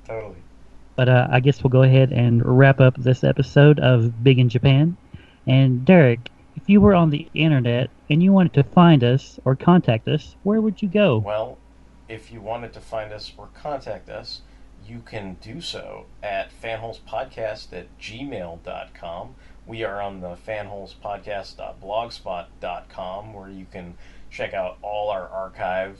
totally. 0.05 0.37
But 0.95 1.09
uh, 1.09 1.27
I 1.31 1.39
guess 1.39 1.63
we'll 1.63 1.71
go 1.71 1.81
ahead 1.81 2.11
and 2.11 2.45
wrap 2.45 2.79
up 2.79 2.95
this 2.97 3.23
episode 3.23 3.79
of 3.79 4.23
Big 4.23 4.37
in 4.37 4.49
Japan. 4.49 4.95
And 5.47 5.83
Derek, 5.83 6.29
if 6.63 6.69
you 6.69 6.79
were 6.79 6.95
on 6.95 7.09
the 7.09 7.27
internet 7.33 7.89
and 8.09 8.23
you 8.23 8.31
wanted 8.31 8.53
to 8.53 8.63
find 8.63 9.03
us 9.03 9.37
or 9.43 9.53
contact 9.53 10.07
us, 10.07 10.37
where 10.43 10.61
would 10.61 10.81
you 10.81 10.87
go? 10.87 11.17
Well, 11.17 11.57
if 12.07 12.31
you 12.31 12.39
wanted 12.39 12.71
to 12.71 12.79
find 12.79 13.11
us 13.11 13.33
or 13.37 13.49
contact 13.53 14.09
us, 14.09 14.43
you 14.87 15.01
can 15.05 15.35
do 15.41 15.59
so 15.59 16.05
at 16.21 16.51
fanholespodcast 16.61 17.73
at 17.73 17.87
gmail.com. 17.99 19.35
We 19.67 19.83
are 19.83 20.01
on 20.01 20.21
the 20.21 20.37
fanholespodcast.blogspot.com 20.47 23.33
where 23.33 23.49
you 23.49 23.65
can 23.69 23.97
check 24.29 24.53
out 24.53 24.77
all 24.81 25.09
our 25.09 25.27
archives 25.27 25.99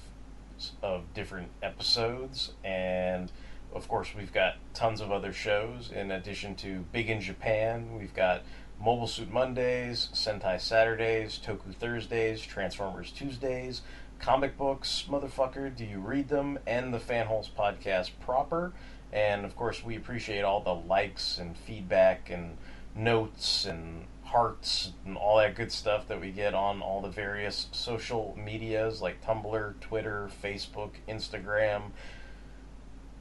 of 0.82 1.14
different 1.14 1.50
episodes. 1.62 2.54
And 2.64 3.34
of 3.74 3.90
course, 3.90 4.16
we've 4.16 4.32
got 4.32 4.56
tons 4.74 5.02
of 5.02 5.12
other 5.12 5.34
shows 5.34 5.92
in 5.92 6.10
addition 6.10 6.56
to 6.56 6.86
Big 6.94 7.10
in 7.10 7.20
Japan. 7.20 7.98
We've 7.98 8.14
got 8.14 8.44
Mobile 8.84 9.08
Suit 9.08 9.32
Mondays, 9.32 10.10
Sentai 10.14 10.60
Saturdays, 10.60 11.40
Toku 11.42 11.74
Thursdays, 11.74 12.42
Transformers 12.42 13.12
Tuesdays, 13.12 13.82
comic 14.20 14.58
books, 14.58 15.06
motherfucker, 15.10 15.74
do 15.74 15.86
you 15.86 16.00
read 16.00 16.28
them? 16.28 16.60
And 16.68 16.94
the 16.94 17.00
Fanholes 17.00 17.50
podcast 17.50 18.12
proper. 18.20 18.74
And 19.14 19.46
of 19.46 19.56
course, 19.56 19.86
we 19.86 19.96
appreciate 19.96 20.42
all 20.42 20.60
the 20.60 20.74
likes 20.74 21.38
and 21.38 21.56
feedback 21.56 22.30
and 22.30 22.58
notes 22.94 23.64
and 23.66 24.06
hearts 24.26 24.92
and 25.06 25.16
all 25.16 25.38
that 25.38 25.56
good 25.56 25.72
stuff 25.72 26.10
that 26.10 26.20
we 26.20 26.32
get 26.32 26.54
on 26.54 26.82
all 26.82 27.02
the 27.02 27.10
various 27.10 27.68
social 27.72 28.38
medias 28.44 29.02
like 29.02 29.24
Tumblr, 29.24 29.80
Twitter, 29.80 30.30
Facebook, 30.44 30.92
Instagram. 31.08 31.92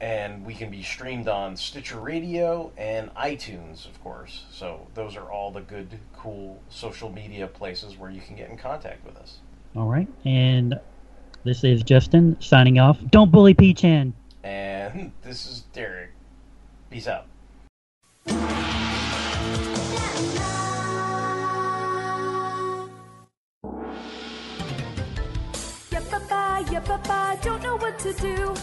And 0.03 0.45
we 0.45 0.53
can 0.53 0.69
be 0.69 0.83
streamed 0.83 1.29
on 1.29 1.55
Stitcher 1.55 1.97
Radio 1.97 2.73
and 2.75 3.09
iTunes, 3.15 3.85
of 3.85 4.03
course. 4.03 4.43
So, 4.51 4.85
those 4.95 5.15
are 5.15 5.31
all 5.31 5.49
the 5.49 5.61
good, 5.61 5.97
cool 6.13 6.61
social 6.67 7.09
media 7.09 7.47
places 7.47 7.97
where 7.97 8.11
you 8.11 8.19
can 8.19 8.35
get 8.35 8.49
in 8.49 8.57
contact 8.57 9.05
with 9.05 9.15
us. 9.15 9.37
All 9.77 9.87
right. 9.87 10.09
And 10.25 10.77
this 11.45 11.63
is 11.63 11.83
Justin 11.83 12.35
signing 12.41 12.79
off. 12.79 12.99
Don't 13.11 13.31
bully 13.31 13.53
P-Chan. 13.53 14.13
And 14.43 15.13
this 15.21 15.45
is 15.45 15.61
Derek. 15.71 16.09
Peace 16.89 17.07
out. 17.07 17.27
Yappa 25.89 26.65
yappa 26.65 27.41
don't 27.41 27.63
know 27.63 27.77
what 27.77 27.97
to 27.99 28.11
do. 28.11 28.53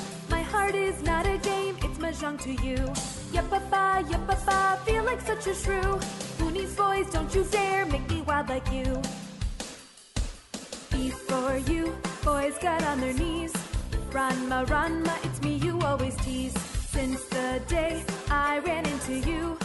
Heart 0.60 0.74
is 0.74 1.02
not 1.02 1.24
a 1.24 1.38
game, 1.38 1.74
it's 1.80 1.98
mahjong 2.04 2.36
to 2.42 2.52
you. 2.66 2.76
Yappa 3.34 3.60
yappa 4.12 4.36
ah, 4.46 4.76
ah, 4.76 4.82
feel 4.84 5.02
like 5.04 5.22
such 5.22 5.46
a 5.46 5.54
shrew. 5.54 5.98
Looney's 6.38 6.74
boys, 6.76 7.08
don't 7.14 7.34
you 7.34 7.44
dare 7.44 7.86
make 7.86 8.06
me 8.10 8.20
wild 8.28 8.50
like 8.50 8.70
you. 8.70 9.00
Before 10.90 11.56
you, 11.72 11.96
boys 12.22 12.58
got 12.60 12.84
on 12.84 13.00
their 13.00 13.14
knees. 13.14 13.54
Ranma, 14.12 14.66
Ranma, 14.66 15.14
it's 15.24 15.40
me 15.40 15.54
you 15.54 15.80
always 15.80 16.16
tease. 16.16 16.56
Since 16.94 17.24
the 17.36 17.62
day 17.66 18.04
I 18.28 18.58
ran 18.58 18.84
into 18.84 19.14
you, 19.30 19.56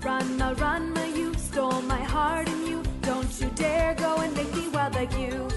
Ranma, 0.00 0.54
Ranma, 0.56 1.04
you 1.16 1.32
stole 1.48 1.80
my 1.94 2.02
heart 2.14 2.50
and 2.50 2.68
you 2.68 2.82
don't 3.00 3.40
you 3.40 3.48
dare 3.54 3.94
go 3.94 4.16
and 4.16 4.36
make 4.36 4.54
me 4.54 4.68
wild 4.68 4.94
like 4.94 5.16
you. 5.18 5.48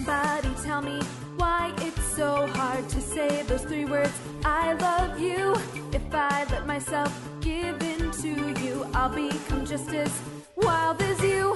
Somebody 0.00 0.48
tell 0.62 0.80
me 0.80 0.98
why 1.36 1.74
it's 1.76 2.02
so 2.16 2.46
hard 2.46 2.88
to 2.88 3.02
say 3.02 3.42
those 3.42 3.60
three 3.60 3.84
words 3.84 4.12
I 4.46 4.72
love 4.72 5.20
you. 5.20 5.54
If 5.92 6.14
I 6.14 6.46
let 6.50 6.66
myself 6.66 7.12
give 7.42 7.82
in 7.82 8.10
to 8.22 8.28
you, 8.62 8.86
I'll 8.94 9.14
become 9.14 9.66
just 9.66 9.92
as 9.92 10.10
wild 10.56 11.02
as 11.02 11.22
you. 11.22 11.54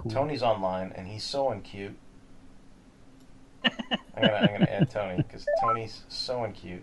Cool. 0.00 0.12
Tony's 0.12 0.42
online 0.42 0.92
and 0.96 1.06
he's 1.06 1.24
so 1.24 1.48
uncute. 1.48 1.92
I'm 3.64 3.70
gonna, 4.22 4.32
I'm 4.32 4.46
gonna 4.46 4.70
add 4.70 4.90
Tony 4.90 5.18
because 5.18 5.46
Tony's 5.60 6.04
so 6.08 6.38
uncute. 6.38 6.80